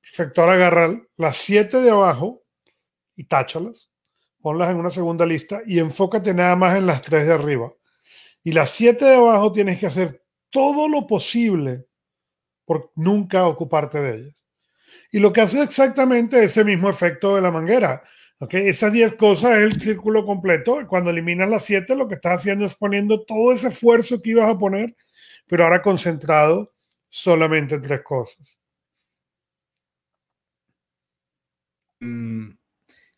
Perfecto, 0.00 0.40
ahora 0.40 0.54
agarra 0.54 1.02
las 1.18 1.36
7 1.36 1.82
de 1.82 1.90
abajo 1.90 2.44
y 3.14 3.24
táchalas, 3.24 3.90
ponlas 4.40 4.70
en 4.70 4.78
una 4.78 4.90
segunda 4.90 5.26
lista 5.26 5.60
y 5.66 5.80
enfócate 5.80 6.32
nada 6.32 6.56
más 6.56 6.78
en 6.78 6.86
las 6.86 7.02
3 7.02 7.26
de 7.26 7.34
arriba. 7.34 7.74
Y 8.42 8.52
las 8.52 8.70
7 8.70 9.04
de 9.04 9.16
abajo 9.16 9.52
tienes 9.52 9.78
que 9.78 9.86
hacer 9.86 10.24
todo 10.48 10.88
lo 10.88 11.06
posible 11.06 11.84
por 12.64 12.90
nunca 12.94 13.46
ocuparte 13.46 14.00
de 14.00 14.16
ellas. 14.16 14.34
Y 15.12 15.18
lo 15.18 15.30
que 15.34 15.42
hace 15.42 15.62
exactamente 15.62 16.42
ese 16.42 16.64
mismo 16.64 16.88
efecto 16.88 17.34
de 17.34 17.42
la 17.42 17.50
manguera. 17.50 18.02
¿Okay? 18.38 18.68
Esas 18.68 18.92
10 18.92 19.14
cosas 19.16 19.58
es 19.58 19.74
el 19.74 19.80
círculo 19.80 20.24
completo. 20.24 20.86
Cuando 20.88 21.10
eliminas 21.10 21.48
las 21.48 21.64
7, 21.64 21.94
lo 21.96 22.08
que 22.08 22.16
estás 22.16 22.40
haciendo 22.40 22.64
es 22.64 22.76
poniendo 22.76 23.24
todo 23.24 23.52
ese 23.52 23.68
esfuerzo 23.68 24.20
que 24.20 24.30
ibas 24.30 24.48
a 24.48 24.58
poner, 24.58 24.96
pero 25.46 25.64
ahora 25.64 25.82
concentrado 25.82 26.74
solamente 27.08 27.76
en 27.76 27.82
tres 27.82 28.02
cosas. 28.02 28.56
Mm, 32.00 32.50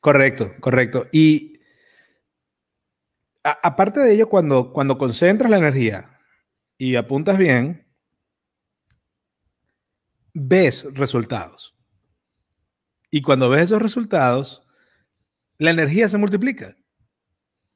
correcto, 0.01 0.55
correcto. 0.61 1.07
Y 1.13 1.59
aparte 3.43 4.01
de 4.01 4.15
ello, 4.15 4.29
cuando, 4.29 4.73
cuando 4.73 4.99
concentras 4.99 5.51
la 5.51 5.59
energía 5.59 6.21
y 6.77 6.97
apuntas 6.97 7.39
bien, 7.39 7.87
ves 10.33 10.87
resultados. 10.95 11.75
Y 13.11 13.23
cuando 13.23 13.49
ves 13.49 13.63
esos 13.63 13.83
resultados, 13.83 14.68
la 15.59 15.71
energía 15.71 16.09
se 16.09 16.19
multiplica. 16.19 16.77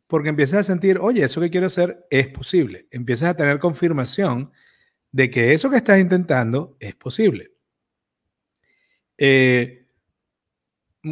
Porque 0.06 0.28
empiezas 0.28 0.60
a 0.60 0.64
sentir, 0.64 0.98
oye, 0.98 1.24
eso 1.24 1.40
que 1.40 1.50
quiero 1.50 1.66
hacer 1.66 2.06
es 2.10 2.28
posible. 2.28 2.86
Empiezas 2.90 3.30
a 3.30 3.36
tener 3.36 3.58
confirmación 3.58 4.52
de 5.10 5.30
que 5.30 5.52
eso 5.52 5.70
que 5.70 5.76
estás 5.76 6.00
intentando 6.00 6.76
es 6.80 6.94
posible. 6.94 7.52
Eh, 9.18 9.86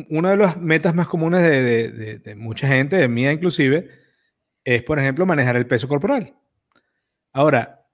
una 0.09 0.31
de 0.31 0.37
las 0.37 0.57
metas 0.57 0.95
más 0.95 1.09
comunes 1.09 1.43
de, 1.43 2.19
de, 2.19 2.35
mucha 2.35 2.69
gente, 2.69 2.97
de 2.97 3.09
mía 3.09 3.33
inclusive, 3.33 3.91
es, 4.65 4.83
por 4.83 4.99
ejemplo, 4.99 5.27
manejar 5.27 5.57
el 5.57 5.67
peso 5.67 5.89
corporal. 5.89 6.35
Ahora, 7.33 7.87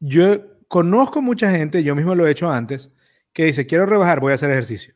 yo 0.00 0.58
conozco 0.68 1.22
mucha 1.22 1.50
gente, 1.50 1.82
yo 1.82 1.94
mismo 1.94 2.14
lo 2.14 2.26
he 2.26 2.30
hecho 2.30 2.50
antes, 2.50 2.90
que 3.32 3.44
dice, 3.44 3.66
quiero 3.66 3.86
rebajar, 3.86 4.20
voy 4.20 4.32
a 4.32 4.34
hacer 4.34 4.50
ejercicio. 4.50 4.94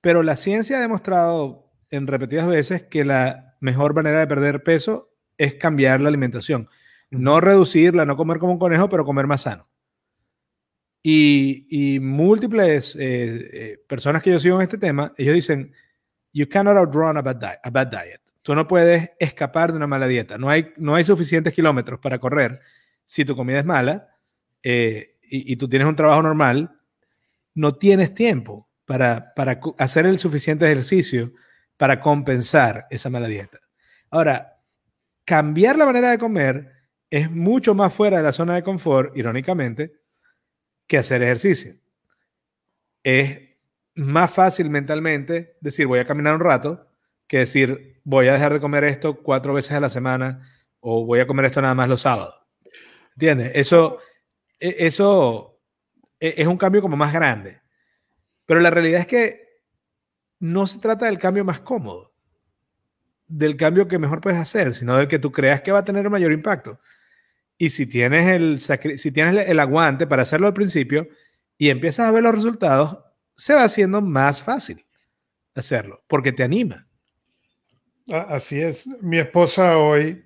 Pero 0.00 0.22
la 0.22 0.36
ciencia 0.36 0.78
ha 0.78 0.80
demostrado 0.80 1.67
en 1.90 2.06
repetidas 2.06 2.46
veces 2.46 2.82
que 2.84 3.04
la 3.04 3.56
mejor 3.60 3.94
manera 3.94 4.20
de 4.20 4.26
perder 4.26 4.62
peso 4.62 5.14
es 5.36 5.54
cambiar 5.54 6.00
la 6.00 6.08
alimentación. 6.08 6.68
No 7.10 7.40
reducirla, 7.40 8.04
no 8.04 8.16
comer 8.16 8.38
como 8.38 8.52
un 8.52 8.58
conejo, 8.58 8.88
pero 8.88 9.04
comer 9.04 9.26
más 9.26 9.42
sano. 9.42 9.68
Y, 11.02 11.98
múltiples 12.02 12.96
eh, 12.96 13.50
eh, 13.52 13.84
personas 13.88 14.22
que 14.22 14.30
yo 14.30 14.40
sigo 14.40 14.56
en 14.56 14.62
este 14.62 14.76
tema, 14.76 15.14
ellos 15.16 15.34
dicen, 15.34 15.72
you 16.32 16.48
cannot 16.48 16.76
outrun 16.76 17.16
a 17.16 17.22
bad, 17.22 17.42
a 17.62 17.70
bad, 17.70 17.86
diet. 17.86 18.20
Tú 18.42 18.54
no 18.54 18.66
puedes 18.66 19.12
escapar 19.18 19.72
de 19.72 19.78
una 19.78 19.86
mala 19.86 20.06
dieta. 20.06 20.36
No 20.36 20.50
hay, 20.50 20.72
no 20.76 20.94
hay 20.94 21.04
suficientes 21.04 21.54
kilómetros 21.54 21.98
para 22.00 22.18
correr 22.18 22.60
si 23.06 23.24
tu 23.24 23.34
comida 23.34 23.60
es 23.60 23.64
mala 23.64 24.08
eh, 24.62 25.16
y, 25.22 25.52
y, 25.52 25.56
tú 25.56 25.68
tienes 25.68 25.88
un 25.88 25.96
trabajo 25.96 26.22
normal 26.22 26.78
no 27.58 27.74
tienes 27.74 28.14
tiempo 28.14 28.68
para, 28.84 29.34
para 29.34 29.60
hacer 29.78 30.06
el 30.06 30.18
suficiente 30.20 30.64
ejercicio 30.64 31.32
para 31.78 32.00
compensar 32.00 32.86
esa 32.90 33.08
mala 33.08 33.28
dieta. 33.28 33.58
Ahora, 34.10 34.60
cambiar 35.24 35.78
la 35.78 35.86
manera 35.86 36.10
de 36.10 36.18
comer 36.18 36.72
es 37.08 37.30
mucho 37.30 37.74
más 37.74 37.94
fuera 37.94 38.18
de 38.18 38.24
la 38.24 38.32
zona 38.32 38.56
de 38.56 38.62
confort, 38.62 39.16
irónicamente, 39.16 39.92
que 40.86 40.98
hacer 40.98 41.22
ejercicio. 41.22 41.74
Es 43.02 43.40
más 43.94 44.30
fácil 44.30 44.68
mentalmente 44.68 45.56
decir 45.60 45.86
voy 45.86 46.00
a 46.00 46.06
caminar 46.06 46.34
un 46.34 46.40
rato 46.40 46.86
que 47.26 47.38
decir 47.38 48.00
voy 48.04 48.28
a 48.28 48.32
dejar 48.32 48.52
de 48.52 48.60
comer 48.60 48.84
esto 48.84 49.22
cuatro 49.22 49.54
veces 49.54 49.72
a 49.72 49.80
la 49.80 49.88
semana 49.88 50.46
o 50.80 51.04
voy 51.04 51.20
a 51.20 51.26
comer 51.26 51.46
esto 51.46 51.62
nada 51.62 51.74
más 51.74 51.88
los 51.88 52.02
sábados. 52.02 52.34
¿Entiendes? 53.12 53.52
Eso, 53.54 53.98
e, 54.58 54.76
eso 54.80 55.60
e-, 56.20 56.34
es 56.38 56.46
un 56.46 56.56
cambio 56.56 56.82
como 56.82 56.96
más 56.96 57.12
grande. 57.12 57.60
Pero 58.46 58.60
la 58.60 58.70
realidad 58.70 59.00
es 59.00 59.06
que 59.06 59.47
no 60.40 60.66
se 60.66 60.78
trata 60.78 61.06
del 61.06 61.18
cambio 61.18 61.44
más 61.44 61.60
cómodo, 61.60 62.12
del 63.26 63.56
cambio 63.56 63.88
que 63.88 63.98
mejor 63.98 64.20
puedes 64.20 64.38
hacer, 64.38 64.74
sino 64.74 64.96
del 64.96 65.08
que 65.08 65.18
tú 65.18 65.32
creas 65.32 65.60
que 65.60 65.72
va 65.72 65.78
a 65.78 65.84
tener 65.84 66.08
mayor 66.08 66.32
impacto. 66.32 66.80
Y 67.56 67.70
si 67.70 67.86
tienes 67.86 68.26
el, 68.26 68.60
si 68.98 69.10
tienes 69.10 69.48
el 69.48 69.60
aguante 69.60 70.06
para 70.06 70.22
hacerlo 70.22 70.46
al 70.46 70.54
principio 70.54 71.08
y 71.56 71.70
empiezas 71.70 72.06
a 72.06 72.12
ver 72.12 72.22
los 72.22 72.34
resultados, 72.34 72.98
se 73.34 73.54
va 73.54 73.64
haciendo 73.64 74.00
más 74.00 74.42
fácil 74.42 74.84
hacerlo, 75.54 76.02
porque 76.06 76.32
te 76.32 76.44
anima. 76.44 76.86
Así 78.08 78.60
es. 78.60 78.86
Mi 79.02 79.18
esposa 79.18 79.78
hoy 79.78 80.24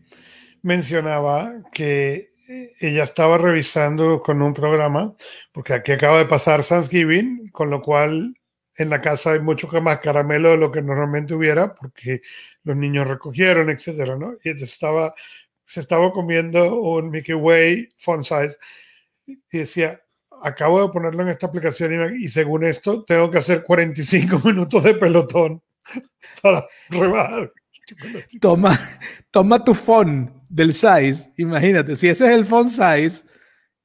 mencionaba 0.62 1.54
que 1.72 2.32
ella 2.80 3.02
estaba 3.02 3.38
revisando 3.38 4.22
con 4.22 4.42
un 4.42 4.52
programa, 4.54 5.14
porque 5.52 5.74
aquí 5.74 5.92
acaba 5.92 6.18
de 6.18 6.26
pasar 6.26 6.62
Thanksgiving, 6.62 7.50
con 7.50 7.70
lo 7.70 7.80
cual 7.80 8.36
en 8.76 8.90
la 8.90 9.00
casa 9.00 9.32
hay 9.32 9.40
mucho 9.40 9.68
más 9.82 10.00
caramelo 10.00 10.50
de 10.50 10.56
lo 10.56 10.72
que 10.72 10.82
normalmente 10.82 11.34
hubiera, 11.34 11.74
porque 11.74 12.22
los 12.64 12.76
niños 12.76 13.06
recogieron, 13.06 13.70
etcétera, 13.70 14.16
¿no? 14.16 14.34
Y 14.42 14.50
estaba, 14.62 15.14
se 15.64 15.80
estaba 15.80 16.10
comiendo 16.12 16.80
un 16.80 17.10
Mickey 17.10 17.34
Way 17.34 17.90
font 17.98 18.24
size 18.24 18.56
y 19.26 19.58
decía, 19.58 20.00
acabo 20.42 20.86
de 20.86 20.92
ponerlo 20.92 21.22
en 21.22 21.28
esta 21.28 21.46
aplicación 21.46 22.16
y, 22.16 22.24
y 22.24 22.28
según 22.28 22.64
esto 22.64 23.04
tengo 23.04 23.30
que 23.30 23.38
hacer 23.38 23.62
45 23.62 24.40
minutos 24.44 24.82
de 24.84 24.94
pelotón 24.94 25.62
para 26.42 26.66
rebajar. 26.88 27.52
Toma, 28.40 28.78
toma 29.30 29.62
tu 29.62 29.74
font 29.74 30.30
del 30.48 30.72
size, 30.72 31.30
imagínate, 31.36 31.96
si 31.96 32.08
ese 32.08 32.24
es 32.24 32.30
el 32.30 32.46
font 32.46 32.68
size, 32.68 33.24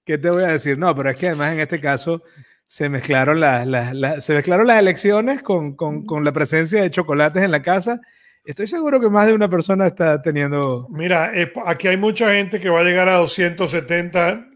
¿qué 0.06 0.18
te 0.18 0.30
voy 0.30 0.44
a 0.44 0.50
decir? 0.50 0.78
No, 0.78 0.96
pero 0.96 1.10
es 1.10 1.18
que 1.18 1.28
además 1.28 1.54
en 1.54 1.62
este 1.62 1.82
caso 1.82 2.22
se 2.68 2.90
mezclaron, 2.90 3.40
las, 3.40 4.26
se 4.26 4.34
mezclaron 4.34 4.68
las 4.68 4.78
elecciones 4.80 5.42
con, 5.42 5.76
con, 5.76 6.06
con, 6.06 6.26
la 6.26 6.34
presencia 6.34 6.82
de 6.82 6.92
chocolates 6.92 7.42
en 7.42 7.52
la 7.52 7.62
casa. 7.62 8.02
Estoy 8.44 8.68
seguro 8.68 9.00
que 9.00 9.10
más 9.10 9.26
de 9.26 9.34
una 9.34 9.50
persona 9.50 9.88
está 9.88 10.22
teniendo... 10.22 10.86
Mira, 10.90 11.32
aquí 11.66 11.88
hay 11.88 11.96
mucha 11.96 12.34
gente 12.34 12.60
que 12.60 12.70
va 12.70 12.82
a 12.82 12.84
llegar 12.84 13.08
a 13.08 13.16
270 13.20 14.48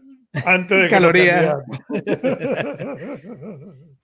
antes 0.44 0.82
de 0.82 0.88
calorías. 0.88 1.56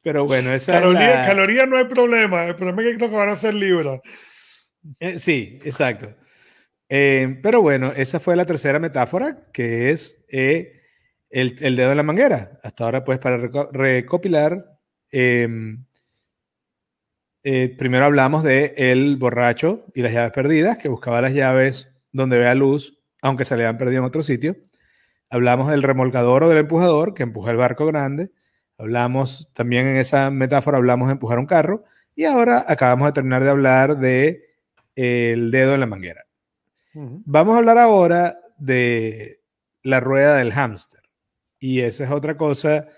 Pero 0.02 0.24
bueno, 0.24 0.54
esa 0.54 0.80
caloría, 0.80 1.26
caloría 1.26 1.66
no 1.66 1.76
hay 1.76 1.84
problema, 1.84 2.46
el 2.46 2.56
problema 2.56 2.82
es 2.82 2.96
que 2.96 3.08
van 3.08 3.28
a 3.28 3.36
ser 3.36 3.52
libras. 3.52 4.00
Eh, 5.00 5.18
sí, 5.18 5.58
exacto. 5.64 6.14
Eh, 6.88 7.38
pero 7.42 7.60
bueno, 7.60 7.92
esa 7.94 8.20
fue 8.20 8.36
la 8.36 8.46
tercera 8.46 8.78
metáfora, 8.78 9.48
que 9.52 9.90
es 9.90 10.24
eh, 10.30 10.77
el, 11.30 11.76
dedo 11.76 11.90
en 11.90 11.96
la 11.96 12.02
manguera. 12.02 12.58
Hasta 12.62 12.84
ahora, 12.84 13.04
pues, 13.04 13.18
para 13.18 13.36
recopilar, 13.36 14.78
em, 15.10 15.84
primero 17.78 18.04
hablamos 18.04 18.42
de 18.42 18.74
el 18.76 19.16
borracho 19.16 19.86
y 19.94 20.02
las 20.02 20.12
llaves 20.12 20.32
perdidas, 20.32 20.78
que 20.78 20.88
buscaba 20.88 21.22
las 21.22 21.32
llaves 21.32 21.94
donde 22.12 22.38
vea 22.38 22.54
luz, 22.54 22.98
aunque 23.22 23.44
se 23.44 23.56
le 23.56 23.64
habían 23.64 23.78
perdido 23.78 24.00
en 24.00 24.06
otro 24.06 24.22
sitio. 24.22 24.56
Hablamos 25.30 25.68
del 25.68 25.82
remolcador 25.82 26.44
o 26.44 26.48
del 26.48 26.58
empujador, 26.58 27.14
que 27.14 27.22
empuja 27.22 27.50
el 27.50 27.56
barco 27.56 27.86
grande. 27.86 28.30
Hablamos 28.78 29.50
también 29.52 29.86
en 29.86 29.96
esa 29.96 30.30
metáfora, 30.30 30.78
hablamos 30.78 31.08
de 31.08 31.12
empujar 31.12 31.38
un 31.38 31.46
carro. 31.46 31.84
Y 32.14 32.24
ahora 32.24 32.64
acabamos 32.66 33.08
de 33.08 33.12
terminar 33.12 33.44
de 33.44 33.50
hablar 33.50 33.98
de 33.98 34.44
el 34.96 35.50
dedo 35.50 35.74
en 35.74 35.80
la 35.80 35.86
manguera. 35.86 36.24
Vamos 36.94 37.54
a 37.54 37.58
hablar 37.58 37.78
ahora 37.78 38.40
de 38.56 39.40
la 39.82 40.00
rueda 40.00 40.36
del 40.36 40.52
hámster. 40.52 40.97
Y 41.58 41.80
esa 41.80 42.04
es 42.04 42.10
otra 42.10 42.36
cosa, 42.36 42.88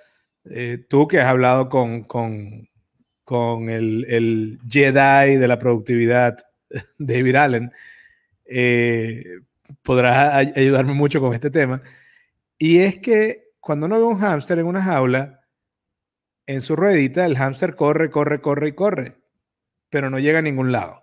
eh, 0.45 0.85
tú 0.89 1.09
que 1.09 1.21
has 1.21 1.27
hablado 1.27 1.69
con, 1.69 2.05
con, 2.05 2.69
con 3.25 3.69
el, 3.69 4.05
el, 4.09 4.59
Jedi 4.69 5.37
de 5.37 5.49
la 5.49 5.59
productividad, 5.59 6.37
David 6.99 7.35
Allen, 7.37 7.73
eh, 8.45 9.25
podrás 9.83 10.35
ayudarme 10.57 10.95
mucho 10.95 11.21
con 11.21 11.35
este 11.35 11.51
tema. 11.51 11.83
Y 12.59 12.81
es 12.81 12.99
que 12.99 13.51
cuando 13.61 13.87
uno 13.87 13.99
ve 13.99 14.05
un 14.05 14.19
hámster 14.19 14.59
en 14.59 14.67
una 14.67 14.83
jaula, 14.83 15.41
en 16.47 16.61
su 16.61 16.77
ruedita 16.77 17.25
el 17.27 17.37
hámster 17.37 17.77
corre, 17.77 18.11
corre, 18.11 18.41
corre 18.41 18.69
y 18.69 18.73
corre, 18.73 19.17
pero 19.89 20.11
no 20.11 20.19
llega 20.19 20.41
a 20.41 20.43
ningún 20.43 20.73
lado. 20.73 21.01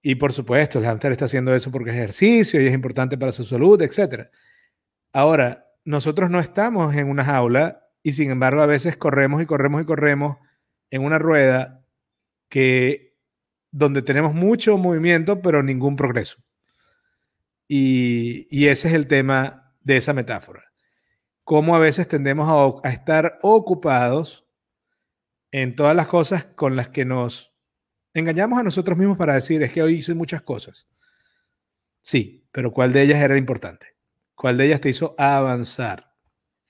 Y 0.00 0.16
por 0.16 0.32
supuesto, 0.32 0.78
el 0.78 0.84
hámster 0.84 1.12
está 1.12 1.24
haciendo 1.24 1.54
eso 1.54 1.70
porque 1.70 1.90
es 1.90 1.96
ejercicio 1.96 2.60
y 2.60 2.66
es 2.66 2.74
importante 2.74 3.16
para 3.18 3.32
su 3.32 3.44
salud, 3.44 3.80
etc. 3.82 4.28
Ahora, 5.12 5.63
nosotros 5.84 6.30
no 6.30 6.40
estamos 6.40 6.94
en 6.94 7.08
una 7.08 7.24
jaula 7.24 7.88
y 8.02 8.12
sin 8.12 8.30
embargo 8.30 8.62
a 8.62 8.66
veces 8.66 8.96
corremos 8.96 9.42
y 9.42 9.46
corremos 9.46 9.82
y 9.82 9.84
corremos 9.84 10.38
en 10.90 11.02
una 11.04 11.18
rueda 11.18 11.84
que 12.48 13.16
donde 13.70 14.02
tenemos 14.02 14.34
mucho 14.34 14.78
movimiento 14.78 15.42
pero 15.42 15.62
ningún 15.62 15.96
progreso. 15.96 16.42
Y, 17.66 18.46
y 18.50 18.68
ese 18.68 18.88
es 18.88 18.94
el 18.94 19.06
tema 19.06 19.74
de 19.80 19.96
esa 19.96 20.12
metáfora. 20.12 20.72
Cómo 21.44 21.74
a 21.74 21.78
veces 21.78 22.08
tendemos 22.08 22.48
a, 22.48 22.88
a 22.88 22.92
estar 22.92 23.38
ocupados 23.42 24.46
en 25.50 25.76
todas 25.76 25.94
las 25.94 26.06
cosas 26.06 26.44
con 26.44 26.76
las 26.76 26.88
que 26.88 27.04
nos 27.04 27.54
engañamos 28.12 28.58
a 28.58 28.62
nosotros 28.62 28.96
mismos 28.96 29.18
para 29.18 29.34
decir, 29.34 29.62
es 29.62 29.72
que 29.72 29.82
hoy 29.82 29.96
hice 29.96 30.14
muchas 30.14 30.42
cosas. 30.42 30.88
Sí, 32.00 32.46
pero 32.52 32.72
¿cuál 32.72 32.92
de 32.92 33.02
ellas 33.02 33.22
era 33.22 33.36
importante? 33.36 33.93
¿Cuál 34.34 34.56
de 34.56 34.66
ellas 34.66 34.80
te 34.80 34.88
hizo 34.88 35.14
avanzar 35.18 36.12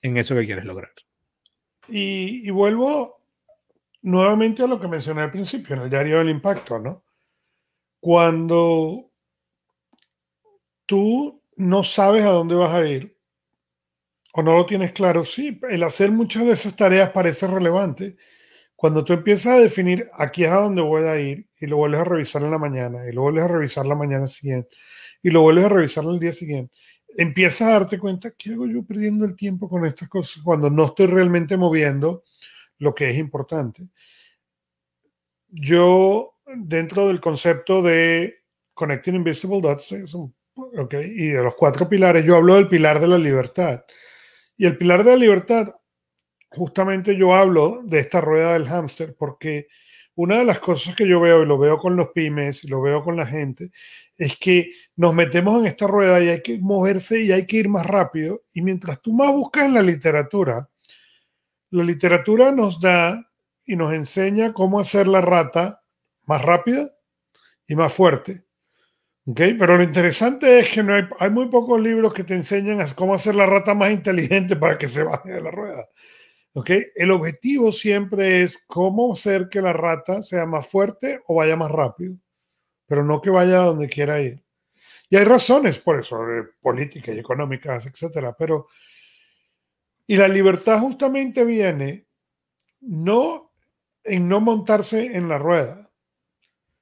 en 0.01 0.17
eso 0.17 0.35
que 0.35 0.45
quieres 0.45 0.65
lograr? 0.65 0.91
Y, 1.87 2.49
vuelvo 2.49 3.21
nuevamente 4.01 4.63
a 4.63 4.67
lo 4.67 4.79
que 4.79 4.87
mencioné 4.87 5.21
al 5.21 5.31
principio, 5.31 5.75
en 5.75 5.83
el 5.83 5.89
diario 5.89 6.19
del 6.19 6.29
impacto, 6.29 6.79
¿no? 6.79 7.03
Cuando 7.99 9.11
tú 10.85 11.41
no 11.55 11.83
sabes 11.83 12.23
a 12.23 12.29
dónde 12.29 12.55
vas 12.55 12.71
a 12.71 12.87
ir 12.87 13.17
o 14.33 14.43
no 14.43 14.57
lo 14.57 14.65
tienes 14.65 14.91
claro, 14.91 15.23
sí, 15.23 15.59
el 15.69 15.81
hacer 15.83 16.11
muchas 16.11 16.45
de 16.45 16.51
esas 16.51 16.75
tareas 16.75 17.11
parece 17.11 17.47
relevante, 17.47 18.17
cuando 18.75 19.03
tú 19.05 19.13
empiezas 19.13 19.53
a 19.53 19.59
definir 19.59 20.09
aquí 20.13 20.43
es 20.43 20.51
a 20.51 20.55
donde 20.55 20.81
voy 20.81 21.03
a 21.03 21.19
ir 21.19 21.47
y 21.59 21.65
lo 21.65 21.77
vuelves 21.77 22.01
a 22.01 22.03
revisar 22.03 22.43
en 22.43 22.51
la 22.51 22.57
mañana 22.57 23.07
y 23.07 23.13
lo 23.13 23.21
vuelves 23.21 23.45
a 23.45 23.47
revisar 23.47 23.85
la 23.85 23.95
mañana 23.95 24.27
siguiente 24.27 24.75
y 25.23 25.29
lo 25.29 25.41
vuelves 25.41 25.65
a 25.65 25.69
revisar 25.69 26.03
el 26.03 26.19
día 26.19 26.33
siguiente, 26.33 26.75
empiezas 27.17 27.61
a 27.61 27.71
darte 27.71 27.99
cuenta, 27.99 28.31
¿qué 28.31 28.53
hago 28.53 28.67
yo 28.67 28.83
perdiendo 28.83 29.25
el 29.25 29.35
tiempo 29.35 29.69
con 29.69 29.85
estas 29.85 30.09
cosas 30.09 30.41
cuando 30.43 30.69
no 30.69 30.85
estoy 30.85 31.07
realmente 31.07 31.57
moviendo 31.57 32.23
lo 32.79 32.93
que 32.93 33.09
es 33.09 33.17
importante? 33.17 33.89
Yo, 35.47 36.35
dentro 36.45 37.07
del 37.07 37.21
concepto 37.21 37.81
de 37.81 38.43
Connecting 38.73 39.15
Invisible 39.15 39.61
Dots, 39.61 39.91
y 39.91 41.27
de 41.27 41.43
los 41.43 41.55
cuatro 41.55 41.87
pilares, 41.87 42.23
yo 42.25 42.35
hablo 42.35 42.55
del 42.55 42.67
pilar 42.67 42.99
de 42.99 43.07
la 43.07 43.17
libertad. 43.17 43.83
Y 44.57 44.65
el 44.65 44.77
pilar 44.77 45.03
de 45.03 45.11
la 45.11 45.17
libertad 45.17 45.75
justamente 46.55 47.15
yo 47.15 47.35
hablo 47.35 47.81
de 47.83 47.99
esta 47.99 48.21
rueda 48.21 48.53
del 48.53 48.67
hámster 48.67 49.15
porque 49.17 49.67
una 50.15 50.39
de 50.39 50.45
las 50.45 50.59
cosas 50.59 50.95
que 50.95 51.07
yo 51.07 51.19
veo, 51.19 51.43
y 51.43 51.45
lo 51.45 51.57
veo 51.57 51.77
con 51.77 51.95
los 51.95 52.09
pymes, 52.09 52.63
y 52.63 52.67
lo 52.67 52.81
veo 52.81 53.03
con 53.03 53.17
la 53.17 53.27
gente, 53.27 53.71
es 54.17 54.37
que 54.37 54.71
nos 54.95 55.13
metemos 55.13 55.59
en 55.59 55.67
esta 55.67 55.87
rueda 55.87 56.23
y 56.23 56.29
hay 56.29 56.41
que 56.41 56.57
moverse 56.59 57.21
y 57.21 57.31
hay 57.31 57.45
que 57.45 57.57
ir 57.57 57.69
más 57.69 57.85
rápido. 57.85 58.43
Y 58.53 58.61
mientras 58.61 59.01
tú 59.01 59.13
más 59.13 59.31
buscas 59.31 59.65
en 59.65 59.73
la 59.73 59.81
literatura, 59.81 60.69
la 61.71 61.83
literatura 61.83 62.51
nos 62.51 62.79
da 62.79 63.29
y 63.65 63.75
nos 63.75 63.93
enseña 63.93 64.53
cómo 64.53 64.79
hacer 64.79 65.07
la 65.07 65.21
rata 65.21 65.81
más 66.23 66.41
rápida 66.41 66.91
y 67.67 67.75
más 67.75 67.91
fuerte. 67.91 68.45
¿Okay? 69.27 69.55
Pero 69.55 69.75
lo 69.75 69.83
interesante 69.83 70.59
es 70.59 70.69
que 70.69 70.83
no 70.83 70.93
hay, 70.93 71.03
hay 71.19 71.29
muy 71.31 71.49
pocos 71.49 71.81
libros 71.81 72.13
que 72.13 72.23
te 72.23 72.35
enseñan 72.35 72.85
cómo 72.95 73.15
hacer 73.15 73.35
la 73.35 73.47
rata 73.47 73.73
más 73.73 73.91
inteligente 73.91 74.55
para 74.55 74.77
que 74.77 74.87
se 74.87 75.03
baje 75.03 75.31
de 75.31 75.41
la 75.41 75.51
rueda. 75.51 75.89
El 76.95 77.11
objetivo 77.11 77.71
siempre 77.73 78.43
es 78.43 78.63
cómo 78.65 79.11
hacer 79.13 79.49
que 79.49 79.61
la 79.61 79.73
rata 79.73 80.23
sea 80.23 80.45
más 80.45 80.65
fuerte 80.67 81.21
o 81.27 81.35
vaya 81.35 81.57
más 81.57 81.69
rápido, 81.69 82.15
pero 82.85 83.03
no 83.03 83.21
que 83.21 83.29
vaya 83.29 83.61
a 83.61 83.65
donde 83.65 83.89
quiera 83.89 84.21
ir. 84.21 84.41
Y 85.09 85.17
hay 85.17 85.25
razones 85.25 85.77
por 85.77 85.99
eso, 85.99 86.17
eh, 86.31 86.43
políticas 86.61 87.13
y 87.13 87.19
económicas, 87.19 87.85
etcétera, 87.85 88.35
pero 88.37 88.67
y 90.07 90.15
la 90.17 90.27
libertad 90.27 90.79
justamente 90.79 91.43
viene 91.43 92.05
no 92.81 93.51
en 94.03 94.27
no 94.27 94.39
montarse 94.39 95.15
en 95.15 95.27
la 95.27 95.37
rueda, 95.37 95.91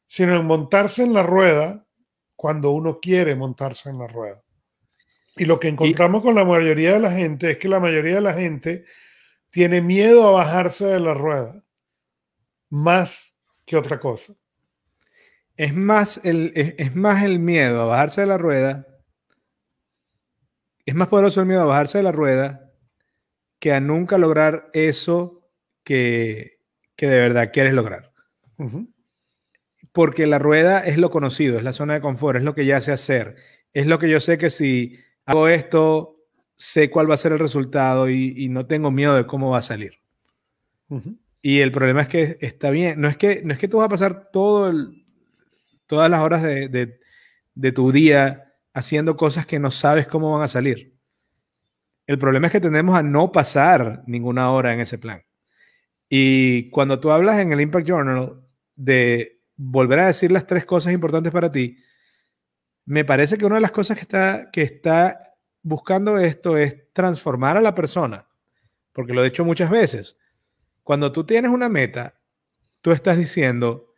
sino 0.07 0.36
en 0.36 0.45
montarse 0.45 1.03
en 1.03 1.13
la 1.13 1.24
rueda 1.24 1.88
cuando 2.36 2.71
uno 2.71 2.99
quiere 2.99 3.36
montarse 3.36 3.89
en 3.89 3.99
la 3.99 4.07
rueda. 4.07 4.43
Y 5.36 5.45
lo 5.45 5.59
que 5.59 5.69
encontramos 5.69 6.21
con 6.21 6.36
la 6.36 6.45
mayoría 6.45 6.93
de 6.93 6.99
la 6.99 7.11
gente 7.11 7.51
es 7.51 7.57
que 7.57 7.69
la 7.69 7.80
mayoría 7.80 8.15
de 8.15 8.21
la 8.21 8.34
gente 8.34 8.86
tiene 9.54 9.82
miedo 9.82 10.28
a 10.28 10.32
bajarse 10.32 10.84
de 10.88 10.99
la 10.99 11.14
rueda, 11.14 11.64
más 12.72 13.36
que 13.66 13.78
otra 13.78 13.99
cosa. 13.99 14.34
Es 15.56 15.76
más 15.76 16.20
el, 16.26 16.51
es, 16.56 16.95
más 16.95 17.24
el 17.24 17.38
miedo 17.38 17.84
a 17.84 17.86
bajarse 17.86 18.22
de 18.22 18.28
la 18.28 18.39
rueda, 18.39 18.88
es 20.88 20.95
más 20.95 21.08
poderoso 21.08 21.39
el 21.39 21.45
miedo 21.45 21.62
a 21.62 21.66
bajarse 21.66 21.99
de 21.99 22.04
la 22.04 22.12
rueda 22.12 22.72
que 23.60 23.72
a 23.74 23.80
nunca 23.80 24.18
lograr 24.18 24.72
eso 24.74 25.47
que, 25.84 26.60
que 26.95 27.08
de 27.08 27.20
verdad 27.20 27.51
quieres 27.54 27.76
lograr. 27.76 28.12
Porque 29.91 30.26
la 30.26 30.39
rueda 30.39 30.80
es 30.80 30.97
lo 30.97 31.12
conocido, 31.12 31.60
es 31.60 31.64
la 31.64 31.74
zona 31.74 31.93
de 31.93 32.01
confort, 32.01 32.38
es 32.38 32.43
lo 32.43 32.56
que 32.56 32.66
ya 32.66 32.82
sé 32.82 32.91
hacer, 32.91 33.36
es 33.72 33.86
lo 33.86 33.99
que 33.99 34.10
yo 34.10 34.20
sé 34.20 34.39
que 34.39 34.49
si 34.49 34.99
hago 35.26 35.47
esto, 35.47 36.12
sé 36.56 36.89
cuál 36.89 37.10
va 37.10 37.16
a 37.16 37.18
ser 37.18 37.32
el 37.32 37.39
resultado 37.39 38.10
y, 38.10 38.47
no 38.49 38.66
tengo 38.66 38.91
miedo 38.91 39.16
de 39.16 39.26
cómo 39.26 39.51
va 39.51 39.58
a 39.60 39.62
salir. 39.62 39.99
Y 41.41 41.60
el 41.60 41.72
problema 41.72 42.04
es 42.04 42.08
que 42.08 42.38
está 42.41 42.70
bien, 42.70 43.01
no 43.01 43.08
es 43.08 43.18
que, 43.18 43.41
no 43.43 43.54
es 43.54 43.60
que 43.60 43.68
tú 43.68 43.78
vas 43.78 43.88
a 43.88 43.89
pasar 43.89 44.30
todo 44.32 44.70
el, 44.70 45.06
todas 45.88 46.10
las 46.10 46.22
horas 46.22 46.43
de, 46.43 46.99
de 47.56 47.72
tu 47.72 47.91
día 47.91 48.54
haciendo 48.74 49.18
cosas 49.18 49.45
que 49.45 49.60
no 49.60 49.72
sabes 49.72 50.08
cómo 50.08 50.32
van 50.34 50.43
a 50.43 50.47
salir. 50.47 50.93
El 52.06 52.18
problema 52.18 52.47
es 52.47 52.51
que 52.51 52.60
tendemos 52.60 52.95
a 52.95 53.04
no 53.04 53.32
pasar 53.32 54.04
ninguna 54.08 54.51
hora 54.51 54.74
en 54.74 54.82
ese 54.82 54.97
plan. 54.97 55.24
Y 56.10 56.70
cuando 56.70 56.99
tú 56.99 57.12
hablas 57.12 57.39
en 57.39 57.51
el 57.51 57.62
Impact 57.62 57.88
Journal 57.88 58.41
de 58.76 59.41
volver 59.56 59.99
a 59.99 60.08
decir 60.08 60.32
las 60.32 60.45
tres 60.45 60.66
cosas 60.66 60.93
importantes 60.93 61.32
para 61.32 61.51
ti, 61.51 61.78
me 62.86 63.06
parece 63.06 63.38
que 63.38 63.45
una 63.45 63.56
de 63.56 63.62
las 63.62 63.72
cosas 63.72 63.95
que 63.95 64.01
está, 64.01 64.51
que 64.51 64.62
está 64.62 65.32
buscando 65.64 66.18
esto 66.18 66.57
es 66.57 66.91
transformar 66.93 67.57
a 67.57 67.61
la 67.61 67.74
persona, 67.74 68.28
porque 68.91 69.14
lo 69.14 69.22
he 69.22 69.26
dicho 69.26 69.45
muchas 69.45 69.70
veces. 69.70 70.18
Cuando 70.84 71.11
tú 71.11 71.26
tienes 71.26 71.51
una 71.51 71.70
meta, 71.70 72.20
tú 72.82 72.91
estás 72.91 73.18
diciendo, 73.18 73.93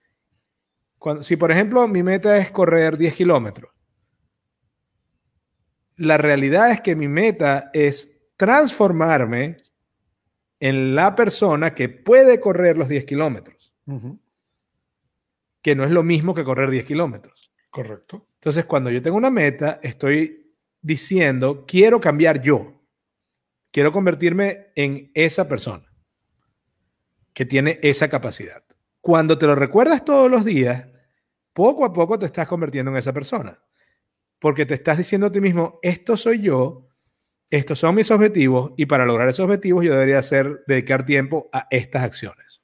cuando, 1.00 1.24
si 1.24 1.36
por 1.36 1.52
ejemplo 1.52 1.88
mi 1.88 2.04
meta 2.04 2.38
es 2.38 2.52
correr 2.52 2.98
10 2.98 3.16
kilómetros, 3.16 3.72
la 5.98 6.18
realidad 6.18 6.72
es 6.72 6.82
que 6.82 6.96
mi 6.96 7.08
meta 7.08 7.72
es 7.74 8.30
transformarme 8.38 9.58
en 10.60 10.96
la 10.96 11.16
persona 11.16 11.74
que 11.74 11.90
puede 11.90 12.40
correr 12.40 12.78
los 12.78 12.88
10 12.88 13.06
kilómetros, 13.06 13.74
que 15.62 15.76
no 15.76 15.84
es 15.84 15.92
lo 15.92 16.04
mismo 16.04 16.34
que 16.34 16.44
correr 16.44 16.70
10 16.70 16.86
kilómetros. 16.86 17.52
Correcto. 17.70 18.28
Entonces, 18.36 18.66
cuando 18.66 18.90
yo 18.90 19.02
tengo 19.02 19.18
una 19.18 19.32
meta, 19.32 19.80
estoy 19.82 20.45
diciendo, 20.86 21.66
quiero 21.68 22.00
cambiar 22.00 22.42
yo. 22.42 22.80
Quiero 23.72 23.92
convertirme 23.92 24.68
en 24.76 25.12
esa 25.16 25.48
persona 25.48 25.92
que 27.34 27.46
tiene 27.46 27.80
esa 27.82 28.08
capacidad. 28.08 28.64
Cuando 29.02 29.38
te 29.38 29.48
lo 29.48 29.56
recuerdas 29.56 30.06
todos 30.06 30.30
los 30.30 30.46
días, 30.46 30.86
poco 31.54 31.86
a 31.86 31.92
poco 31.92 32.20
te 32.20 32.28
estás 32.28 32.48
convirtiendo 32.48 32.92
en 32.92 32.98
esa 32.98 33.12
persona. 33.12 33.60
Porque 34.40 34.66
te 34.66 34.76
estás 34.76 35.00
diciendo 35.00 35.28
a 35.28 35.32
ti 35.32 35.42
mismo, 35.42 35.80
esto 35.82 36.16
soy 36.18 36.42
yo, 36.42 36.88
estos 37.50 37.80
son 37.80 37.96
mis 37.96 38.12
objetivos 38.12 38.74
y 38.78 38.86
para 38.86 39.06
lograr 39.06 39.28
esos 39.28 39.46
objetivos 39.46 39.84
yo 39.84 39.92
debería 39.92 40.20
hacer, 40.20 40.64
dedicar 40.68 41.04
tiempo 41.04 41.50
a 41.52 41.68
estas 41.72 42.04
acciones. 42.04 42.62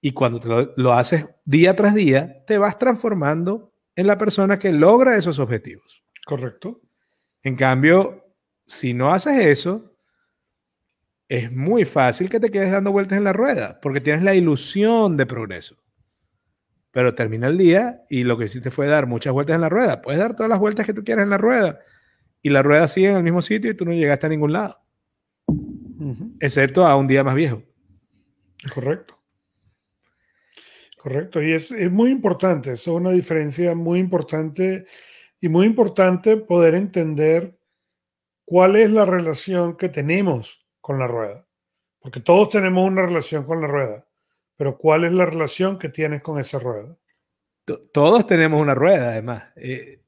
Y 0.00 0.12
cuando 0.12 0.38
te 0.38 0.48
lo, 0.48 0.72
lo 0.76 0.92
haces 0.92 1.26
día 1.44 1.74
tras 1.74 1.94
día, 1.94 2.44
te 2.46 2.58
vas 2.58 2.78
transformando 2.78 3.74
en 3.96 4.06
la 4.06 4.16
persona 4.18 4.58
que 4.58 4.72
logra 4.72 5.16
esos 5.16 5.40
objetivos. 5.40 6.04
Correcto. 6.24 6.80
En 7.42 7.56
cambio, 7.56 8.24
si 8.66 8.94
no 8.94 9.10
haces 9.10 9.46
eso, 9.46 9.94
es 11.28 11.50
muy 11.50 11.84
fácil 11.84 12.28
que 12.28 12.40
te 12.40 12.50
quedes 12.50 12.70
dando 12.70 12.92
vueltas 12.92 13.18
en 13.18 13.24
la 13.24 13.32
rueda, 13.32 13.80
porque 13.80 14.00
tienes 14.00 14.22
la 14.22 14.34
ilusión 14.34 15.16
de 15.16 15.26
progreso. 15.26 15.76
Pero 16.90 17.14
termina 17.14 17.48
el 17.48 17.56
día 17.56 18.02
y 18.10 18.22
lo 18.24 18.36
que 18.36 18.44
hiciste 18.44 18.70
fue 18.70 18.86
dar 18.86 19.06
muchas 19.06 19.32
vueltas 19.32 19.54
en 19.54 19.62
la 19.62 19.70
rueda. 19.70 20.02
Puedes 20.02 20.20
dar 20.20 20.36
todas 20.36 20.50
las 20.50 20.58
vueltas 20.58 20.84
que 20.84 20.92
tú 20.92 21.02
quieras 21.02 21.22
en 21.22 21.30
la 21.30 21.38
rueda 21.38 21.80
y 22.42 22.50
la 22.50 22.62
rueda 22.62 22.86
sigue 22.86 23.10
en 23.10 23.16
el 23.16 23.22
mismo 23.22 23.40
sitio 23.40 23.70
y 23.70 23.76
tú 23.76 23.84
no 23.84 23.92
llegaste 23.92 24.26
a 24.26 24.28
ningún 24.28 24.52
lado. 24.52 24.78
Excepto 26.40 26.86
a 26.86 26.96
un 26.96 27.06
día 27.06 27.24
más 27.24 27.34
viejo. 27.34 27.62
Correcto. 28.74 29.22
Correcto, 31.02 31.42
y 31.42 31.52
es, 31.52 31.72
muy 31.90 32.12
importante, 32.12 32.72
eso 32.72 32.92
es 32.92 32.96
una 32.96 33.10
diferencia 33.10 33.74
muy 33.74 33.98
importante 33.98 34.86
y 35.42 35.50
muy 35.50 35.66
importante 35.66 36.38
poder 36.38 36.74
entender 36.74 37.58
cuál 38.46 38.76
es 38.76 38.90
la 38.90 39.04
relación 39.04 39.76
que 39.76 39.90
tenemos 39.90 40.66
con 40.80 40.98
la 40.98 41.06
rueda, 41.06 41.46
porque 42.00 42.20
todos 42.20 42.48
tenemos 42.48 42.82
una 42.88 43.02
relación 43.02 43.44
con 43.44 43.60
la 43.60 43.66
rueda, 43.66 44.06
pero 44.56 44.78
cuál 44.78 45.04
es 45.04 45.12
la 45.12 45.26
relación 45.26 45.78
que 45.78 45.90
tienes 45.90 46.22
con 46.22 46.40
esa 46.40 46.58
rueda. 46.58 46.96
Todos 47.92 48.26
tenemos 48.26 48.60
una 48.60 48.74
rueda, 48.74 49.10
además. 49.10 49.44
Eh, 49.56 50.00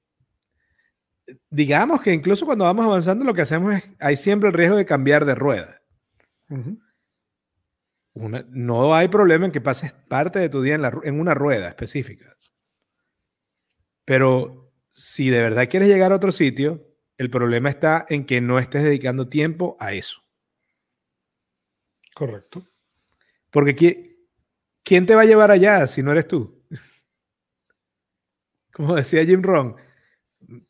digamos 1.50 2.00
que 2.00 2.14
incluso 2.14 2.46
cuando 2.46 2.64
vamos 2.64 2.86
avanzando, 2.86 3.26
lo 3.26 3.34
que 3.34 3.42
hacemos 3.42 3.74
es, 3.74 3.84
hay 4.00 4.16
siempre 4.16 4.48
el 4.48 4.54
riesgo 4.54 4.76
de 4.76 4.86
cambiar 4.86 5.26
de 5.26 5.34
rueda 5.34 5.82
no 8.14 8.94
hay 8.94 9.08
problema 9.08 9.46
en 9.46 9.52
que 9.52 9.60
pases 9.60 9.92
parte 9.92 10.38
de 10.38 10.48
tu 10.48 10.62
día 10.62 10.76
en, 10.76 11.20
una 11.20 11.34
rueda 11.34 11.68
específica. 11.68 12.36
Pero 14.04 14.63
si 14.94 15.28
de 15.28 15.42
verdad 15.42 15.68
quieres 15.68 15.88
llegar 15.88 16.12
a 16.12 16.16
otro 16.16 16.30
sitio, 16.30 16.86
el 17.18 17.28
problema 17.28 17.68
está 17.68 18.06
en 18.08 18.24
que 18.24 18.40
no 18.40 18.60
estés 18.60 18.84
dedicando 18.84 19.28
tiempo 19.28 19.76
a 19.80 19.92
eso. 19.92 20.22
Correcto. 22.14 22.64
Porque 23.50 24.16
¿quién 24.84 25.04
te 25.04 25.16
va 25.16 25.22
a 25.22 25.26
llevar 25.26 25.50
allá 25.50 25.86
si 25.88 26.02
no 26.02 26.12
eres 26.12 26.28
tú? 26.28 26.62
Como 28.72 28.94
decía 28.94 29.24
Jim 29.24 29.42
Rohn, 29.42 29.74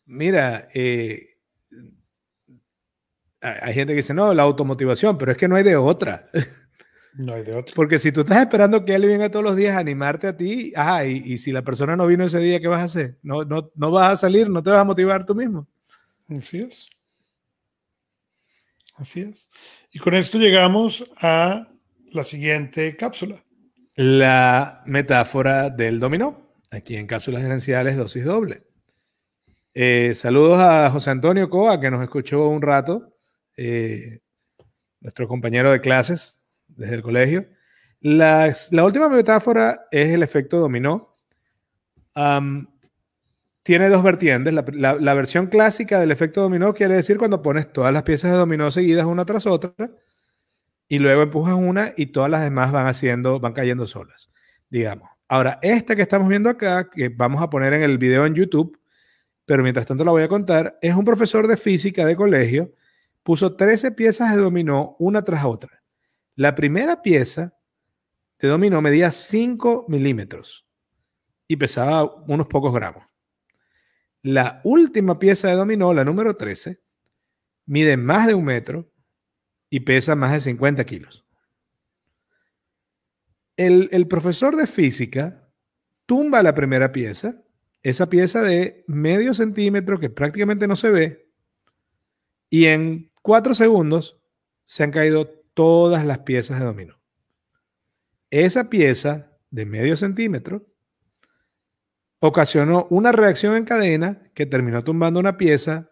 mira, 0.06 0.68
eh, 0.72 1.36
hay 3.40 3.74
gente 3.74 3.92
que 3.92 3.98
dice, 3.98 4.14
no, 4.14 4.32
la 4.32 4.44
automotivación, 4.44 5.18
pero 5.18 5.32
es 5.32 5.38
que 5.38 5.48
no 5.48 5.56
hay 5.56 5.64
de 5.64 5.76
otra. 5.76 6.30
No 7.16 7.34
hay 7.34 7.44
de 7.44 7.54
otro. 7.54 7.74
Porque 7.76 7.98
si 7.98 8.10
tú 8.10 8.20
estás 8.20 8.38
esperando 8.38 8.84
que 8.84 8.94
él 8.94 9.06
venga 9.06 9.30
todos 9.30 9.44
los 9.44 9.56
días 9.56 9.76
a 9.76 9.78
animarte 9.78 10.26
a 10.26 10.36
ti, 10.36 10.72
ajá, 10.74 11.06
y, 11.06 11.38
si 11.38 11.52
la 11.52 11.62
persona 11.62 11.94
no 11.94 12.06
vino 12.06 12.24
ese 12.24 12.40
día, 12.40 12.60
¿qué 12.60 12.66
vas 12.66 12.80
a 12.80 12.84
hacer? 12.84 13.18
No, 13.22 13.44
no, 13.44 13.70
no 13.76 13.90
vas 13.92 14.12
a 14.12 14.16
salir, 14.16 14.50
no 14.50 14.62
te 14.62 14.70
vas 14.70 14.80
a 14.80 14.84
motivar 14.84 15.24
tú 15.24 15.34
mismo. 15.34 15.68
Así 16.28 16.60
es. 16.60 16.88
Así 18.96 19.20
es. 19.20 19.48
Y 19.92 20.00
con 20.00 20.14
esto 20.14 20.38
llegamos 20.38 21.04
a 21.20 21.68
la 22.10 22.24
siguiente 22.24 22.96
cápsula. 22.96 23.44
La 23.94 24.82
metáfora 24.86 25.70
del 25.70 26.00
dominó, 26.00 26.56
aquí 26.72 26.96
en 26.96 27.06
cápsulas 27.06 27.42
gerenciales 27.42 27.96
dosis 27.96 28.24
doble. 28.24 28.64
Eh, 29.72 30.14
saludos 30.16 30.58
a 30.60 30.90
José 30.90 31.10
Antonio 31.10 31.48
Coa, 31.48 31.80
que 31.80 31.90
nos 31.92 32.02
escuchó 32.02 32.48
un 32.48 32.62
rato, 32.62 33.16
eh, 33.56 34.20
nuestro 35.00 35.28
compañero 35.28 35.70
de 35.70 35.80
clases 35.80 36.43
desde 36.76 36.94
el 36.94 37.02
colegio. 37.02 37.46
la 38.00 38.52
última 38.84 39.08
metáfora 39.08 39.86
es 39.90 40.10
el 40.10 40.22
efecto 40.22 40.58
dominó. 40.58 41.16
tiene 43.62 43.88
dos 43.88 44.02
vertientes. 44.02 44.52
La, 44.52 44.94
la, 44.94 45.14
versión 45.14 45.46
clásica 45.46 45.98
del 46.00 46.10
efecto 46.10 46.42
dominó 46.42 46.74
quiere 46.74 46.94
decir 46.94 47.18
cuando 47.18 47.42
pones 47.42 47.72
todas 47.72 47.92
las 47.92 48.02
piezas 48.02 48.32
de 48.32 48.38
dominó 48.38 48.70
seguidas 48.70 49.06
una 49.06 49.24
tras 49.24 49.46
otra 49.46 49.74
y 50.88 50.98
luego 50.98 51.22
empujas 51.22 51.54
una 51.54 51.92
y 51.96 52.06
todas 52.06 52.30
las 52.30 52.42
demás 52.42 52.72
van 52.72 52.86
haciendo, 52.86 53.40
van 53.40 53.52
cayendo 53.52 53.86
solas, 53.86 54.30
digamos. 54.70 55.08
Ahora, 55.28 55.58
esta 55.62 55.96
que 55.96 56.02
estamos 56.02 56.28
viendo 56.28 56.50
acá, 56.50 56.90
que 56.90 57.08
vamos 57.08 57.42
a 57.42 57.48
poner 57.48 57.72
en 57.72 57.82
el 57.82 57.98
video 57.98 58.26
en 58.26 58.34
YouTube, 58.34 58.78
pero 59.46 59.62
mientras 59.62 59.86
tanto 59.86 60.04
la 60.04 60.10
voy 60.10 60.22
a 60.22 60.28
contar, 60.28 60.78
es 60.80 60.94
un 60.94 61.04
profesor 61.04 61.48
de 61.48 61.56
física 61.56 62.04
de 62.04 62.16
colegio, 62.16 62.72
puso 63.22 63.56
13 63.56 63.92
piezas 63.92 64.34
de 64.34 64.42
dominó 64.42 64.96
una 64.98 65.22
tras 65.22 65.44
otra. 65.44 65.82
La 66.36 66.54
primera 66.54 67.02
pieza 67.02 67.56
de 68.38 68.48
dominó 68.48 68.82
medía 68.82 69.10
5 69.10 69.86
milímetros 69.88 70.66
y 71.46 71.56
pesaba 71.56 72.04
unos 72.26 72.48
pocos 72.48 72.74
gramos. 72.74 73.04
La 74.22 74.60
última 74.64 75.18
pieza 75.18 75.48
de 75.48 75.54
dominó, 75.54 75.92
la 75.92 76.04
número 76.04 76.36
13, 76.36 76.80
mide 77.66 77.96
más 77.96 78.26
de 78.26 78.34
un 78.34 78.44
metro 78.44 78.90
y 79.70 79.80
pesa 79.80 80.16
más 80.16 80.32
de 80.32 80.40
50 80.40 80.84
kilos. 80.84 81.24
El, 83.56 83.88
el, 83.92 84.08
profesor 84.08 84.56
de 84.56 84.66
física 84.66 85.48
tumba 86.06 86.42
la 86.42 86.54
primera 86.54 86.90
pieza, 86.90 87.44
esa 87.82 88.08
pieza 88.08 88.42
de 88.42 88.84
medio 88.88 89.32
centímetro 89.34 90.00
que 90.00 90.10
prácticamente 90.10 90.66
no 90.66 90.74
se 90.74 90.90
ve, 90.90 91.30
y 92.50 92.66
en 92.66 93.12
cuatro 93.22 93.54
segundos 93.54 94.20
se 94.64 94.82
han 94.82 94.90
caído 94.90 95.43
todas 95.54 96.04
las 96.04 96.20
piezas 96.20 96.58
de 96.58 96.66
dominó. 96.66 97.00
Esa 98.30 98.68
pieza 98.68 99.30
de 99.50 99.64
medio 99.64 99.96
centímetro 99.96 100.66
ocasionó 102.18 102.86
una 102.90 103.12
reacción 103.12 103.56
en 103.56 103.64
cadena 103.64 104.30
que 104.34 104.46
terminó 104.46 104.82
tumbando 104.82 105.20
una 105.20 105.36
pieza 105.36 105.90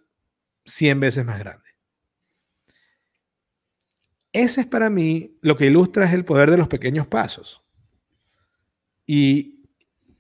100 0.65 1.01
veces 1.01 1.25
más 1.25 1.39
grande. 1.39 1.63
Ese 4.33 4.63
es 4.63 4.67
para 4.67 4.91
mí 4.91 5.39
lo 5.43 5.57
que 5.57 5.67
ilustra 5.67 6.07
es 6.07 6.13
el 6.13 6.25
poder 6.25 6.51
de 6.51 6.57
los 6.57 6.69
pequeños 6.69 7.07
pasos. 7.07 7.63
Y 9.07 9.69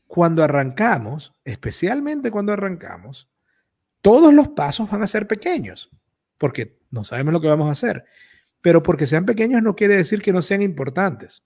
cuando 0.06 0.44
arrancamos, 0.44 1.32
especialmente 1.44 2.30
cuando 2.30 2.52
arrancamos, 2.52 3.30
todos 4.02 4.34
los 4.34 4.48
pasos 4.48 4.90
van 4.90 5.02
a 5.02 5.06
ser 5.06 5.26
pequeños, 5.26 5.90
porque 6.36 6.78
no 6.90 7.04
sabemos 7.04 7.32
lo 7.32 7.40
que 7.40 7.48
vamos 7.48 7.68
a 7.68 7.72
hacer 7.72 8.04
pero 8.62 8.82
porque 8.82 9.06
sean 9.06 9.26
pequeños 9.26 9.62
no 9.62 9.76
quiere 9.76 9.96
decir 9.96 10.22
que 10.22 10.32
no 10.32 10.40
sean 10.40 10.62
importantes. 10.62 11.44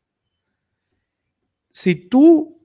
Si 1.70 1.94
tú 1.94 2.64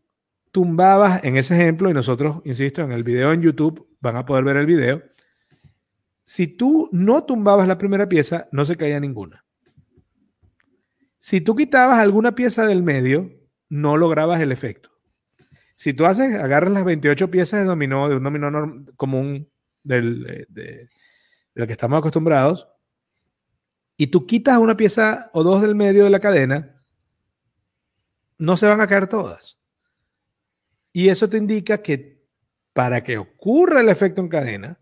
tumbabas 0.51 1.23
en 1.23 1.37
ese 1.37 1.55
ejemplo, 1.55 1.89
y 1.89 1.93
nosotros, 1.93 2.41
insisto, 2.43 2.81
en 2.81 2.91
el 2.91 3.03
video 3.03 3.31
en 3.31 3.41
YouTube 3.41 3.87
van 4.01 4.17
a 4.17 4.25
poder 4.25 4.43
ver 4.43 4.57
el 4.57 4.65
video, 4.65 5.01
si 6.23 6.47
tú 6.47 6.89
no 6.91 7.23
tumbabas 7.23 7.67
la 7.67 7.77
primera 7.77 8.07
pieza, 8.07 8.47
no 8.51 8.65
se 8.65 8.77
caía 8.77 8.99
ninguna. 8.99 9.45
Si 11.17 11.41
tú 11.41 11.55
quitabas 11.55 11.99
alguna 11.99 12.35
pieza 12.35 12.65
del 12.65 12.83
medio, 12.83 13.31
no 13.69 13.95
lograbas 13.95 14.41
el 14.41 14.51
efecto. 14.51 14.89
Si 15.75 15.93
tú 15.93 16.05
haces, 16.05 16.35
agarras 16.35 16.73
las 16.73 16.83
28 16.83 17.31
piezas 17.31 17.61
de 17.61 17.65
dominó, 17.65 18.09
de 18.09 18.17
un 18.17 18.23
dominó 18.23 18.85
común 18.97 19.49
del, 19.83 20.45
de, 20.49 20.89
del 21.55 21.67
que 21.67 21.73
estamos 21.73 21.99
acostumbrados, 21.99 22.67
y 24.01 24.07
tú 24.07 24.25
quitas 24.25 24.57
una 24.57 24.75
pieza 24.75 25.29
o 25.31 25.43
dos 25.43 25.61
del 25.61 25.75
medio 25.75 26.05
de 26.05 26.09
la 26.09 26.19
cadena, 26.19 26.83
no 28.39 28.57
se 28.57 28.65
van 28.65 28.81
a 28.81 28.87
caer 28.87 29.05
todas. 29.05 29.59
Y 30.91 31.09
eso 31.09 31.29
te 31.29 31.37
indica 31.37 31.83
que 31.83 32.25
para 32.73 33.03
que 33.03 33.19
ocurra 33.19 33.81
el 33.81 33.89
efecto 33.89 34.21
en 34.21 34.29
cadena, 34.29 34.79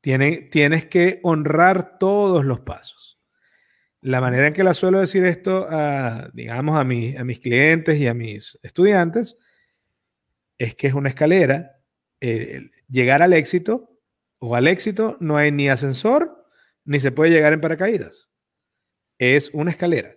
tienes 0.00 0.86
que 0.86 1.20
honrar 1.22 1.98
todos 1.98 2.42
los 2.46 2.60
pasos. 2.60 3.20
La 4.00 4.22
manera 4.22 4.46
en 4.46 4.54
que 4.54 4.64
la 4.64 4.72
suelo 4.72 5.00
decir 5.00 5.22
esto 5.26 5.66
a, 5.68 6.30
digamos, 6.32 6.76
a, 6.76 6.80
a 6.80 6.84
mis 6.84 7.40
clientes 7.40 7.98
y 7.98 8.06
a 8.06 8.14
mis 8.14 8.58
estudiantes 8.62 9.36
es 10.56 10.74
que 10.74 10.86
es 10.86 10.94
una 10.94 11.10
escalera. 11.10 11.76
Llegar 12.88 13.20
al 13.20 13.34
éxito 13.34 14.00
o 14.38 14.56
al 14.56 14.66
éxito 14.66 15.18
no 15.20 15.36
hay 15.36 15.52
ni 15.52 15.68
ascensor 15.68 16.46
ni 16.86 17.00
se 17.00 17.12
puede 17.12 17.32
llegar 17.32 17.52
en 17.52 17.60
paracaídas. 17.60 18.29
Es 19.20 19.50
una 19.52 19.70
escalera. 19.70 20.16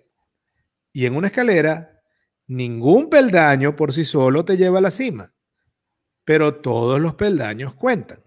Y 0.93 1.05
en 1.05 1.17
una 1.17 1.27
escalera, 1.27 2.01
ningún 2.47 3.09
peldaño 3.09 3.75
por 3.75 3.91
sí 3.91 4.05
solo 4.05 4.45
te 4.45 4.55
lleva 4.55 4.79
a 4.79 4.81
la 4.81 4.91
cima, 4.91 5.33
pero 6.23 6.61
todos 6.61 7.01
los 7.01 7.13
peldaños 7.15 7.75
cuentan. 7.75 8.19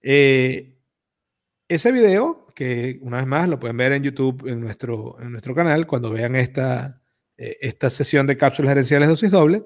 Eh, 0.00 0.78
ese 1.66 1.90
video, 1.90 2.46
que 2.54 3.00
una 3.02 3.16
vez 3.16 3.26
más 3.26 3.48
lo 3.48 3.58
pueden 3.58 3.76
ver 3.76 3.94
en 3.94 4.04
YouTube, 4.04 4.46
en 4.46 4.60
nuestro, 4.60 5.20
en 5.20 5.32
nuestro 5.32 5.56
canal, 5.56 5.88
cuando 5.88 6.10
vean 6.10 6.36
esta, 6.36 7.02
eh, 7.36 7.56
esta 7.60 7.90
sesión 7.90 8.28
de 8.28 8.36
cápsulas 8.36 8.70
gerenciales 8.70 9.08
dosis 9.08 9.32
doble, 9.32 9.64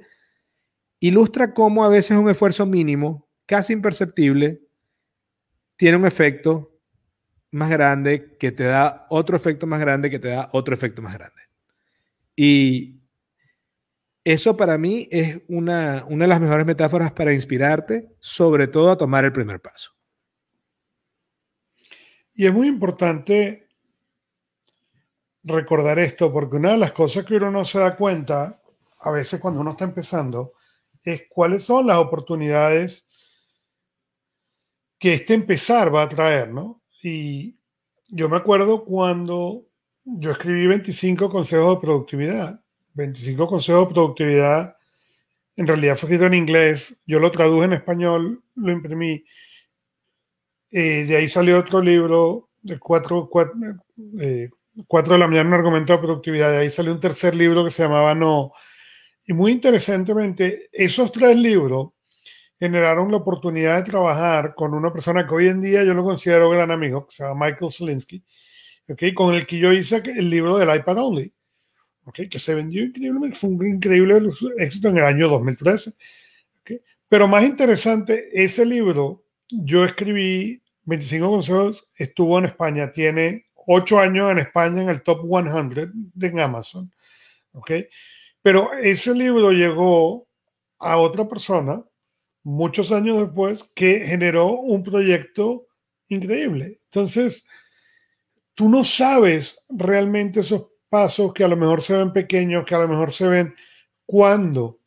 ilustra 1.00 1.52
cómo 1.52 1.84
a 1.84 1.90
veces 1.90 2.16
un 2.16 2.30
esfuerzo 2.30 2.64
mínimo, 2.64 3.28
casi 3.44 3.74
imperceptible, 3.74 4.62
tiene 5.76 5.98
un 5.98 6.06
efecto 6.06 6.69
más 7.50 7.70
grande 7.70 8.36
que 8.38 8.52
te 8.52 8.64
da 8.64 9.06
otro 9.10 9.36
efecto 9.36 9.66
más 9.66 9.80
grande 9.80 10.10
que 10.10 10.18
te 10.18 10.28
da 10.28 10.50
otro 10.52 10.74
efecto 10.74 11.02
más 11.02 11.14
grande. 11.14 11.42
Y 12.36 13.00
eso 14.24 14.56
para 14.56 14.78
mí 14.78 15.08
es 15.10 15.40
una, 15.48 16.04
una 16.08 16.24
de 16.24 16.28
las 16.28 16.40
mejores 16.40 16.66
metáforas 16.66 17.12
para 17.12 17.32
inspirarte, 17.32 18.14
sobre 18.20 18.68
todo 18.68 18.90
a 18.90 18.98
tomar 18.98 19.24
el 19.24 19.32
primer 19.32 19.60
paso. 19.60 19.92
Y 22.34 22.46
es 22.46 22.52
muy 22.52 22.68
importante 22.68 23.68
recordar 25.42 25.98
esto, 25.98 26.32
porque 26.32 26.56
una 26.56 26.72
de 26.72 26.78
las 26.78 26.92
cosas 26.92 27.24
que 27.24 27.36
uno 27.36 27.50
no 27.50 27.64
se 27.64 27.78
da 27.78 27.96
cuenta, 27.96 28.62
a 29.00 29.10
veces 29.10 29.40
cuando 29.40 29.60
uno 29.60 29.72
está 29.72 29.84
empezando, 29.84 30.52
es 31.02 31.22
cuáles 31.28 31.64
son 31.64 31.86
las 31.86 31.96
oportunidades 31.96 33.08
que 34.98 35.14
este 35.14 35.34
empezar 35.34 35.94
va 35.94 36.02
a 36.02 36.08
traer, 36.08 36.52
¿no? 36.52 36.79
Y 37.02 37.56
yo 38.08 38.28
me 38.28 38.36
acuerdo 38.36 38.84
cuando 38.84 39.66
yo 40.04 40.32
escribí 40.32 40.66
25 40.66 41.28
consejos 41.28 41.76
de 41.76 41.80
productividad. 41.80 42.60
25 42.94 43.46
consejos 43.46 43.88
de 43.88 43.94
productividad, 43.94 44.76
en 45.56 45.66
realidad 45.66 45.96
fue 45.96 46.08
escrito 46.08 46.26
en 46.26 46.34
inglés, 46.34 47.00
yo 47.06 47.20
lo 47.20 47.30
traduje 47.30 47.66
en 47.66 47.74
español, 47.74 48.42
lo 48.54 48.72
imprimí. 48.72 49.24
Eh, 50.70 51.04
de 51.06 51.16
ahí 51.16 51.28
salió 51.28 51.58
otro 51.58 51.82
libro, 51.82 52.48
de 52.62 52.78
cuatro, 52.78 53.28
eh, 54.20 54.48
cuatro, 54.86 55.12
de 55.12 55.18
la 55.18 55.28
mañana, 55.28 55.48
un 55.48 55.54
argumento 55.54 55.92
de 55.92 55.98
productividad. 55.98 56.50
De 56.50 56.58
ahí 56.58 56.70
salió 56.70 56.92
un 56.92 57.00
tercer 57.00 57.34
libro 57.34 57.64
que 57.64 57.70
se 57.70 57.82
llamaba 57.82 58.14
No. 58.14 58.52
Y 59.26 59.32
muy 59.32 59.52
interesantemente, 59.52 60.68
esos 60.72 61.12
tres 61.12 61.36
libros 61.36 61.90
generaron 62.60 63.10
la 63.10 63.16
oportunidad 63.16 63.78
de 63.78 63.90
trabajar 63.90 64.54
con 64.54 64.74
una 64.74 64.92
persona 64.92 65.26
que 65.26 65.34
hoy 65.34 65.48
en 65.48 65.62
día 65.62 65.82
yo 65.82 65.94
lo 65.94 66.04
considero 66.04 66.50
gran 66.50 66.70
amigo, 66.70 67.06
que 67.06 67.16
se 67.16 67.24
llama 67.24 67.46
Michael 67.46 67.72
Selinsky, 67.72 68.22
¿okay? 68.86 69.14
con 69.14 69.34
el 69.34 69.46
que 69.46 69.58
yo 69.58 69.72
hice 69.72 70.02
el 70.04 70.28
libro 70.28 70.58
del 70.58 70.76
iPad 70.76 70.98
Only, 70.98 71.32
¿okay? 72.04 72.28
que 72.28 72.38
se 72.38 72.54
vendió 72.54 72.84
increíblemente, 72.84 73.38
fue 73.38 73.48
un 73.48 73.66
increíble 73.66 74.20
éxito 74.58 74.88
en 74.88 74.98
el 74.98 75.04
año 75.04 75.28
2013. 75.28 75.94
¿okay? 76.60 76.82
Pero 77.08 77.26
más 77.26 77.44
interesante, 77.44 78.28
ese 78.30 78.66
libro 78.66 79.24
yo 79.48 79.82
escribí 79.86 80.62
25 80.84 81.30
consejos, 81.30 81.88
estuvo 81.94 82.38
en 82.38 82.44
España, 82.44 82.92
tiene 82.92 83.46
8 83.54 84.00
años 84.00 84.30
en 84.32 84.38
España 84.38 84.82
en 84.82 84.90
el 84.90 85.02
top 85.02 85.26
100 85.26 85.92
de 86.12 86.42
Amazon. 86.42 86.92
¿okay? 87.52 87.88
Pero 88.42 88.70
ese 88.74 89.14
libro 89.14 89.50
llegó 89.50 90.28
a 90.78 90.98
otra 90.98 91.26
persona 91.26 91.82
muchos 92.42 92.92
años 92.92 93.18
después 93.18 93.64
que 93.74 94.00
generó 94.06 94.52
un 94.52 94.82
proyecto 94.82 95.66
increíble. 96.08 96.80
Entonces, 96.84 97.44
tú 98.54 98.68
no 98.68 98.84
sabes 98.84 99.58
realmente 99.68 100.40
esos 100.40 100.66
pasos 100.88 101.32
que 101.32 101.44
a 101.44 101.48
lo 101.48 101.56
mejor 101.56 101.82
se 101.82 101.94
ven 101.94 102.12
pequeños, 102.12 102.64
que 102.64 102.74
a 102.74 102.78
lo 102.78 102.88
mejor 102.88 103.12
se 103.12 103.26
ven 103.26 103.54
cuando 104.06 104.80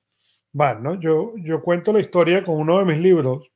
van, 0.52 0.84
¿no? 0.84 1.00
Yo, 1.00 1.34
yo 1.38 1.62
cuento 1.62 1.94
la 1.94 2.02
historia 2.02 2.44
con 2.44 2.56
uno 2.56 2.80
de 2.80 2.86
mis 2.86 2.98
libros 2.98 3.52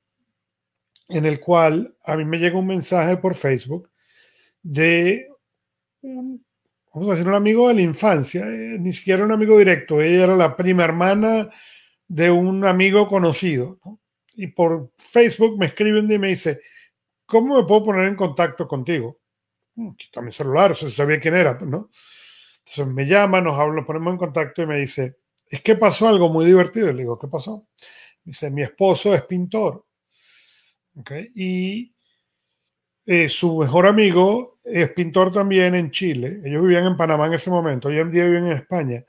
en 1.10 1.26
el 1.26 1.40
cual 1.40 1.96
a 2.04 2.16
mí 2.16 2.26
me 2.26 2.40
llega 2.40 2.58
un 2.58 2.68
mensaje 2.68 3.18
por 3.18 3.36
Facebook 3.36 3.90
de 4.62 5.28
un, 6.02 6.44
vamos 6.94 7.10
a 7.10 7.12
decir, 7.12 7.28
un 7.28 7.36
amigo 7.36 7.68
de 7.68 7.76
la 7.76 7.82
infancia, 7.82 8.46
eh, 8.48 8.78
ni 8.80 8.92
siquiera 8.92 9.24
un 9.24 9.32
amigo 9.32 9.58
directo, 9.58 10.02
ella 10.02 10.24
era 10.24 10.36
la 10.36 10.56
prima 10.56 10.84
hermana 10.84 11.50
de 12.08 12.32
un 12.32 12.66
amigo 12.66 13.08
conocido. 13.08 13.80
Y 14.36 14.48
por 14.48 14.92
Facebook 14.98 15.58
me 15.58 15.68
escribe 15.68 16.00
un 16.00 16.08
día 16.08 16.16
y 16.18 16.20
me 16.20 16.30
dice, 16.30 16.62
¿cómo 17.26 17.58
me 17.58 17.68
puedo 17.68 17.86
poner 17.86 18.08
en 18.08 18.16
contacto 18.16 18.68
contigo? 18.68 19.20
Mm, 19.76 19.92
está 20.00 20.22
mi 20.22 20.32
celular, 20.32 20.76
se 20.76 20.90
sabía 20.90 21.20
quién 21.20 21.36
era, 21.36 21.58
¿no? 21.60 21.90
Entonces 22.60 22.94
me 22.94 23.06
llama, 23.06 23.42
nos 23.42 23.60
habla, 23.60 23.86
ponemos 23.86 24.12
en 24.14 24.18
contacto 24.18 24.62
y 24.62 24.68
me 24.68 24.78
dice, 24.78 25.18
es 25.46 25.62
que 25.62 25.76
pasó 25.76 26.08
algo 26.08 26.30
muy 26.30 26.46
divertido. 26.46 26.92
Le 26.92 27.04
digo, 27.04 27.18
¿qué 27.18 27.28
pasó? 27.28 27.68
dice, 28.24 28.52
mi 28.52 28.62
esposo 28.62 29.14
es 29.14 29.24
pintor. 29.24 29.86
¿Okay? 30.98 31.32
Y 31.34 31.96
eh, 33.06 33.30
su 33.30 33.60
mejor 33.60 33.88
amigo 33.88 34.60
es 34.64 34.92
pintor 34.92 35.32
también 35.32 35.76
en 35.76 35.92
Chile. 35.92 36.42
Ellos 36.44 36.62
vivían 36.62 36.86
en 36.86 36.98
Panamá 36.98 37.28
en 37.28 37.34
ese 37.34 37.50
momento, 37.50 37.88
hoy 37.88 38.00
en 38.00 38.12
día 38.12 38.26
viven 38.26 38.48
en 38.48 38.58
España. 38.58 39.06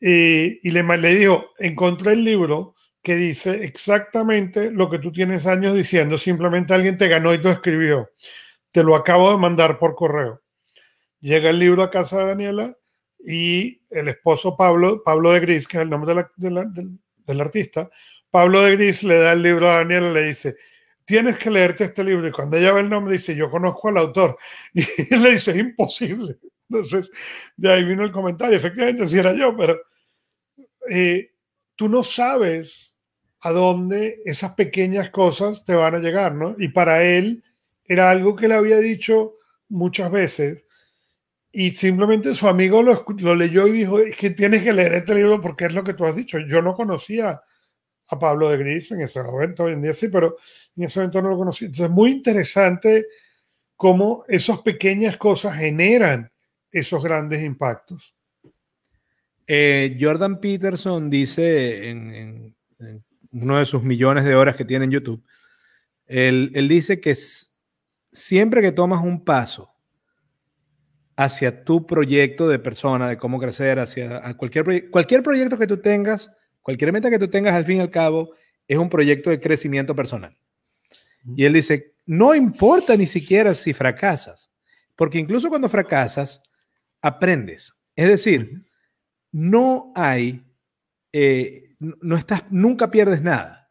Y 0.00 0.70
le, 0.70 0.82
le 0.82 1.14
dijo, 1.14 1.50
encontré 1.58 2.12
el 2.12 2.24
libro 2.24 2.74
que 3.02 3.16
dice 3.16 3.64
exactamente 3.64 4.70
lo 4.70 4.90
que 4.90 4.98
tú 4.98 5.12
tienes 5.12 5.46
años 5.46 5.74
diciendo, 5.74 6.18
simplemente 6.18 6.74
alguien 6.74 6.98
te 6.98 7.08
ganó 7.08 7.32
y 7.32 7.40
te 7.40 7.50
escribió. 7.50 8.10
Te 8.72 8.84
lo 8.84 8.94
acabo 8.94 9.30
de 9.30 9.38
mandar 9.38 9.78
por 9.78 9.94
correo. 9.94 10.42
Llega 11.20 11.50
el 11.50 11.58
libro 11.58 11.82
a 11.82 11.90
casa 11.90 12.18
de 12.18 12.26
Daniela 12.26 12.76
y 13.18 13.82
el 13.90 14.08
esposo 14.08 14.56
Pablo, 14.56 15.02
Pablo 15.04 15.32
de 15.32 15.40
Gris, 15.40 15.66
que 15.66 15.78
es 15.78 15.82
el 15.82 15.90
nombre 15.90 16.14
del, 16.36 17.40
artista, 17.40 17.90
Pablo 18.30 18.62
de 18.62 18.76
Gris 18.76 19.02
le 19.02 19.18
da 19.18 19.32
el 19.32 19.42
libro 19.42 19.70
a 19.70 19.78
Daniela 19.78 20.10
y 20.10 20.14
le 20.14 20.22
dice, 20.24 20.56
tienes 21.04 21.36
que 21.38 21.50
leerte 21.50 21.84
este 21.84 22.04
libro. 22.04 22.26
Y 22.28 22.32
cuando 22.32 22.56
ella 22.56 22.72
ve 22.72 22.80
el 22.80 22.88
nombre, 22.88 23.14
dice, 23.14 23.34
yo 23.34 23.50
conozco 23.50 23.88
al 23.88 23.98
autor. 23.98 24.36
Y 24.72 25.16
le 25.16 25.32
dice, 25.32 25.50
es 25.50 25.56
imposible. 25.58 26.38
Entonces, 26.68 27.10
de 27.56 27.72
ahí 27.72 27.84
vino 27.84 28.04
el 28.04 28.12
comentario. 28.12 28.56
Efectivamente, 28.56 29.08
si 29.08 29.18
era 29.18 29.32
yo, 29.34 29.56
pero 29.56 29.76
eh, 30.88 31.32
tú 31.76 31.88
no 31.88 32.04
sabes 32.04 32.94
a 33.40 33.50
dónde 33.52 34.20
esas 34.24 34.54
pequeñas 34.54 35.10
cosas 35.10 35.64
te 35.64 35.74
van 35.74 35.94
a 35.94 35.98
llegar, 35.98 36.34
¿no? 36.34 36.54
Y 36.58 36.68
para 36.68 37.04
él 37.04 37.42
era 37.84 38.10
algo 38.10 38.36
que 38.36 38.48
le 38.48 38.54
había 38.54 38.78
dicho 38.78 39.34
muchas 39.68 40.10
veces 40.10 40.64
y 41.52 41.70
simplemente 41.70 42.34
su 42.34 42.48
amigo 42.48 42.82
lo, 42.82 43.04
lo 43.18 43.34
leyó 43.34 43.66
y 43.66 43.72
dijo, 43.72 43.98
es 43.98 44.16
que 44.16 44.30
tienes 44.30 44.62
que 44.62 44.72
leer 44.72 44.92
este 44.94 45.14
libro 45.14 45.40
porque 45.40 45.64
es 45.64 45.72
lo 45.72 45.82
que 45.82 45.94
tú 45.94 46.04
has 46.04 46.14
dicho. 46.14 46.38
Yo 46.38 46.62
no 46.62 46.74
conocía 46.74 47.42
a 48.06 48.18
Pablo 48.18 48.48
de 48.48 48.56
Gris 48.58 48.92
en 48.92 49.00
ese 49.00 49.22
momento, 49.22 49.64
hoy 49.64 49.72
en 49.72 49.82
día 49.82 49.92
sí, 49.92 50.08
pero 50.08 50.36
en 50.76 50.84
ese 50.84 51.00
momento 51.00 51.22
no 51.22 51.30
lo 51.30 51.38
conocía. 51.38 51.66
Entonces 51.66 51.86
es 51.86 51.90
muy 51.90 52.10
interesante 52.12 53.06
cómo 53.76 54.24
esas 54.28 54.60
pequeñas 54.60 55.16
cosas 55.16 55.56
generan 55.56 56.30
esos 56.70 57.02
grandes 57.02 57.42
impactos. 57.42 58.14
Eh, 59.52 59.98
Jordan 60.00 60.38
Peterson 60.38 61.10
dice 61.10 61.90
en, 61.90 62.54
uno 63.32 63.58
de 63.58 63.66
sus 63.66 63.82
millones 63.82 64.24
de 64.24 64.36
horas 64.36 64.54
que 64.54 64.64
tiene 64.64 64.84
en 64.84 64.92
YouTube, 64.92 65.24
él, 66.06 66.52
dice 66.68 67.00
que 67.00 67.16
siempre 68.12 68.62
que 68.62 68.70
tomas 68.70 69.02
un 69.02 69.24
paso 69.24 69.74
hacia 71.16 71.64
tu 71.64 71.84
proyecto 71.84 72.46
de 72.46 72.60
persona, 72.60 73.08
de 73.08 73.18
cómo 73.18 73.40
crecer, 73.40 73.80
hacia 73.80 74.22
cualquier, 74.34 74.88
cualquier 74.88 75.24
proyecto 75.24 75.58
que 75.58 75.66
tú 75.66 75.78
tengas, 75.78 76.30
cualquier 76.62 76.92
meta 76.92 77.10
que 77.10 77.18
tú 77.18 77.26
tengas, 77.26 77.54
al 77.54 77.64
fin 77.64 77.78
y 77.78 77.80
al 77.80 77.90
cabo, 77.90 78.32
es 78.68 78.78
un 78.78 78.88
proyecto 78.88 79.30
de 79.30 79.40
crecimiento 79.40 79.96
personal. 79.96 80.38
Y 81.34 81.44
él 81.44 81.54
dice, 81.54 81.96
no 82.06 82.36
importa 82.36 82.96
ni 82.96 83.06
siquiera 83.06 83.52
si 83.54 83.72
fracasas, 83.72 84.48
porque 84.94 85.18
incluso 85.18 85.48
cuando 85.48 85.68
fracasas, 85.68 86.40
aprendes. 87.02 87.74
Es 87.96 88.06
decir, 88.06 88.69
no 89.32 89.92
hay, 89.94 90.44
eh, 91.12 91.76
no 91.78 92.16
estás, 92.16 92.50
nunca 92.50 92.90
pierdes 92.90 93.22
nada. 93.22 93.70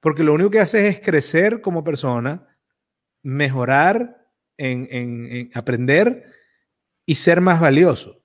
Porque 0.00 0.22
lo 0.22 0.34
único 0.34 0.50
que 0.50 0.60
haces 0.60 0.84
es 0.84 1.00
crecer 1.00 1.60
como 1.60 1.82
persona, 1.84 2.46
mejorar 3.22 4.26
en, 4.56 5.50
aprender 5.54 6.24
y 7.04 7.14
ser 7.16 7.40
más 7.40 7.60
valioso. 7.60 8.22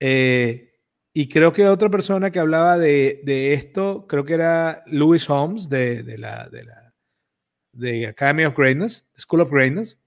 Eh, 0.00 0.72
y 1.12 1.28
creo 1.28 1.52
que 1.52 1.66
otra 1.66 1.90
persona 1.90 2.30
que 2.30 2.40
hablaba 2.40 2.78
de, 2.78 3.52
esto, 3.52 4.06
creo 4.08 4.24
que 4.24 4.34
era 4.34 4.82
Louis 4.86 5.28
Holmes 5.28 5.68
de, 5.68 6.02
la, 6.18 6.48
de 6.48 6.64
la 6.64 6.84
de 7.74 8.06
Academy 8.06 8.44
of 8.44 8.56
Greatness, 8.56 9.06
School 9.16 9.40
of 9.40 9.50
Greatness, 9.50 9.98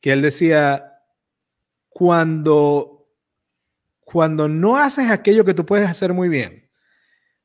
que 0.00 0.12
él 0.12 0.22
decía, 0.22 1.00
cuando, 1.88 2.93
cuando 4.14 4.48
no 4.48 4.76
haces 4.76 5.10
aquello 5.10 5.44
que 5.44 5.54
tú 5.54 5.66
puedes 5.66 5.88
hacer 5.88 6.12
muy 6.12 6.28
bien, 6.28 6.70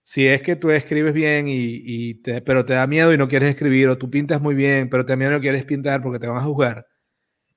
si 0.03 0.27
es 0.27 0.43
que 0.43 0.55
tú 0.55 0.69
escribes 0.69 1.15
bien, 1.15 1.47
y, 1.49 2.13
pero 2.41 2.63
te 2.63 2.73
da 2.73 2.85
miedo 2.85 3.11
y 3.11 3.17
no 3.17 3.27
quieres 3.27 3.49
escribir, 3.49 3.87
o 3.89 3.97
tú 3.97 4.11
pintas 4.11 4.39
muy 4.39 4.53
bien, 4.53 4.87
pero 4.87 5.03
te 5.03 5.13
da 5.13 5.17
miedo 5.17 5.31
y 5.31 5.33
no 5.33 5.41
quieres 5.41 5.65
pintar 5.65 6.03
porque 6.03 6.19
te 6.19 6.27
van 6.27 6.37
a 6.37 6.43
juzgar. 6.43 6.85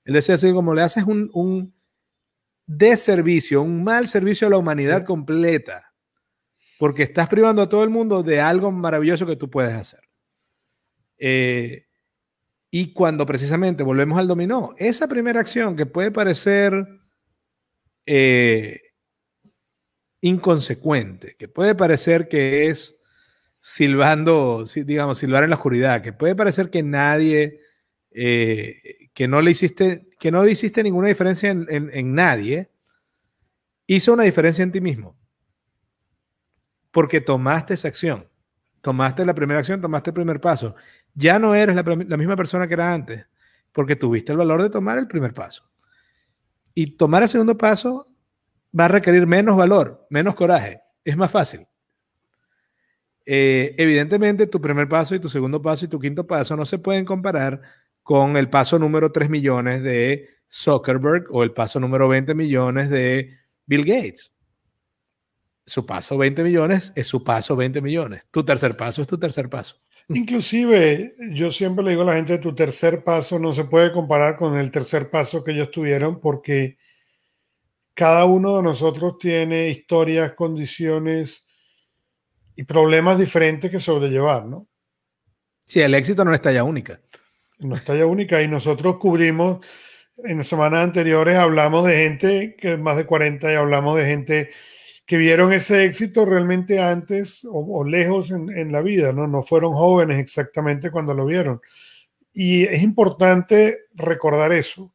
Él 0.06 0.14
decía 0.14 0.36
así, 0.36 0.50
como 0.54 0.72
le 0.72 0.80
haces 0.80 1.04
un, 1.04 1.28
un 1.34 1.74
deservicio, 2.66 3.60
un 3.60 3.84
mal 3.84 4.06
servicio 4.06 4.46
a 4.46 4.50
la 4.50 4.56
humanidad 4.56 5.04
completa, 5.04 5.92
porque 6.78 7.02
estás 7.02 7.28
privando 7.28 7.60
a 7.60 7.68
todo 7.68 7.84
el 7.84 7.90
mundo 7.90 8.22
de 8.22 8.40
algo 8.40 8.72
maravilloso 8.72 9.26
que 9.26 9.36
tú 9.36 9.50
puedes 9.50 9.74
hacer. 9.74 10.00
Eh, 11.18 11.84
y 12.70 12.94
cuando 12.94 13.26
precisamente 13.26 13.82
volvemos 13.82 14.18
al 14.18 14.26
dominó, 14.26 14.74
esa 14.78 15.06
primera 15.06 15.38
acción 15.38 15.76
que 15.76 15.84
puede 15.84 16.10
parecer 16.10 16.86
eh, 18.06 18.80
inconsecuente, 20.22 21.36
que 21.36 21.48
puede 21.48 21.74
parecer 21.74 22.28
que 22.28 22.68
es 22.68 22.98
silbando, 23.60 24.64
digamos, 24.74 25.18
silbar 25.18 25.44
en 25.44 25.50
la 25.50 25.56
oscuridad, 25.56 26.02
que 26.02 26.14
puede 26.14 26.34
parecer 26.34 26.70
que 26.70 26.82
nadie, 26.82 27.60
eh, 28.10 29.10
que 29.12 29.28
no 29.28 29.42
le 29.42 29.50
hiciste, 29.50 30.08
que 30.18 30.30
no 30.30 30.46
hiciste 30.46 30.82
ninguna 30.82 31.08
diferencia 31.08 31.50
en, 31.50 31.66
en 31.68 32.14
nadie, 32.14 32.70
hizo 33.86 34.14
una 34.14 34.22
diferencia 34.22 34.62
en 34.62 34.72
ti 34.72 34.80
mismo. 34.80 35.16
Porque 36.90 37.20
tomaste 37.20 37.74
esa 37.74 37.88
acción. 37.88 38.26
Tomaste 38.82 39.24
la 39.24 39.34
primera 39.34 39.60
acción, 39.60 39.80
tomaste 39.80 40.10
el 40.10 40.14
primer 40.14 40.40
paso. 40.40 40.74
Ya 41.14 41.38
no 41.38 41.54
eres 41.54 41.76
la, 41.76 42.16
misma 42.16 42.36
persona 42.36 42.66
que 42.66 42.74
era 42.74 42.92
antes, 42.92 43.26
porque 43.70 43.96
tuviste 43.96 44.32
el 44.32 44.38
valor 44.38 44.60
de 44.60 44.70
tomar 44.70 44.98
el 44.98 45.06
primer 45.06 45.32
paso. 45.32 45.70
Y 46.74 46.96
tomar 46.96 47.22
el 47.22 47.28
segundo 47.28 47.56
paso 47.56 48.08
va 48.78 48.86
a 48.86 48.88
requerir 48.88 49.26
menos 49.26 49.56
valor, 49.56 50.06
menos 50.10 50.34
coraje. 50.34 50.80
Es 51.04 51.16
más 51.16 51.30
fácil. 51.30 51.66
Eh, 53.24 53.74
evidentemente, 53.78 54.46
tu 54.46 54.60
primer 54.60 54.88
paso 54.88 55.14
y 55.14 55.20
tu 55.20 55.28
segundo 55.28 55.62
paso 55.62 55.84
y 55.84 55.88
tu 55.88 56.00
quinto 56.00 56.26
paso 56.26 56.56
no 56.56 56.64
se 56.64 56.78
pueden 56.78 57.04
comparar 57.04 57.60
con 58.02 58.36
el 58.36 58.50
paso 58.50 58.78
número 58.78 59.12
3 59.12 59.30
millones 59.30 59.82
de 59.82 60.28
Zuckerberg 60.50 61.26
o 61.30 61.42
el 61.42 61.52
paso 61.52 61.78
número 61.78 62.08
20 62.08 62.34
millones 62.34 62.90
de 62.90 63.38
Bill 63.66 63.84
Gates 63.84 64.32
su 65.64 65.86
paso 65.86 66.18
20 66.18 66.42
millones 66.44 66.92
es 66.96 67.06
su 67.06 67.22
paso 67.22 67.56
20 67.56 67.80
millones. 67.80 68.26
Tu 68.30 68.44
tercer 68.44 68.76
paso 68.76 69.02
es 69.02 69.08
tu 69.08 69.18
tercer 69.18 69.48
paso. 69.48 69.76
Inclusive, 70.08 71.14
yo 71.30 71.52
siempre 71.52 71.84
le 71.84 71.90
digo 71.90 72.02
a 72.02 72.06
la 72.06 72.14
gente, 72.14 72.38
tu 72.38 72.54
tercer 72.54 73.04
paso 73.04 73.38
no 73.38 73.52
se 73.52 73.64
puede 73.64 73.92
comparar 73.92 74.36
con 74.36 74.58
el 74.58 74.70
tercer 74.70 75.10
paso 75.10 75.44
que 75.44 75.52
ellos 75.52 75.70
tuvieron 75.70 76.20
porque 76.20 76.76
cada 77.94 78.24
uno 78.24 78.56
de 78.56 78.62
nosotros 78.62 79.18
tiene 79.18 79.68
historias, 79.68 80.32
condiciones 80.32 81.44
y 82.56 82.64
problemas 82.64 83.18
diferentes 83.18 83.70
que 83.70 83.80
sobrellevar, 83.80 84.46
¿no? 84.46 84.68
Sí, 85.64 85.80
el 85.80 85.94
éxito 85.94 86.24
no 86.24 86.34
está 86.34 86.52
ya 86.52 86.64
única. 86.64 87.00
No 87.58 87.76
está 87.76 87.94
ya 87.94 88.06
única 88.06 88.42
y 88.42 88.48
nosotros 88.48 88.96
cubrimos, 88.98 89.64
en 90.18 90.42
semanas 90.44 90.84
anteriores 90.84 91.36
hablamos 91.36 91.86
de 91.86 91.96
gente 91.96 92.56
que 92.58 92.74
es 92.74 92.78
más 92.78 92.96
de 92.96 93.06
40 93.06 93.52
y 93.52 93.54
hablamos 93.54 93.96
de 93.96 94.06
gente 94.06 94.50
que 95.06 95.16
vieron 95.16 95.52
ese 95.52 95.84
éxito 95.84 96.24
realmente 96.24 96.80
antes 96.80 97.46
o, 97.50 97.84
lejos 97.84 98.30
en, 98.30 98.72
la 98.72 98.82
vida, 98.82 99.12
¿no? 99.12 99.26
No 99.26 99.42
fueron 99.42 99.74
jóvenes 99.74 100.18
exactamente 100.18 100.90
cuando 100.90 101.12
lo 101.12 101.26
vieron. 101.26 101.60
Y 102.32 102.64
es 102.64 102.82
importante 102.82 103.80
recordar 103.94 104.52
eso, 104.52 104.94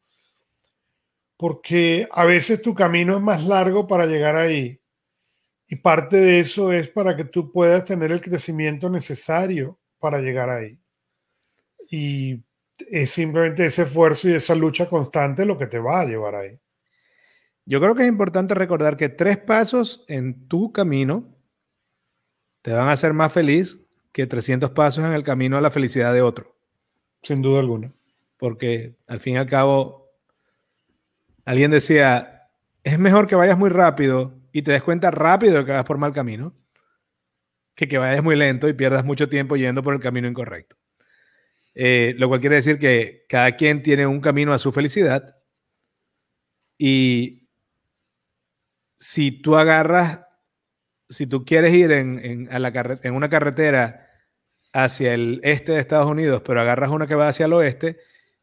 porque 1.38 2.08
a 2.12 2.26
veces 2.26 2.62
tu 2.62 2.74
camino 2.74 3.16
es 3.16 3.22
más 3.22 3.46
largo 3.46 3.88
para 3.88 4.06
llegar 4.06 4.36
ahí. 4.36 4.82
Y 5.68 5.76
parte 5.76 6.18
de 6.18 6.40
eso 6.40 6.72
es 6.72 6.88
para 6.88 7.16
que 7.16 7.26
tú 7.26 7.52
puedas 7.52 7.86
tener 7.86 8.12
el 8.12 8.22
crecimiento 8.22 8.90
necesario 8.90 9.80
para 10.00 10.20
llegar 10.20 10.50
ahí. 10.50 10.80
Y 11.90 12.44
es 12.90 13.12
simplemente 13.12 13.66
ese 13.66 13.84
esfuerzo 13.84 14.30
y 14.30 14.34
esa 14.34 14.56
lucha 14.56 14.90
constante 14.90 15.46
lo 15.46 15.58
que 15.58 15.68
te 15.68 15.80
va 15.80 16.02
a 16.02 16.06
llevar 16.06 16.36
ahí. 16.36 16.60
Yo 17.66 17.82
creo 17.82 17.96
que 17.96 18.04
es 18.04 18.10
importante 18.10 18.54
recordar 18.54 18.96
que 18.96 19.10
tres 19.10 19.38
pasos 19.38 20.06
en 20.08 20.48
tu 20.48 20.72
camino 20.72 21.36
te 22.62 22.72
van 22.72 22.88
a 22.88 22.94
hacer 22.94 23.14
más 23.14 23.34
feliz 23.34 23.80
que 24.14 24.26
300 24.26 24.72
pasos 24.72 25.04
en 25.04 25.12
el 25.12 25.24
camino 25.24 25.58
a 25.58 25.62
la 25.62 25.72
felicidad 25.72 26.14
de 26.14 26.22
otro. 26.22 26.56
Sin 27.24 27.42
duda 27.42 27.60
alguna. 27.60 27.94
Porque 28.38 28.96
al 29.08 29.20
fin 29.20 29.34
y 29.34 29.38
al 29.38 29.48
cabo, 29.48 29.97
alguien 31.48 31.72
decía, 31.72 32.50
es 32.84 33.00
mejor 33.00 33.26
que 33.26 33.36
vayas 33.36 33.58
muy 33.58 33.70
rápido 33.70 34.38
y 34.52 34.64
te 34.64 34.74
des 34.74 34.84
cuenta 34.84 35.12
rápido 35.12 35.64
que 35.64 35.72
vas 35.72 35.86
por 35.86 35.98
mal 35.98 36.12
camino, 36.12 36.54
que 37.74 37.88
que 37.88 37.98
vayas 37.98 38.22
muy 38.22 38.36
lento 38.36 38.68
y 38.68 38.74
pierdas 38.74 39.06
mucho 39.06 39.30
tiempo 39.30 39.56
yendo 39.56 39.82
por 39.82 39.94
el 39.94 40.02
camino 40.02 40.28
incorrecto. 40.28 40.76
Eh, 41.74 42.16
lo 42.18 42.28
cual 42.28 42.42
quiere 42.42 42.58
decir 42.58 42.78
que 42.78 43.26
cada 43.30 43.56
quien 43.56 43.82
tiene 43.82 44.06
un 44.06 44.20
camino 44.20 44.52
a 44.52 44.58
su 44.58 44.74
felicidad 44.74 45.38
y 46.78 47.48
si 49.00 49.32
tú 49.32 49.56
agarras, 49.56 50.26
si 51.08 51.28
tú 51.28 51.46
quieres 51.46 51.74
ir 51.74 51.94
en, 51.94 52.50
en 52.52 53.14
una 53.14 53.30
carretera 53.30 54.10
hacia 54.74 55.14
el 55.14 55.40
este 55.44 55.72
de 55.72 55.80
Estados 55.80 56.08
Unidos, 56.08 56.42
pero 56.44 56.60
agarras 56.60 56.92
una 56.92 57.08
que 57.08 57.16
va 57.16 57.30
hacia 57.30 57.46
el 57.46 57.54
oeste, 57.54 58.00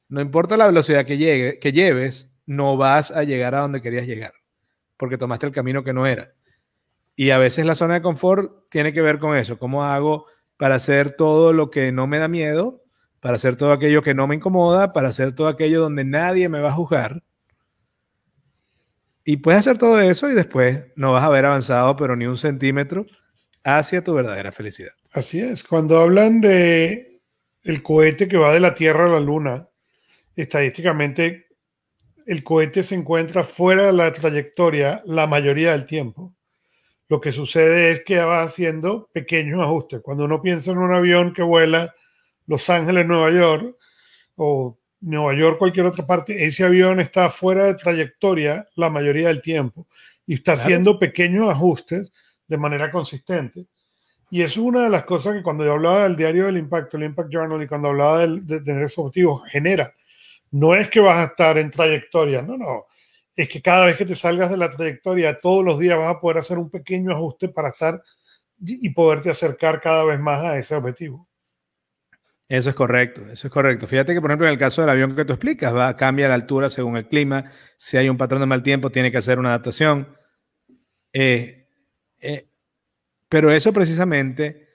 no 0.09 0.23
importa 0.23 0.57
la 0.57 0.67
velocidad 0.67 1.05
que, 1.05 1.19
llegue, 1.19 1.59
que 1.59 1.73
lleves, 1.73 2.34
no 2.47 2.77
vas 2.77 3.11
a 3.11 3.25
llegar 3.25 3.55
a 3.55 3.61
donde 3.61 3.83
querías 3.83 4.07
llegar, 4.07 4.33
porque 4.97 5.19
tomaste 5.19 5.47
el 5.47 5.53
camino 5.53 5.85
que 5.85 5.93
no 5.93 6.07
era. 6.07 6.33
Y 7.17 7.31
a 7.31 7.39
veces 7.39 7.65
la 7.65 7.75
zona 7.75 7.95
de 7.95 8.03
confort 8.03 8.69
tiene 8.71 8.93
que 8.93 9.03
ver 9.03 9.19
con 9.19 9.37
eso, 9.37 9.59
cómo 9.59 9.85
hago 9.85 10.27
para 10.57 10.77
hacer 10.77 11.13
todo 11.13 11.53
lo 11.53 11.71
que 11.71 11.93
no 11.93 12.07
me 12.07 12.19
da 12.19 12.29
miedo, 12.29 12.83
para 13.21 13.37
hacer 13.37 13.57
todo 13.57 13.73
aquello 13.73 14.03
que 14.03 14.15
no 14.15 14.27
me 14.27 14.35
incomoda, 14.35 14.93
para 14.93 15.09
hacer 15.09 15.33
todo 15.33 15.49
aquello 15.49 15.81
donde 15.81 16.05
nadie 16.05 16.49
me 16.49 16.61
va 16.61 16.69
a 16.69 16.75
juzgar 16.75 17.23
y 19.25 19.39
puedes 19.39 19.61
hacer 19.61 19.79
todo 19.79 19.99
eso 20.01 20.31
y 20.31 20.35
después 20.35 20.85
no 20.97 21.13
vas 21.13 21.25
a 21.25 21.29
haber 21.29 21.47
avanzado, 21.47 21.97
pero 21.97 22.15
ni 22.15 22.27
un 22.27 22.37
centímetro 22.37 23.07
hacia 23.65 24.05
tu 24.05 24.13
verdadera 24.13 24.53
felicidad. 24.53 24.93
Así 25.13 25.41
es. 25.41 25.65
Cuando 25.65 25.99
hablan 25.99 26.43
de 26.43 27.23
el 27.63 27.83
cohete 27.83 28.29
que 28.29 28.37
va 28.37 28.53
de 28.53 28.61
la 28.61 28.75
Tierra 28.75 29.07
a 29.07 29.09
la 29.09 29.21
Luna, 29.21 29.69
estadísticamente 30.37 31.47
el 32.27 32.45
cohete 32.45 32.83
se 32.83 32.95
encuentra 32.95 33.45
fuera 33.45 33.85
de 33.85 33.93
la 33.93 34.13
trayectoria 34.13 35.03
la 35.07 35.27
mayoría 35.27 35.73
del 35.73 35.87
tiempo. 35.87 36.35
Lo 37.09 37.21
que 37.21 37.33
sucede 37.33 37.91
es 37.91 38.05
que 38.05 38.19
va 38.19 38.43
haciendo 38.43 39.09
pequeños 39.13 39.61
ajustes. 39.61 40.01
Cuando 40.03 40.25
uno 40.25 40.41
piensa 40.41 40.73
en 40.73 40.79
un 40.79 40.93
avión 40.93 41.33
que 41.33 41.43
vuela 41.43 41.95
Los 42.47 42.69
Ángeles, 42.71 43.07
Nueva 43.07 43.31
York, 43.31 43.77
o 44.37 44.79
Nueva 45.01 45.35
York, 45.35 45.59
cualquier 45.59 45.87
otra 45.87 46.07
parte, 46.07 46.45
ese 46.45 46.65
avión 46.65 46.99
está 46.99 47.29
fuera 47.29 47.65
de 47.65 47.75
trayectoria 47.75 48.67
la 48.75 48.91
mayoría 48.91 49.29
del 49.29 49.43
tiempo 49.43 49.87
y 50.27 50.35
está 50.35 50.53
haciendo 50.53 50.99
pequeños 50.99 51.51
ajustes 51.51 52.13
de 52.49 52.57
manera 52.57 52.91
consistente. 52.91 53.67
Y 54.31 54.43
es 54.43 54.57
una 54.57 54.83
de 54.83 54.91
las 54.91 55.05
cosas 55.05 55.35
que 55.35 55.43
cuando 55.43 55.65
yo 55.65 55.73
hablaba 55.73 56.05
del 56.05 56.17
diario 56.17 56.47
del 56.47 56.57
impacto, 56.57 56.97
el 56.97 57.05
Impact 57.05 57.31
Journal, 57.31 57.63
y 57.63 57.69
cuando 57.69 57.89
hablaba 57.89 58.27
de, 58.27 58.61
tener 58.61 58.83
esos 58.83 58.99
objetivos, 58.99 59.43
genera. 59.49 59.95
No 60.51 60.75
es 60.75 60.89
que 60.89 61.01
vas 61.01 61.19
a 61.19 61.25
estar 61.31 61.59
en 61.59 61.71
trayectoria, 61.71 62.43
no, 62.43 62.57
no. 62.57 62.87
Es 63.35 63.49
que 63.49 63.61
cada 63.61 63.87
vez 63.87 63.97
que 63.97 64.05
te 64.05 64.15
salgas 64.15 64.51
de 64.51 64.57
la 64.57 64.71
trayectoria, 64.71 65.41
todos 65.41 65.65
los 65.65 65.79
días 65.79 65.99
vas 65.99 66.15
a 66.15 66.21
poder 66.21 66.39
hacer 66.39 66.59
un 66.59 66.71
pequeño 66.71 67.13
ajuste 67.13 67.49
para 67.49 67.71
estar 67.71 68.03
y 68.61 68.91
poderte 68.91 69.31
acercar 69.31 69.81
cada 69.81 70.05
vez 70.05 70.21
más 70.21 70.45
a 70.45 70.59
ese 70.59 70.75
objetivo. 70.75 71.29
Eso 72.49 72.69
es 72.69 72.77
correcto, 72.77 73.23
eso 73.31 73.47
es 73.49 73.53
correcto. 73.53 73.87
Fíjate 73.87 74.13
que, 74.13 74.21
por 74.21 74.31
ejemplo, 74.31 74.47
en 74.47 74.53
el 74.53 74.59
caso 74.59 74.83
del 74.83 74.91
avión 74.91 75.17
que 75.17 75.25
tú 75.25 75.33
explicas, 75.33 75.75
va 75.75 75.89
a 75.89 75.97
cambiar 75.97 76.29
la 76.29 76.35
altura 76.35 76.69
según 76.69 76.97
el 76.97 77.09
clima. 77.09 77.51
Si 77.79 77.97
hay 77.97 78.09
un 78.09 78.19
patrón 78.19 78.41
de 78.41 78.47
mal 78.47 78.63
tiempo, 78.63 78.91
tiene 78.91 79.11
que 79.11 79.19
hacer 79.19 79.39
una 79.39 79.49
adaptación. 79.49 80.17
Eh, 81.13 81.67
eh, 82.21 82.49
pero 83.29 83.51
eso 83.51 83.73
precisamente 83.73 84.69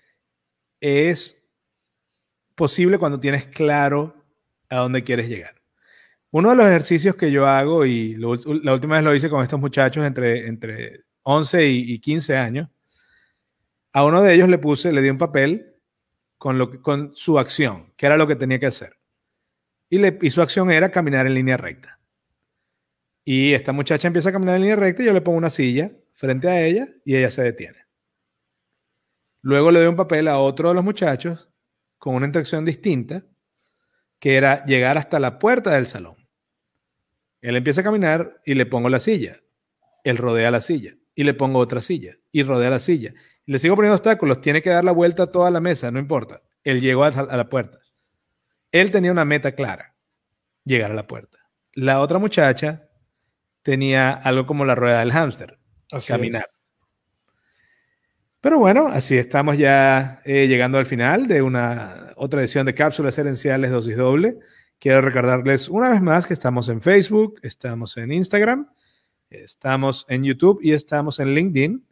es 0.82 1.50
posible 2.56 2.98
cuando 2.98 3.20
tienes 3.20 3.46
claro 3.46 4.16
a 4.68 4.78
dónde 4.78 5.04
quieres 5.04 5.30
llegar. 5.30 5.59
Uno 6.32 6.52
de 6.52 6.56
los 6.56 6.66
ejercicios 6.68 7.16
que 7.16 7.32
yo 7.32 7.48
hago, 7.48 7.86
y 7.86 8.16
la 8.16 8.74
última 8.74 8.96
vez 8.96 9.04
lo 9.04 9.16
hice 9.16 9.30
con 9.30 9.42
estos 9.42 9.60
muchachos 9.60 10.06
entre, 10.06 10.48
entre 10.48 11.06
11 11.24 11.68
y, 11.68 11.94
y 11.94 12.00
15 12.00 12.38
años, 12.38 12.70
A 13.94 14.06
uno 14.06 14.22
de 14.22 14.34
ellos 14.34 14.48
le 14.50 14.60
puse, 14.60 14.92
le 14.92 15.02
di 15.02 15.10
un 15.10 15.18
papel 15.18 15.76
con, 16.38 16.58
lo 16.58 16.82
con 16.82 17.12
su 17.16 17.40
acción, 17.40 17.94
que 17.98 18.06
era 18.06 18.18
lo 18.18 18.28
que 18.28 18.36
tenía 18.36 18.60
que 18.60 18.68
hacer. 18.68 18.98
Y, 19.90 19.98
le, 20.00 20.18
y 20.22 20.30
su 20.30 20.42
acción 20.42 20.72
era 20.72 20.92
caminar 20.92 21.28
en 21.28 21.34
línea 21.34 21.58
recta. 21.58 22.00
Y 23.26 23.54
esta 23.54 23.74
muchacha 23.74 24.08
empieza 24.08 24.30
a 24.30 24.32
caminar 24.32 24.56
en 24.56 24.62
línea 24.64 24.76
recta 24.76 25.04
y 25.04 25.06
yo 25.08 25.14
le 25.14 25.22
pongo 25.22 25.38
una 25.38 25.50
silla 25.50 25.92
frente 26.14 26.48
a 26.48 26.62
ella 26.62 26.88
y 27.06 27.16
ella 27.16 27.32
se 27.32 27.44
detiene. 27.44 27.86
Luego 29.42 29.72
le 29.72 29.80
doy 29.80 29.88
un 29.88 29.96
papel 29.96 30.28
a 30.28 30.40
otro 30.40 30.70
de 30.70 30.76
los 30.76 30.84
muchachos 30.84 31.50
con 31.98 32.16
una 32.16 32.26
instrucción 32.26 32.66
distinta, 32.66 33.24
que 34.20 34.36
era 34.36 34.66
llegar 34.66 34.98
hasta 34.98 35.20
la 35.20 35.40
puerta 35.40 35.72
del 35.72 35.86
salón. 35.86 36.16
Él 37.42 37.56
empieza 37.56 37.82
a 37.82 37.84
caminar 37.84 38.42
y 38.46 38.54
le 38.56 38.66
pongo 38.66 38.90
la 38.90 39.00
silla. 39.00 39.40
Él 40.04 40.18
rodea 40.18 40.52
la 40.52 40.62
silla 40.62 40.96
y 41.16 41.24
le 41.24 41.34
pongo 41.34 41.60
otra 41.60 41.82
silla 41.82 42.16
y 42.32 42.44
rodea 42.44 42.70
la 42.70 42.80
silla. 42.80 43.14
Le 43.46 43.60
sigo 43.60 43.76
poniendo 43.76 43.96
obstáculos, 43.96 44.42
tiene 44.42 44.62
que 44.62 44.70
dar 44.70 44.84
la 44.84 44.92
vuelta 44.92 45.24
a 45.24 45.32
toda 45.32 45.52
la 45.52 45.60
mesa, 45.60 45.92
no 45.92 46.00
importa. 46.00 46.42
Él 46.64 46.82
llegó 46.82 47.04
a, 47.04 47.12
la 47.12 47.50
puerta. 47.50 47.80
Él 48.72 48.92
tenía 48.92 49.12
una 49.12 49.26
meta 49.26 49.54
clara, 49.54 49.96
llegar 50.64 50.92
a 50.92 50.96
la 50.96 51.08
puerta. 51.08 51.40
La 51.74 52.02
otra 52.02 52.20
muchacha 52.20 52.90
tenía 53.64 54.12
algo 54.12 54.46
como 54.46 54.66
la 54.66 54.76
rueda 54.76 55.00
del 55.00 55.12
hámster, 55.12 55.60
caminar. 56.08 56.50
Pero 58.42 58.60
bueno, 58.60 58.88
así 58.88 59.18
estamos 59.18 59.58
ya 59.58 60.22
eh, 60.24 60.48
llegando 60.48 60.78
al 60.78 60.86
final 60.86 61.28
de 61.28 61.42
una 61.42 62.14
otra 62.16 62.40
edición 62.40 62.66
de 62.66 62.74
Cápsulas 62.74 63.18
Herenciales 63.18 63.72
Dosis 63.72 63.98
Doble. 63.98 64.40
Quiero 64.80 65.02
recordarles 65.02 65.68
una 65.68 65.90
vez 65.90 66.02
más 66.02 66.26
que 66.26 66.34
estamos 66.34 66.70
en 66.70 66.80
Facebook, 66.80 67.38
estamos 67.44 67.98
en 67.98 68.14
Instagram, 68.14 68.66
estamos 69.30 70.06
en 70.08 70.24
YouTube 70.24 70.62
y 70.64 70.72
estamos 70.72 71.20
en 71.20 71.36
LinkedIn. 71.36 71.86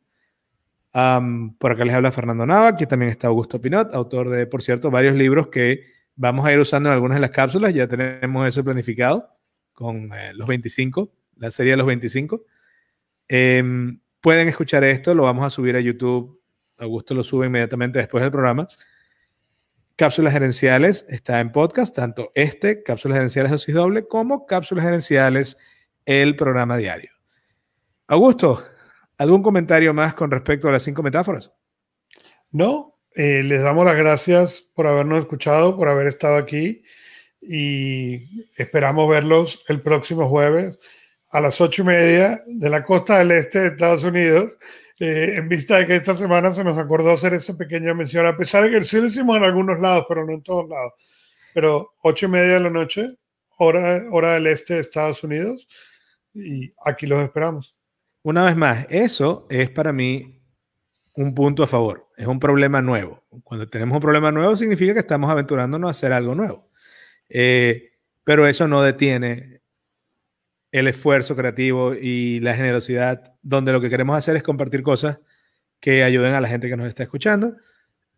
por 1.59 1.71
acá 1.73 1.83
les 1.83 1.93
habla 1.93 2.13
Fernando 2.13 2.45
Nava, 2.45 2.77
que 2.77 2.87
también 2.87 3.11
está 3.11 3.27
Augusto 3.27 3.59
Pinot, 3.59 3.93
autor 3.93 4.29
de, 4.29 4.47
por 4.47 4.61
cierto, 4.61 4.89
varios 4.89 5.15
libros 5.15 5.49
que 5.49 5.83
vamos 6.15 6.45
a 6.45 6.53
ir 6.53 6.59
usando 6.59 6.87
en 6.87 6.93
algunas 6.93 7.17
de 7.17 7.21
las 7.21 7.31
cápsulas. 7.31 7.73
Ya 7.73 7.89
tenemos 7.89 8.47
eso 8.47 8.63
planificado 8.63 9.35
con 9.73 10.13
eh, 10.13 10.33
los 10.33 10.47
25, 10.47 11.11
la 11.35 11.51
serie 11.51 11.73
de 11.73 11.77
los 11.77 11.87
25. 11.87 12.41
Em, 13.27 13.99
pueden 14.21 14.47
escuchar 14.47 14.85
esto, 14.85 15.13
lo 15.13 15.23
vamos 15.23 15.43
a 15.43 15.49
subir 15.49 15.75
a 15.75 15.81
YouTube. 15.81 16.41
Augusto 16.77 17.13
lo 17.13 17.23
sube 17.23 17.47
inmediatamente 17.47 17.99
después 17.99 18.21
del 18.21 18.31
programa. 18.31 18.65
Cápsulas 19.97 20.33
gerenciales 20.33 21.07
está 21.09 21.39
en 21.39 21.51
podcast, 21.51 21.95
tanto 21.95 22.31
este, 22.35 22.83
Cápsulas 22.83 23.17
gerenciales 23.17 23.51
dosis 23.51 23.73
doble, 23.73 24.07
como 24.07 24.45
Cápsulas 24.45 24.85
gerenciales, 24.85 25.57
el 26.05 26.35
programa 26.35 26.77
diario. 26.77 27.09
Augusto, 28.05 28.63
¿algún 29.17 29.41
comentario 29.41 29.95
más 29.95 30.13
con 30.13 30.29
respecto 30.29 30.67
a 30.67 30.71
las 30.71 30.83
cinco 30.83 31.01
metáforas? 31.01 31.51
No, 32.51 32.99
eh, 33.15 33.41
les 33.41 33.63
damos 33.63 33.85
las 33.85 33.95
gracias 33.95 34.61
por 34.75 34.85
habernos 34.85 35.17
escuchado, 35.17 35.75
por 35.75 35.87
haber 35.87 36.05
estado 36.05 36.37
aquí 36.37 36.83
y 37.41 38.45
esperamos 38.55 39.09
verlos 39.09 39.65
el 39.67 39.81
próximo 39.81 40.29
jueves 40.29 40.77
a 41.29 41.41
las 41.41 41.59
ocho 41.59 41.81
y 41.81 41.85
media 41.85 42.43
de 42.45 42.69
la 42.69 42.83
costa 42.83 43.17
del 43.17 43.31
este 43.31 43.61
de 43.61 43.67
Estados 43.69 44.03
Unidos, 44.03 44.59
eh, 44.99 45.33
en 45.35 45.47
vista 45.47 45.77
de 45.77 45.87
que 45.87 45.95
esta 45.95 46.15
semana 46.15 46.51
se 46.51 46.63
nos 46.63 46.77
acordó 46.77 47.11
hacer 47.11 47.33
esa 47.33 47.55
pequeña 47.55 47.93
mención, 47.93 48.25
a 48.25 48.35
pesar 48.35 48.63
de 48.63 48.71
que 48.71 48.83
sí 48.83 48.97
lo 48.97 49.07
hicimos 49.07 49.37
en 49.37 49.43
algunos 49.43 49.79
lados, 49.79 50.05
pero 50.09 50.25
no 50.25 50.33
en 50.33 50.41
todos 50.41 50.67
lados. 50.69 50.93
Pero 51.53 51.93
ocho 52.03 52.25
y 52.25 52.29
media 52.29 52.53
de 52.53 52.59
la 52.61 52.69
noche, 52.69 53.15
hora, 53.57 54.03
hora 54.11 54.33
del 54.33 54.47
este 54.47 54.75
de 54.75 54.79
Estados 54.79 55.23
Unidos, 55.23 55.67
y 56.33 56.73
aquí 56.85 57.05
los 57.05 57.23
esperamos. 57.23 57.75
Una 58.23 58.45
vez 58.45 58.55
más, 58.55 58.85
eso 58.89 59.47
es 59.49 59.69
para 59.69 59.93
mí 59.93 60.41
un 61.13 61.33
punto 61.33 61.63
a 61.63 61.67
favor. 61.67 62.07
Es 62.15 62.27
un 62.27 62.39
problema 62.39 62.81
nuevo. 62.81 63.23
Cuando 63.43 63.67
tenemos 63.67 63.95
un 63.95 64.01
problema 64.01 64.31
nuevo 64.31 64.55
significa 64.55 64.93
que 64.93 64.99
estamos 64.99 65.29
aventurándonos 65.29 65.87
a 65.87 65.91
hacer 65.91 66.13
algo 66.13 66.35
nuevo. 66.35 66.69
Eh, 67.29 67.91
pero 68.23 68.47
eso 68.47 68.67
no 68.67 68.81
detiene 68.81 69.56
el 70.71 70.87
esfuerzo 70.87 71.35
creativo 71.35 71.93
y 71.93 72.39
la 72.39 72.53
generosidad, 72.55 73.33
donde 73.41 73.71
lo 73.71 73.81
que 73.81 73.89
queremos 73.89 74.17
hacer 74.17 74.35
es 74.35 74.43
compartir 74.43 74.83
cosas 74.83 75.19
que 75.79 76.03
ayuden 76.03 76.33
a 76.33 76.41
la 76.41 76.47
gente 76.47 76.69
que 76.69 76.77
nos 76.77 76.87
está 76.87 77.03
escuchando 77.03 77.55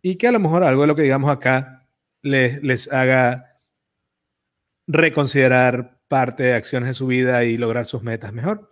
y 0.02 0.16
que 0.16 0.28
a 0.28 0.32
lo 0.32 0.40
mejor 0.40 0.64
algo 0.64 0.82
de 0.82 0.88
lo 0.88 0.96
que 0.96 1.04
digamos 1.04 1.30
acá 1.30 1.88
les, 2.22 2.62
les 2.64 2.92
haga 2.92 3.50
reconsiderar 4.88 6.00
parte 6.08 6.44
de 6.44 6.54
acciones 6.54 6.90
de 6.90 6.94
su 6.96 7.08
vida 7.08 7.44
y 7.44 7.58
lograr 7.58 7.86
sus 7.86 8.02
metas 8.02 8.34
mejor. 8.34 8.72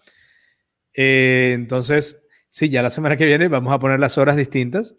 Eh, 0.93 1.51
entonces, 1.53 2.21
sí, 2.49 2.69
ya 2.69 2.82
la 2.82 2.89
semana 2.89 3.17
que 3.17 3.25
viene 3.25 3.47
vamos 3.47 3.71
a 3.71 3.80
poner 3.80 3.99
las 3.99 4.17
horas 4.17 4.36
distintas. 4.36 4.95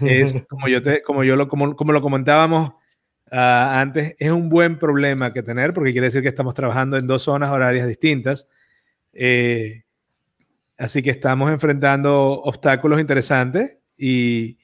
Es 0.00 0.32
como 0.48 0.68
yo, 0.68 0.80
te, 0.80 1.02
como 1.02 1.24
yo 1.24 1.36
lo, 1.36 1.48
como, 1.48 1.74
como 1.74 1.92
lo 1.92 2.00
comentábamos 2.00 2.72
Ah, 3.30 3.80
antes, 3.80 4.16
es 4.18 4.30
un 4.30 4.48
buen 4.48 4.76
problema 4.78 5.32
que 5.32 5.42
tener 5.42 5.72
porque 5.72 5.92
quiere 5.92 6.08
decir 6.08 6.22
que 6.22 6.28
estamos 6.28 6.54
trabajando 6.54 6.96
en 6.96 7.06
dos 7.06 7.22
zonas 7.22 7.50
horarias 7.50 7.86
distintas. 7.86 8.48
Eh, 9.12 9.84
así 10.76 11.02
que 11.02 11.10
estamos 11.10 11.50
enfrentando 11.50 12.42
obstáculos 12.42 13.00
interesantes 13.00 13.78
y 13.96 14.58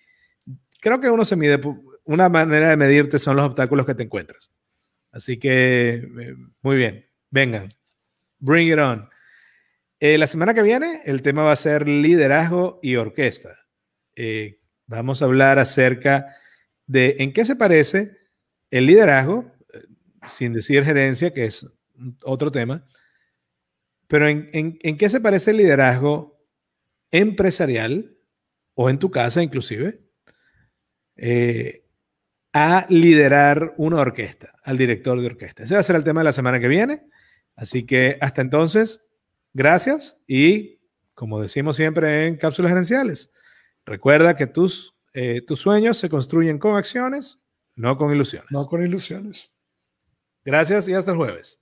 creo 0.81 1.01
que 1.01 1.11
uno 1.11 1.25
se 1.25 1.37
mide, 1.37 1.61
una 2.05 2.29
manera 2.29 2.71
de 2.71 2.77
medirte 2.77 3.19
son 3.19 3.37
los 3.37 3.47
obstáculos 3.47 3.87
que 3.87 3.95
te 3.95 4.03
encuentras. 4.03 4.51
Así 5.13 5.39
que, 5.39 5.95
eh, 5.95 6.35
muy 6.63 6.77
bien, 6.77 7.07
vengan, 7.31 7.69
bring 8.39 8.69
it 8.73 8.79
on. 8.79 9.09
Eh, 10.01 10.19
la 10.19 10.27
semana 10.27 10.55
que 10.55 10.63
viene 10.63 11.03
el 11.05 11.23
tema 11.23 11.45
va 11.45 11.53
a 11.53 11.57
ser 11.57 11.89
liderazgo 11.89 12.81
y 12.83 12.97
orquesta. 12.97 13.57
vamos 14.89 15.23
a 15.23 15.27
hablar 15.27 15.59
acerca 15.59 16.37
de 16.87 17.17
en 17.19 17.33
qué 17.33 17.45
se 17.45 17.57
parece 17.57 18.26
el 18.71 18.87
liderazgo, 18.87 19.53
eh, 19.73 19.83
sin 20.29 20.53
decir 20.53 20.85
gerencia, 20.85 21.33
que 21.33 21.45
es 21.45 21.67
otro 22.25 22.51
tema, 22.51 22.87
pero 24.09 24.29
¿en, 24.29 24.79
qué 24.79 25.09
se 25.09 25.21
parece 25.21 25.51
el 25.51 25.57
liderazgo 25.59 26.39
empresarial 27.11 28.17
o 28.75 28.91
en 28.91 28.99
tu 28.99 29.11
casa 29.11 29.43
inclusive 29.43 30.01
eh, 31.17 31.85
a 32.53 32.87
liderar 32.89 33.75
una 33.79 34.01
orquesta, 34.01 34.55
al 34.63 34.79
director 34.79 35.21
de 35.21 35.27
orquesta? 35.27 35.65
Ese 35.65 35.75
va 35.75 35.81
a 35.81 35.85
ser 35.85 35.97
el 35.97 36.05
tema 36.05 36.21
de 36.21 36.25
la 36.25 36.33
semana 36.33 36.61
que 36.61 36.69
viene. 36.69 37.07
Así 37.57 37.85
que 37.85 38.19
hasta 38.21 38.43
entonces, 38.43 39.05
gracias 39.53 40.21
y 40.27 40.77
como 41.15 41.41
decimos 41.41 41.77
siempre 41.77 42.27
en 42.27 42.37
cápsulas 42.37 42.71
gerenciales, 42.71 43.33
recuerda 43.87 44.37
que 44.37 44.47
tus, 44.47 44.95
eh, 45.15 45.41
tus 45.45 45.59
sueños 45.59 45.97
se 45.97 46.11
construyen 46.11 46.59
con 46.59 46.77
acciones 46.77 47.41
no 47.77 47.97
con 47.97 48.13
ilusiones. 48.13 48.51
No 48.51 48.67
con 48.67 48.83
ilusiones. 48.83 49.51
Gracias 50.45 50.89
y 50.89 50.95
hasta 50.95 51.13
el 51.13 51.17
jueves. 51.17 51.61